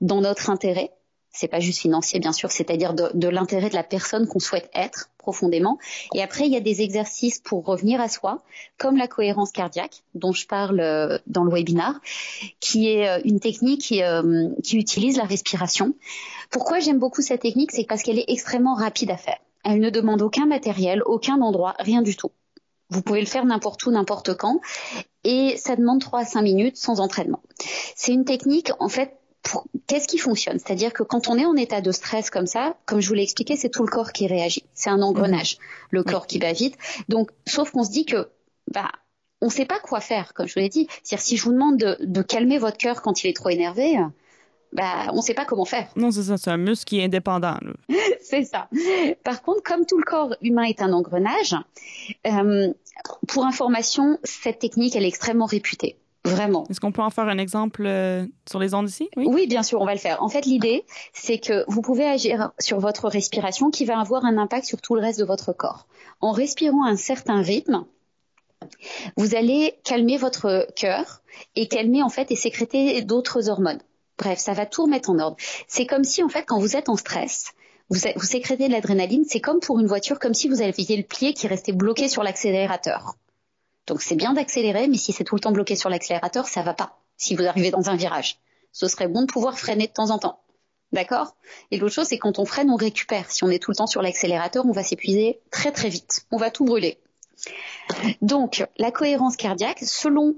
dans 0.00 0.20
notre 0.20 0.50
intérêt 0.50 0.92
c'est 1.32 1.48
pas 1.48 1.60
juste 1.60 1.80
financier 1.80 2.20
bien 2.20 2.32
sûr, 2.32 2.50
c'est-à-dire 2.50 2.94
de, 2.94 3.28
l'intérêt 3.28 3.68
de 3.68 3.74
la 3.74 3.84
personne 3.84 4.26
qu'on 4.26 4.40
souhaite 4.40 4.70
être 4.74 5.10
profondément. 5.18 5.78
Et 6.14 6.22
après, 6.22 6.46
il 6.46 6.52
y 6.52 6.56
a 6.56 6.60
des 6.60 6.80
exercices 6.80 7.38
pour 7.38 7.64
revenir 7.64 8.00
à 8.00 8.08
soi, 8.08 8.42
comme 8.78 8.96
la 8.96 9.08
cohérence 9.08 9.52
cardiaque, 9.52 10.02
dont 10.14 10.32
je 10.32 10.46
parle 10.46 10.80
euh, 10.80 11.18
dans 11.26 11.44
le 11.44 11.52
webinar, 11.52 12.00
qui 12.60 12.88
est 12.88 13.08
euh, 13.08 13.20
une 13.24 13.40
technique 13.40 13.82
qui, 13.82 14.02
euh, 14.02 14.48
qui 14.62 14.78
utilise 14.78 15.16
la 15.16 15.24
respiration. 15.24 15.94
Pourquoi 16.50 16.80
j'aime 16.80 16.98
beaucoup 16.98 17.20
cette 17.20 17.42
technique? 17.42 17.72
C'est 17.72 17.84
parce 17.84 18.02
qu'elle 18.02 18.18
est 18.18 18.28
extrêmement 18.28 18.74
rapide 18.74 19.10
à 19.10 19.16
faire. 19.16 19.38
Elle 19.64 19.80
ne 19.80 19.90
demande 19.90 20.22
aucun 20.22 20.46
matériel, 20.46 21.02
aucun 21.04 21.42
endroit, 21.42 21.74
rien 21.78 22.00
du 22.00 22.16
tout. 22.16 22.32
Vous 22.90 23.02
pouvez 23.02 23.20
le 23.20 23.26
faire 23.26 23.44
n'importe 23.44 23.84
où, 23.84 23.90
n'importe 23.90 24.34
quand, 24.34 24.60
et 25.24 25.58
ça 25.58 25.76
demande 25.76 26.00
3 26.00 26.20
à 26.20 26.24
5 26.24 26.40
minutes 26.40 26.78
sans 26.78 27.00
entraînement. 27.00 27.42
C'est 27.94 28.12
une 28.12 28.24
technique, 28.24 28.70
en 28.80 28.88
fait, 28.88 29.17
qu'est-ce 29.86 30.08
qui 30.08 30.18
fonctionne? 30.18 30.58
C'est-à-dire 30.58 30.92
que 30.92 31.02
quand 31.02 31.28
on 31.28 31.38
est 31.38 31.44
en 31.44 31.56
état 31.56 31.80
de 31.80 31.92
stress 31.92 32.30
comme 32.30 32.46
ça, 32.46 32.76
comme 32.86 33.00
je 33.00 33.08
vous 33.08 33.14
l'ai 33.14 33.22
expliqué, 33.22 33.56
c'est 33.56 33.70
tout 33.70 33.82
le 33.82 33.90
corps 33.90 34.12
qui 34.12 34.26
réagit. 34.26 34.64
C'est 34.74 34.90
un 34.90 35.02
engrenage, 35.02 35.56
mhm. 35.58 35.64
le 35.90 36.04
corps 36.04 36.26
qui 36.26 36.38
bat 36.38 36.52
vite. 36.52 36.76
Donc, 37.08 37.30
sauf 37.46 37.70
qu'on 37.70 37.84
se 37.84 37.90
dit 37.90 38.04
que, 38.04 38.28
bah, 38.72 38.90
on 39.40 39.46
ne 39.46 39.50
sait 39.50 39.66
pas 39.66 39.78
quoi 39.78 40.00
faire, 40.00 40.34
comme 40.34 40.46
je 40.46 40.54
vous 40.54 40.60
l'ai 40.60 40.68
dit. 40.68 40.88
C'est-à-dire, 41.02 41.24
si 41.24 41.36
je 41.36 41.44
vous 41.44 41.52
demande 41.52 41.78
de, 41.78 42.22
calmer 42.22 42.58
votre 42.58 42.76
cœur 42.76 43.02
quand 43.02 43.22
il 43.22 43.28
est 43.28 43.36
trop 43.36 43.50
énervé, 43.50 43.96
bah, 44.72 45.06
on 45.12 45.16
ne 45.16 45.22
sait 45.22 45.34
pas 45.34 45.44
comment 45.44 45.64
faire. 45.64 45.88
Non, 45.96 46.10
c'est 46.10 46.24
ça, 46.24 46.36
c'est 46.36 46.50
un 46.50 46.56
muscle 46.56 46.84
qui 46.84 46.98
est 46.98 47.04
indépendant. 47.04 47.56
c'est 48.20 48.44
ça. 48.44 48.68
Par 49.24 49.42
contre, 49.42 49.62
comme 49.62 49.86
tout 49.86 49.96
le 49.96 50.04
corps 50.04 50.34
humain 50.42 50.64
est 50.64 50.82
un 50.82 50.92
engrenage, 50.92 51.54
euh, 52.26 52.72
pour 53.28 53.44
information, 53.44 54.18
cette 54.24 54.58
technique, 54.58 54.96
elle 54.96 55.04
est 55.04 55.08
extrêmement 55.08 55.46
réputée. 55.46 55.96
Vraiment. 56.24 56.66
Est-ce 56.68 56.80
qu'on 56.80 56.92
peut 56.92 57.02
en 57.02 57.10
faire 57.10 57.28
un 57.28 57.38
exemple 57.38 57.84
euh, 57.86 58.26
sur 58.48 58.58
les 58.58 58.74
ondes 58.74 58.88
ici? 58.88 59.08
Oui? 59.16 59.26
oui, 59.28 59.46
bien 59.46 59.62
sûr, 59.62 59.80
on 59.80 59.86
va 59.86 59.94
le 59.94 60.00
faire. 60.00 60.22
En 60.22 60.28
fait, 60.28 60.44
l'idée, 60.46 60.84
c'est 61.12 61.38
que 61.38 61.64
vous 61.68 61.80
pouvez 61.80 62.04
agir 62.04 62.52
sur 62.58 62.80
votre 62.80 63.08
respiration 63.08 63.70
qui 63.70 63.84
va 63.84 63.98
avoir 63.98 64.24
un 64.24 64.36
impact 64.36 64.66
sur 64.66 64.80
tout 64.80 64.94
le 64.94 65.00
reste 65.00 65.18
de 65.18 65.24
votre 65.24 65.52
corps. 65.52 65.86
En 66.20 66.32
respirant 66.32 66.84
un 66.84 66.96
certain 66.96 67.40
rythme, 67.40 67.84
vous 69.16 69.34
allez 69.34 69.78
calmer 69.84 70.16
votre 70.16 70.66
cœur 70.74 71.22
et 71.54 71.68
calmer 71.68 72.02
en 72.02 72.08
fait 72.08 72.30
et 72.30 72.36
sécréter 72.36 73.00
d'autres 73.02 73.48
hormones. 73.48 73.80
Bref, 74.18 74.38
ça 74.38 74.52
va 74.52 74.66
tout 74.66 74.82
remettre 74.82 75.10
en 75.10 75.18
ordre. 75.20 75.36
C'est 75.68 75.86
comme 75.86 76.04
si, 76.04 76.22
en 76.22 76.28
fait, 76.28 76.42
quand 76.42 76.58
vous 76.58 76.76
êtes 76.76 76.88
en 76.88 76.96
stress, 76.96 77.52
vous, 77.88 78.00
vous 78.16 78.26
sécrétez 78.26 78.66
de 78.66 78.72
l'adrénaline, 78.72 79.24
c'est 79.26 79.40
comme 79.40 79.60
pour 79.60 79.78
une 79.78 79.86
voiture, 79.86 80.18
comme 80.18 80.34
si 80.34 80.48
vous 80.48 80.60
aviez 80.60 80.96
le 80.96 81.04
pied 81.04 81.32
qui 81.32 81.46
restait 81.46 81.72
bloqué 81.72 82.08
sur 82.08 82.24
l'accélérateur. 82.24 83.14
Donc 83.88 84.02
c'est 84.02 84.14
bien 84.14 84.34
d'accélérer, 84.34 84.86
mais 84.86 84.98
si 84.98 85.12
c'est 85.12 85.24
tout 85.24 85.34
le 85.34 85.40
temps 85.40 85.50
bloqué 85.50 85.74
sur 85.74 85.90
l'accélérateur, 85.90 86.46
ça 86.46 86.62
va 86.62 86.74
pas. 86.74 86.98
Si 87.16 87.34
vous 87.34 87.44
arrivez 87.44 87.70
dans 87.70 87.90
un 87.90 87.96
virage, 87.96 88.38
ce 88.70 88.86
serait 88.86 89.08
bon 89.08 89.22
de 89.22 89.26
pouvoir 89.26 89.58
freiner 89.58 89.88
de 89.88 89.92
temps 89.92 90.10
en 90.10 90.18
temps. 90.18 90.40
D'accord? 90.92 91.34
Et 91.70 91.78
l'autre 91.78 91.94
chose, 91.94 92.06
c'est 92.06 92.18
quand 92.18 92.38
on 92.38 92.44
freine, 92.44 92.70
on 92.70 92.76
récupère. 92.76 93.30
Si 93.30 93.44
on 93.44 93.50
est 93.50 93.58
tout 93.62 93.70
le 93.70 93.76
temps 93.76 93.86
sur 93.86 94.00
l'accélérateur, 94.00 94.64
on 94.66 94.72
va 94.72 94.82
s'épuiser 94.82 95.40
très 95.50 95.72
très 95.72 95.88
vite. 95.88 96.24
On 96.30 96.38
va 96.38 96.50
tout 96.50 96.64
brûler. 96.64 96.98
Donc, 98.22 98.66
la 98.78 98.90
cohérence 98.90 99.36
cardiaque, 99.36 99.80
selon 99.82 100.36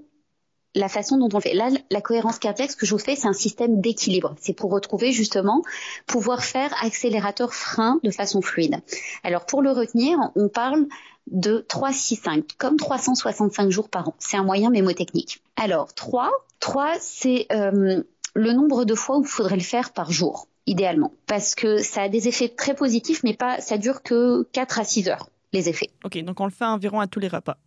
la 0.74 0.88
façon 0.88 1.18
dont 1.18 1.28
on 1.32 1.40
fait. 1.40 1.54
Là, 1.54 1.68
la 1.90 2.00
cohérence 2.00 2.38
cardiaque, 2.38 2.70
ce 2.70 2.76
que 2.76 2.86
je 2.86 2.92
vous 2.92 3.00
fais, 3.00 3.16
c'est 3.16 3.26
un 3.26 3.32
système 3.32 3.80
d'équilibre. 3.80 4.34
C'est 4.40 4.52
pour 4.52 4.70
retrouver 4.70 5.12
justement 5.12 5.62
pouvoir 6.06 6.44
faire 6.44 6.72
accélérateur-frein 6.82 7.98
de 8.02 8.10
façon 8.10 8.40
fluide. 8.40 8.80
Alors 9.24 9.46
pour 9.46 9.62
le 9.62 9.72
retenir, 9.72 10.18
on 10.36 10.48
parle 10.48 10.86
de 11.26 11.64
3, 11.68 11.92
6, 11.92 12.16
5, 12.16 12.44
comme 12.58 12.76
365 12.76 13.70
jours 13.70 13.88
par 13.88 14.08
an. 14.08 14.14
C'est 14.18 14.36
un 14.36 14.42
moyen 14.42 14.70
mémotechnique. 14.70 15.42
Alors 15.56 15.92
3, 15.94 16.30
3 16.60 16.94
c'est 17.00 17.46
euh, 17.52 18.02
le 18.34 18.52
nombre 18.52 18.84
de 18.84 18.94
fois 18.94 19.18
où 19.18 19.22
il 19.22 19.28
faudrait 19.28 19.56
le 19.56 19.62
faire 19.62 19.92
par 19.92 20.10
jour, 20.10 20.48
idéalement. 20.66 21.12
Parce 21.26 21.54
que 21.54 21.78
ça 21.78 22.02
a 22.02 22.08
des 22.08 22.28
effets 22.28 22.48
très 22.48 22.74
positifs, 22.74 23.22
mais 23.24 23.34
pas, 23.34 23.60
ça 23.60 23.78
dure 23.78 24.02
que 24.02 24.42
4 24.52 24.80
à 24.80 24.84
6 24.84 25.08
heures, 25.08 25.28
les 25.52 25.68
effets. 25.68 25.90
OK, 26.04 26.18
donc 26.22 26.40
on 26.40 26.46
le 26.46 26.52
fait 26.52 26.64
environ 26.64 27.00
à 27.00 27.06
tous 27.06 27.20
les 27.20 27.28
repas. 27.28 27.58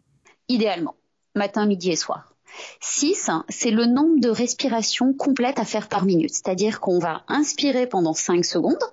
Idéalement, 0.49 0.95
matin, 1.35 1.65
midi 1.65 1.91
et 1.91 1.95
soir. 1.95 2.33
6, 2.81 3.31
c'est 3.49 3.71
le 3.71 3.85
nombre 3.85 4.19
de 4.19 4.29
respirations 4.29 5.13
complètes 5.13 5.59
à 5.59 5.65
faire 5.65 5.87
par 5.87 6.05
minute. 6.05 6.31
C'est-à-dire 6.31 6.79
qu'on 6.79 6.99
va 6.99 7.23
inspirer 7.27 7.87
pendant 7.87 8.13
5 8.13 8.45
secondes 8.45 8.83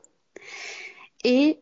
et 1.24 1.58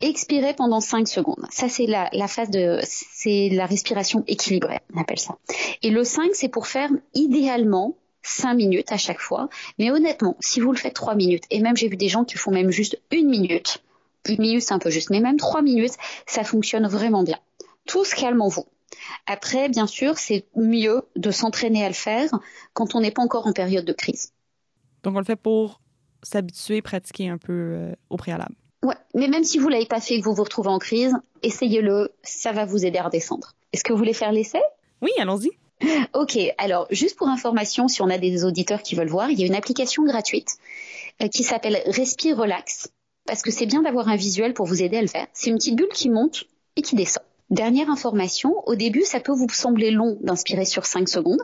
expirer 0.00 0.54
pendant 0.54 0.80
5 0.80 1.08
secondes. 1.08 1.46
Ça, 1.50 1.68
c'est 1.68 1.86
la, 1.86 2.28
phase 2.28 2.50
de, 2.50 2.80
c'est 2.82 3.48
la 3.50 3.66
respiration 3.66 4.24
équilibrée, 4.26 4.80
on 4.94 5.00
appelle 5.00 5.18
ça. 5.18 5.36
Et 5.82 5.90
le 5.90 6.04
5, 6.04 6.30
c'est 6.34 6.48
pour 6.48 6.66
faire 6.66 6.90
idéalement 7.14 7.96
5 8.22 8.54
minutes 8.54 8.92
à 8.92 8.96
chaque 8.96 9.20
fois. 9.20 9.48
Mais 9.78 9.90
honnêtement, 9.90 10.36
si 10.40 10.60
vous 10.60 10.72
le 10.72 10.78
faites 10.78 10.94
3 10.94 11.14
minutes, 11.14 11.44
et 11.50 11.60
même 11.60 11.76
j'ai 11.76 11.88
vu 11.88 11.96
des 11.96 12.08
gens 12.08 12.24
qui 12.24 12.36
font 12.36 12.50
même 12.50 12.70
juste 12.70 13.00
une 13.10 13.28
minute, 13.28 13.82
une 14.28 14.40
minute 14.40 14.62
c'est 14.62 14.74
un 14.74 14.78
peu 14.78 14.90
juste, 14.90 15.10
mais 15.10 15.20
même 15.20 15.36
3 15.36 15.62
minutes, 15.62 15.94
ça 16.26 16.44
fonctionne 16.44 16.86
vraiment 16.86 17.22
bien. 17.22 17.38
Tout 17.86 18.04
se 18.04 18.14
calme 18.14 18.42
en 18.42 18.48
vous. 18.48 18.66
Après, 19.26 19.68
bien 19.68 19.86
sûr, 19.86 20.18
c'est 20.18 20.46
mieux 20.56 21.02
de 21.16 21.30
s'entraîner 21.30 21.84
à 21.84 21.88
le 21.88 21.94
faire 21.94 22.30
quand 22.72 22.94
on 22.94 23.00
n'est 23.00 23.10
pas 23.10 23.22
encore 23.22 23.46
en 23.46 23.52
période 23.52 23.84
de 23.84 23.92
crise. 23.92 24.32
Donc, 25.02 25.14
on 25.14 25.18
le 25.18 25.24
fait 25.24 25.36
pour 25.36 25.80
s'habituer, 26.22 26.82
pratiquer 26.82 27.28
un 27.28 27.38
peu 27.38 27.52
euh, 27.52 27.92
au 28.10 28.16
préalable. 28.16 28.56
Ouais, 28.86 28.94
mais 29.14 29.26
même 29.26 29.42
si 29.42 29.58
vous 29.58 29.68
l'avez 29.68 29.86
pas 29.86 30.00
fait 30.00 30.14
et 30.14 30.20
que 30.20 30.24
vous 30.24 30.34
vous 30.34 30.44
retrouvez 30.44 30.68
en 30.68 30.78
crise, 30.78 31.12
essayez-le, 31.42 32.12
ça 32.22 32.52
va 32.52 32.64
vous 32.64 32.86
aider 32.86 32.98
à 32.98 33.02
redescendre. 33.02 33.54
Est-ce 33.72 33.82
que 33.82 33.92
vous 33.92 33.98
voulez 33.98 34.12
faire 34.12 34.30
l'essai? 34.30 34.60
Oui, 35.02 35.10
allons-y. 35.18 35.50
Ok, 36.14 36.38
alors 36.56 36.86
juste 36.92 37.16
pour 37.16 37.26
information, 37.26 37.88
si 37.88 38.00
on 38.00 38.08
a 38.08 38.16
des 38.16 38.44
auditeurs 38.44 38.82
qui 38.84 38.94
veulent 38.94 39.08
voir, 39.08 39.28
il 39.28 39.40
y 39.40 39.42
a 39.42 39.46
une 39.46 39.56
application 39.56 40.04
gratuite 40.04 40.50
euh, 41.20 41.26
qui 41.26 41.42
s'appelle 41.42 41.82
Respire 41.86 42.36
Relax, 42.36 42.92
parce 43.26 43.42
que 43.42 43.50
c'est 43.50 43.66
bien 43.66 43.82
d'avoir 43.82 44.08
un 44.08 44.14
visuel 44.14 44.54
pour 44.54 44.66
vous 44.66 44.80
aider 44.84 44.98
à 44.98 45.02
le 45.02 45.08
faire. 45.08 45.26
C'est 45.32 45.50
une 45.50 45.56
petite 45.56 45.74
bulle 45.74 45.88
qui 45.92 46.08
monte 46.08 46.44
et 46.76 46.82
qui 46.82 46.94
descend. 46.94 47.24
Dernière 47.50 47.90
information, 47.90 48.62
au 48.66 48.76
début, 48.76 49.02
ça 49.02 49.18
peut 49.18 49.32
vous 49.32 49.48
sembler 49.48 49.90
long 49.90 50.16
d'inspirer 50.20 50.64
sur 50.64 50.86
5 50.86 51.08
secondes, 51.08 51.42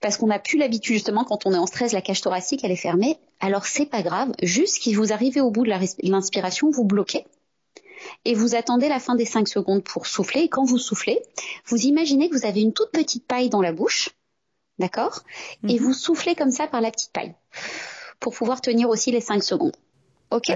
parce 0.00 0.16
qu'on 0.16 0.28
n'a 0.28 0.38
plus 0.38 0.58
l'habitude 0.58 0.94
justement 0.94 1.24
quand 1.24 1.46
on 1.46 1.52
est 1.52 1.58
en 1.58 1.66
stress, 1.66 1.92
la 1.92 2.00
cage 2.00 2.20
thoracique 2.20 2.64
elle 2.64 2.72
est 2.72 2.76
fermée. 2.76 3.18
Alors 3.40 3.66
c'est 3.66 3.86
pas 3.86 4.02
grave, 4.02 4.32
juste 4.42 4.82
si 4.82 4.94
vous 4.94 5.12
arrivez 5.12 5.40
au 5.40 5.50
bout 5.50 5.64
de 5.64 5.72
l'inspiration, 6.02 6.70
vous 6.70 6.84
bloquez 6.84 7.24
et 8.24 8.34
vous 8.34 8.54
attendez 8.54 8.88
la 8.88 8.98
fin 8.98 9.14
des 9.14 9.24
5 9.24 9.48
secondes 9.48 9.82
pour 9.82 10.06
souffler. 10.06 10.42
Et 10.42 10.48
quand 10.48 10.64
vous 10.64 10.78
soufflez, 10.78 11.20
vous 11.66 11.78
imaginez 11.78 12.28
que 12.28 12.36
vous 12.36 12.46
avez 12.46 12.60
une 12.60 12.72
toute 12.72 12.90
petite 12.90 13.26
paille 13.26 13.50
dans 13.50 13.62
la 13.62 13.72
bouche, 13.72 14.10
d'accord? 14.78 15.20
Et 15.68 15.78
mhm. 15.78 15.84
vous 15.84 15.92
soufflez 15.92 16.34
comme 16.34 16.50
ça 16.50 16.66
par 16.66 16.80
la 16.80 16.90
petite 16.90 17.12
paille 17.12 17.34
pour 18.18 18.34
pouvoir 18.34 18.60
tenir 18.60 18.88
aussi 18.88 19.10
les 19.10 19.20
5 19.20 19.42
secondes. 19.42 19.76
Ok? 20.30 20.52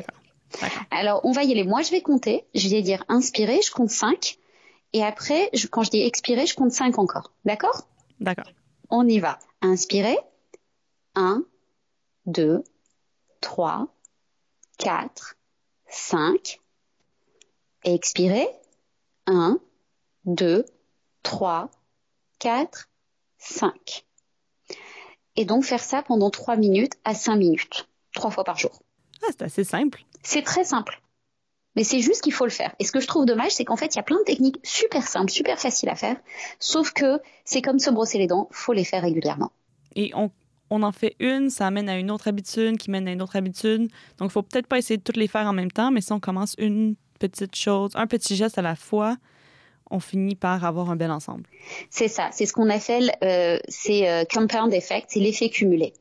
Alors, 0.90 1.20
on 1.24 1.32
va 1.32 1.42
y 1.42 1.50
aller. 1.50 1.64
Moi, 1.64 1.82
je 1.82 1.90
vais 1.90 2.00
compter. 2.00 2.44
Je 2.54 2.68
vais 2.68 2.82
dire 2.82 3.04
inspirer, 3.08 3.60
je 3.64 3.72
compte 3.72 3.90
5. 3.90 4.38
Et 4.92 5.02
après, 5.02 5.50
quand 5.70 5.82
je 5.82 5.90
dis 5.90 6.00
expirer, 6.02 6.46
je 6.46 6.54
compte 6.54 6.70
5 6.70 6.98
encore. 6.98 7.32
D'accord? 7.44 7.88
D'accord. 8.20 8.52
On 8.90 9.06
y 9.08 9.18
va. 9.18 9.38
Inspirer. 9.62 10.18
1, 11.14 11.44
2, 12.26 12.64
3, 13.40 13.88
4, 14.78 15.36
5. 15.88 16.60
Expirer. 17.84 18.48
1, 19.26 19.58
2, 20.24 20.64
3, 21.22 21.70
4, 22.38 22.88
5. 23.38 24.04
Et 25.36 25.44
donc 25.44 25.64
faire 25.64 25.82
ça 25.82 26.02
pendant 26.02 26.30
3 26.30 26.56
minutes 26.56 26.94
à 27.04 27.14
5 27.14 27.36
minutes, 27.36 27.88
3 28.14 28.30
fois 28.30 28.44
par 28.44 28.58
jour. 28.58 28.82
Ah, 29.22 29.26
c'est 29.30 29.42
assez 29.42 29.64
simple. 29.64 30.04
C'est 30.22 30.42
très 30.42 30.64
simple. 30.64 31.00
Mais 31.76 31.84
c'est 31.84 32.00
juste 32.00 32.22
qu'il 32.22 32.32
faut 32.32 32.44
le 32.44 32.50
faire. 32.50 32.74
Et 32.78 32.84
ce 32.84 32.92
que 32.92 33.00
je 33.00 33.06
trouve 33.06 33.26
dommage, 33.26 33.52
c'est 33.52 33.64
qu'en 33.64 33.76
fait, 33.76 33.94
il 33.94 33.96
y 33.96 34.00
a 34.00 34.02
plein 34.02 34.18
de 34.18 34.24
techniques 34.24 34.58
super 34.62 35.06
simples, 35.06 35.30
super 35.30 35.58
faciles 35.58 35.88
à 35.88 35.96
faire. 35.96 36.16
Sauf 36.60 36.92
que 36.92 37.20
c'est 37.44 37.62
comme 37.62 37.78
se 37.78 37.90
brosser 37.90 38.18
les 38.18 38.26
dents, 38.26 38.48
faut 38.52 38.72
les 38.72 38.84
faire 38.84 39.02
régulièrement. 39.02 39.50
Et 39.96 40.12
on, 40.14 40.30
en 40.82 40.92
fait 40.92 41.16
une, 41.18 41.50
ça 41.50 41.66
amène 41.66 41.88
à 41.88 41.98
une 41.98 42.10
autre 42.10 42.28
habitude, 42.28 42.78
qui 42.78 42.90
mène 42.90 43.08
à 43.08 43.12
une 43.12 43.22
autre 43.22 43.36
habitude. 43.36 43.88
Donc, 44.18 44.30
il 44.30 44.30
faut 44.30 44.42
peut-être 44.42 44.66
pas 44.66 44.78
essayer 44.78 44.96
de 44.96 45.02
toutes 45.02 45.16
les 45.16 45.28
faire 45.28 45.46
en 45.46 45.52
même 45.52 45.70
temps, 45.70 45.90
mais 45.90 46.00
si 46.00 46.12
on 46.12 46.20
commence 46.20 46.54
une 46.58 46.96
petite 47.18 47.54
chose, 47.54 47.92
un 47.94 48.06
petit 48.06 48.36
geste 48.36 48.58
à 48.58 48.62
la 48.62 48.76
fois, 48.76 49.16
on 49.90 50.00
finit 50.00 50.34
par 50.34 50.64
avoir 50.64 50.90
un 50.90 50.96
bel 50.96 51.10
ensemble. 51.10 51.44
C'est 51.90 52.08
ça. 52.08 52.30
C'est 52.32 52.46
ce 52.46 52.52
qu'on 52.52 52.70
appelle, 52.70 53.12
euh, 53.22 53.58
c'est 53.68 54.08
euh, 54.08 54.24
compound 54.32 54.72
effect, 54.72 55.08
c'est 55.10 55.20
l'effet 55.20 55.48
cumulé. 55.48 55.92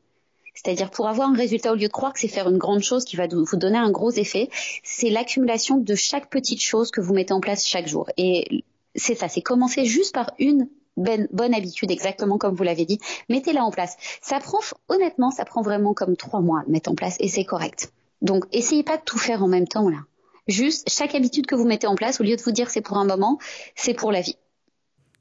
C'est-à-dire 0.54 0.90
pour 0.90 1.08
avoir 1.08 1.28
un 1.28 1.34
résultat, 1.34 1.72
au 1.72 1.74
lieu 1.74 1.88
de 1.88 1.92
croire 1.92 2.12
que 2.12 2.20
c'est 2.20 2.28
faire 2.28 2.48
une 2.48 2.58
grande 2.58 2.82
chose 2.82 3.04
qui 3.04 3.16
va 3.16 3.26
vous 3.26 3.56
donner 3.56 3.78
un 3.78 3.90
gros 3.90 4.12
effet, 4.12 4.48
c'est 4.82 5.10
l'accumulation 5.10 5.78
de 5.78 5.94
chaque 5.94 6.30
petite 6.30 6.62
chose 6.62 6.90
que 6.90 7.00
vous 7.00 7.12
mettez 7.12 7.34
en 7.34 7.40
place 7.40 7.66
chaque 7.66 7.88
jour. 7.88 8.08
Et 8.16 8.64
c'est 8.94 9.16
ça, 9.16 9.28
c'est 9.28 9.42
commencer 9.42 9.84
juste 9.84 10.14
par 10.14 10.30
une 10.38 10.68
bonne, 10.96 11.28
bonne 11.32 11.54
habitude, 11.54 11.90
exactement 11.90 12.38
comme 12.38 12.54
vous 12.54 12.62
l'avez 12.62 12.84
dit. 12.84 12.98
Mettez-la 13.28 13.64
en 13.64 13.70
place. 13.70 13.96
Ça 14.22 14.38
prend, 14.38 14.60
honnêtement, 14.88 15.30
ça 15.30 15.44
prend 15.44 15.62
vraiment 15.62 15.92
comme 15.92 16.16
trois 16.16 16.40
mois 16.40 16.60
à 16.60 16.70
mettre 16.70 16.90
en 16.90 16.94
place 16.94 17.16
et 17.18 17.28
c'est 17.28 17.44
correct. 17.44 17.92
Donc, 18.22 18.44
essayez 18.52 18.84
pas 18.84 18.96
de 18.96 19.02
tout 19.02 19.18
faire 19.18 19.42
en 19.42 19.48
même 19.48 19.68
temps, 19.68 19.88
là. 19.88 19.98
Juste, 20.46 20.90
chaque 20.90 21.14
habitude 21.14 21.46
que 21.46 21.54
vous 21.54 21.64
mettez 21.64 21.86
en 21.86 21.94
place, 21.94 22.20
au 22.20 22.24
lieu 22.24 22.36
de 22.36 22.42
vous 22.42 22.52
dire 22.52 22.70
c'est 22.70 22.82
pour 22.82 22.98
un 22.98 23.06
moment, 23.06 23.38
c'est 23.74 23.94
pour 23.94 24.12
la 24.12 24.20
vie. 24.20 24.36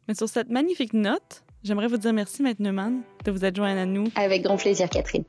Mais 0.08 0.16
sur 0.16 0.28
cette 0.28 0.50
magnifique 0.50 0.94
note, 0.94 1.44
J'aimerais 1.64 1.88
vous 1.88 1.96
dire 1.96 2.12
merci, 2.12 2.44
Maître 2.44 2.62
Neumann, 2.62 3.04
de 3.24 3.32
vous 3.32 3.46
être 3.46 3.56
joint 3.56 3.78
à 3.78 3.86
nous. 3.86 4.08
Avec 4.16 4.44
grand 4.44 4.58
plaisir, 4.58 4.90
Catherine. 4.90 5.24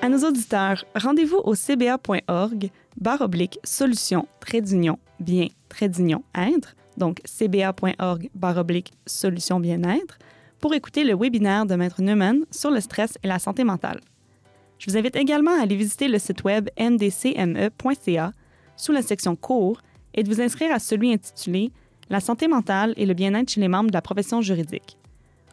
À 0.00 0.08
nos 0.08 0.18
auditeurs, 0.18 0.84
rendez-vous 0.94 1.38
au 1.38 1.56
cba.org, 1.56 2.70
barre 3.00 3.22
oblique, 3.22 3.58
solution, 3.64 4.28
trait 4.38 4.60
d'union, 4.60 5.00
bien, 5.18 5.48
trait 5.68 5.88
d'union, 5.88 6.22
être, 6.36 6.76
donc 6.96 7.20
cba.org, 7.24 8.30
barre 8.36 8.58
oblique, 8.58 8.92
solution 9.06 9.58
bien-être, 9.58 10.16
pour 10.60 10.72
écouter 10.72 11.02
le 11.02 11.16
webinaire 11.16 11.66
de 11.66 11.74
Maître 11.74 12.00
Neumann 12.00 12.44
sur 12.52 12.70
le 12.70 12.78
stress 12.78 13.18
et 13.24 13.26
la 13.26 13.40
santé 13.40 13.64
mentale. 13.64 13.98
Je 14.78 14.88
vous 14.88 14.96
invite 14.96 15.16
également 15.16 15.58
à 15.58 15.62
aller 15.62 15.74
visiter 15.74 16.06
le 16.06 16.20
site 16.20 16.44
web 16.44 16.68
ndcme.ca 16.78 18.32
sous 18.76 18.92
la 18.92 19.02
section 19.02 19.34
cours 19.34 19.80
et 20.14 20.22
de 20.22 20.32
vous 20.32 20.40
inscrire 20.40 20.72
à 20.72 20.78
celui 20.78 21.12
intitulé 21.12 21.72
la 22.10 22.20
santé 22.20 22.48
mentale 22.48 22.94
et 22.96 23.06
le 23.06 23.14
bien-être 23.14 23.50
chez 23.50 23.60
les 23.60 23.68
membres 23.68 23.90
de 23.90 23.94
la 23.94 24.02
profession 24.02 24.40
juridique, 24.40 24.96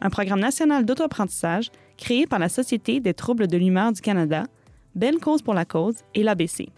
un 0.00 0.10
programme 0.10 0.40
national 0.40 0.84
d'auto-apprentissage 0.84 1.70
créé 1.96 2.26
par 2.26 2.38
la 2.38 2.48
Société 2.48 3.00
des 3.00 3.14
troubles 3.14 3.46
de 3.46 3.56
l'humeur 3.56 3.92
du 3.92 4.00
Canada, 4.00 4.44
Belle 4.94 5.18
Cause 5.18 5.42
pour 5.42 5.54
la 5.54 5.64
cause 5.64 5.96
et 6.14 6.22
l'ABC. 6.22 6.68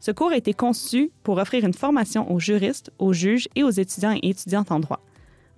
Ce 0.00 0.10
cours 0.10 0.30
a 0.30 0.36
été 0.36 0.54
conçu 0.54 1.10
pour 1.22 1.36
offrir 1.38 1.64
une 1.64 1.74
formation 1.74 2.30
aux 2.32 2.40
juristes, 2.40 2.90
aux 2.98 3.12
juges 3.12 3.48
et 3.54 3.62
aux 3.62 3.70
étudiants 3.70 4.16
et 4.22 4.30
étudiantes 4.30 4.72
en 4.72 4.80
droit, 4.80 5.00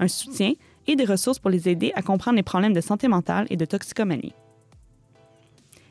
un 0.01 0.09
soutien 0.09 0.53
et 0.89 0.97
des 0.97 1.05
ressources 1.05 1.39
pour 1.39 1.51
les 1.51 1.69
aider 1.69 1.93
à 1.95 2.03
comprendre 2.03 2.37
les 2.37 2.43
problèmes 2.43 2.73
de 2.73 2.81
santé 2.81 3.07
mentale 3.07 3.47
et 3.51 3.57
de 3.57 3.65
toxicomanie. 3.65 4.35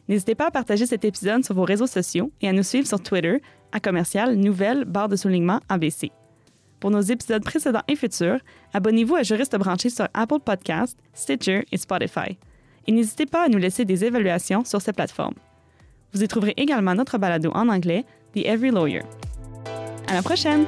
N'hésitez 0.10 0.36
pas 0.36 0.48
à 0.48 0.52
partager 0.52 0.86
cet 0.86 1.06
épisode 1.06 1.46
sur 1.46 1.56
vos 1.56 1.64
réseaux 1.64 1.88
sociaux 1.88 2.32
et 2.42 2.50
à 2.50 2.54
nous 2.54 2.64
suivre 2.64 2.88
sur 2.88 3.02
Twitter 3.02 3.42
à 3.72 3.80
commercial 3.80 4.36
nouvelle 4.36 4.84
barre 4.84 5.08
de 5.08 5.16
soulignement 5.16 5.62
ABC. 5.70 6.12
Pour 6.82 6.90
nos 6.90 7.00
épisodes 7.00 7.44
précédents 7.44 7.84
et 7.88 7.96
futurs, 7.96 8.40
abonnez-vous 8.74 9.16
à 9.16 9.22
Juriste 9.22 9.56
branché 9.56 9.92
sur 9.92 10.08
Apple 10.16 10.40
Podcasts, 10.44 10.98
Stitcher 11.14 11.64
et 11.72 11.78
Spotify. 11.78 12.38
Et 12.88 12.92
n'hésitez 12.92 13.28
pas 13.28 13.46
à 13.46 13.48
nous 13.50 13.60
laisser 13.60 13.86
des 13.86 14.04
évaluations 14.04 14.66
sur 14.66 14.82
ces 14.82 14.92
plateformes. 14.92 15.36
Vous 16.12 16.24
y 16.24 16.28
trouverez 16.28 16.56
également 16.58 16.96
notre 16.96 17.20
balado 17.20 17.52
en 17.54 17.70
anglais, 17.70 18.04
The 18.34 18.46
Every 18.46 18.72
Lawyer. 18.72 19.04
À 20.08 20.16
la 20.16 20.24
prochaine! 20.24 20.66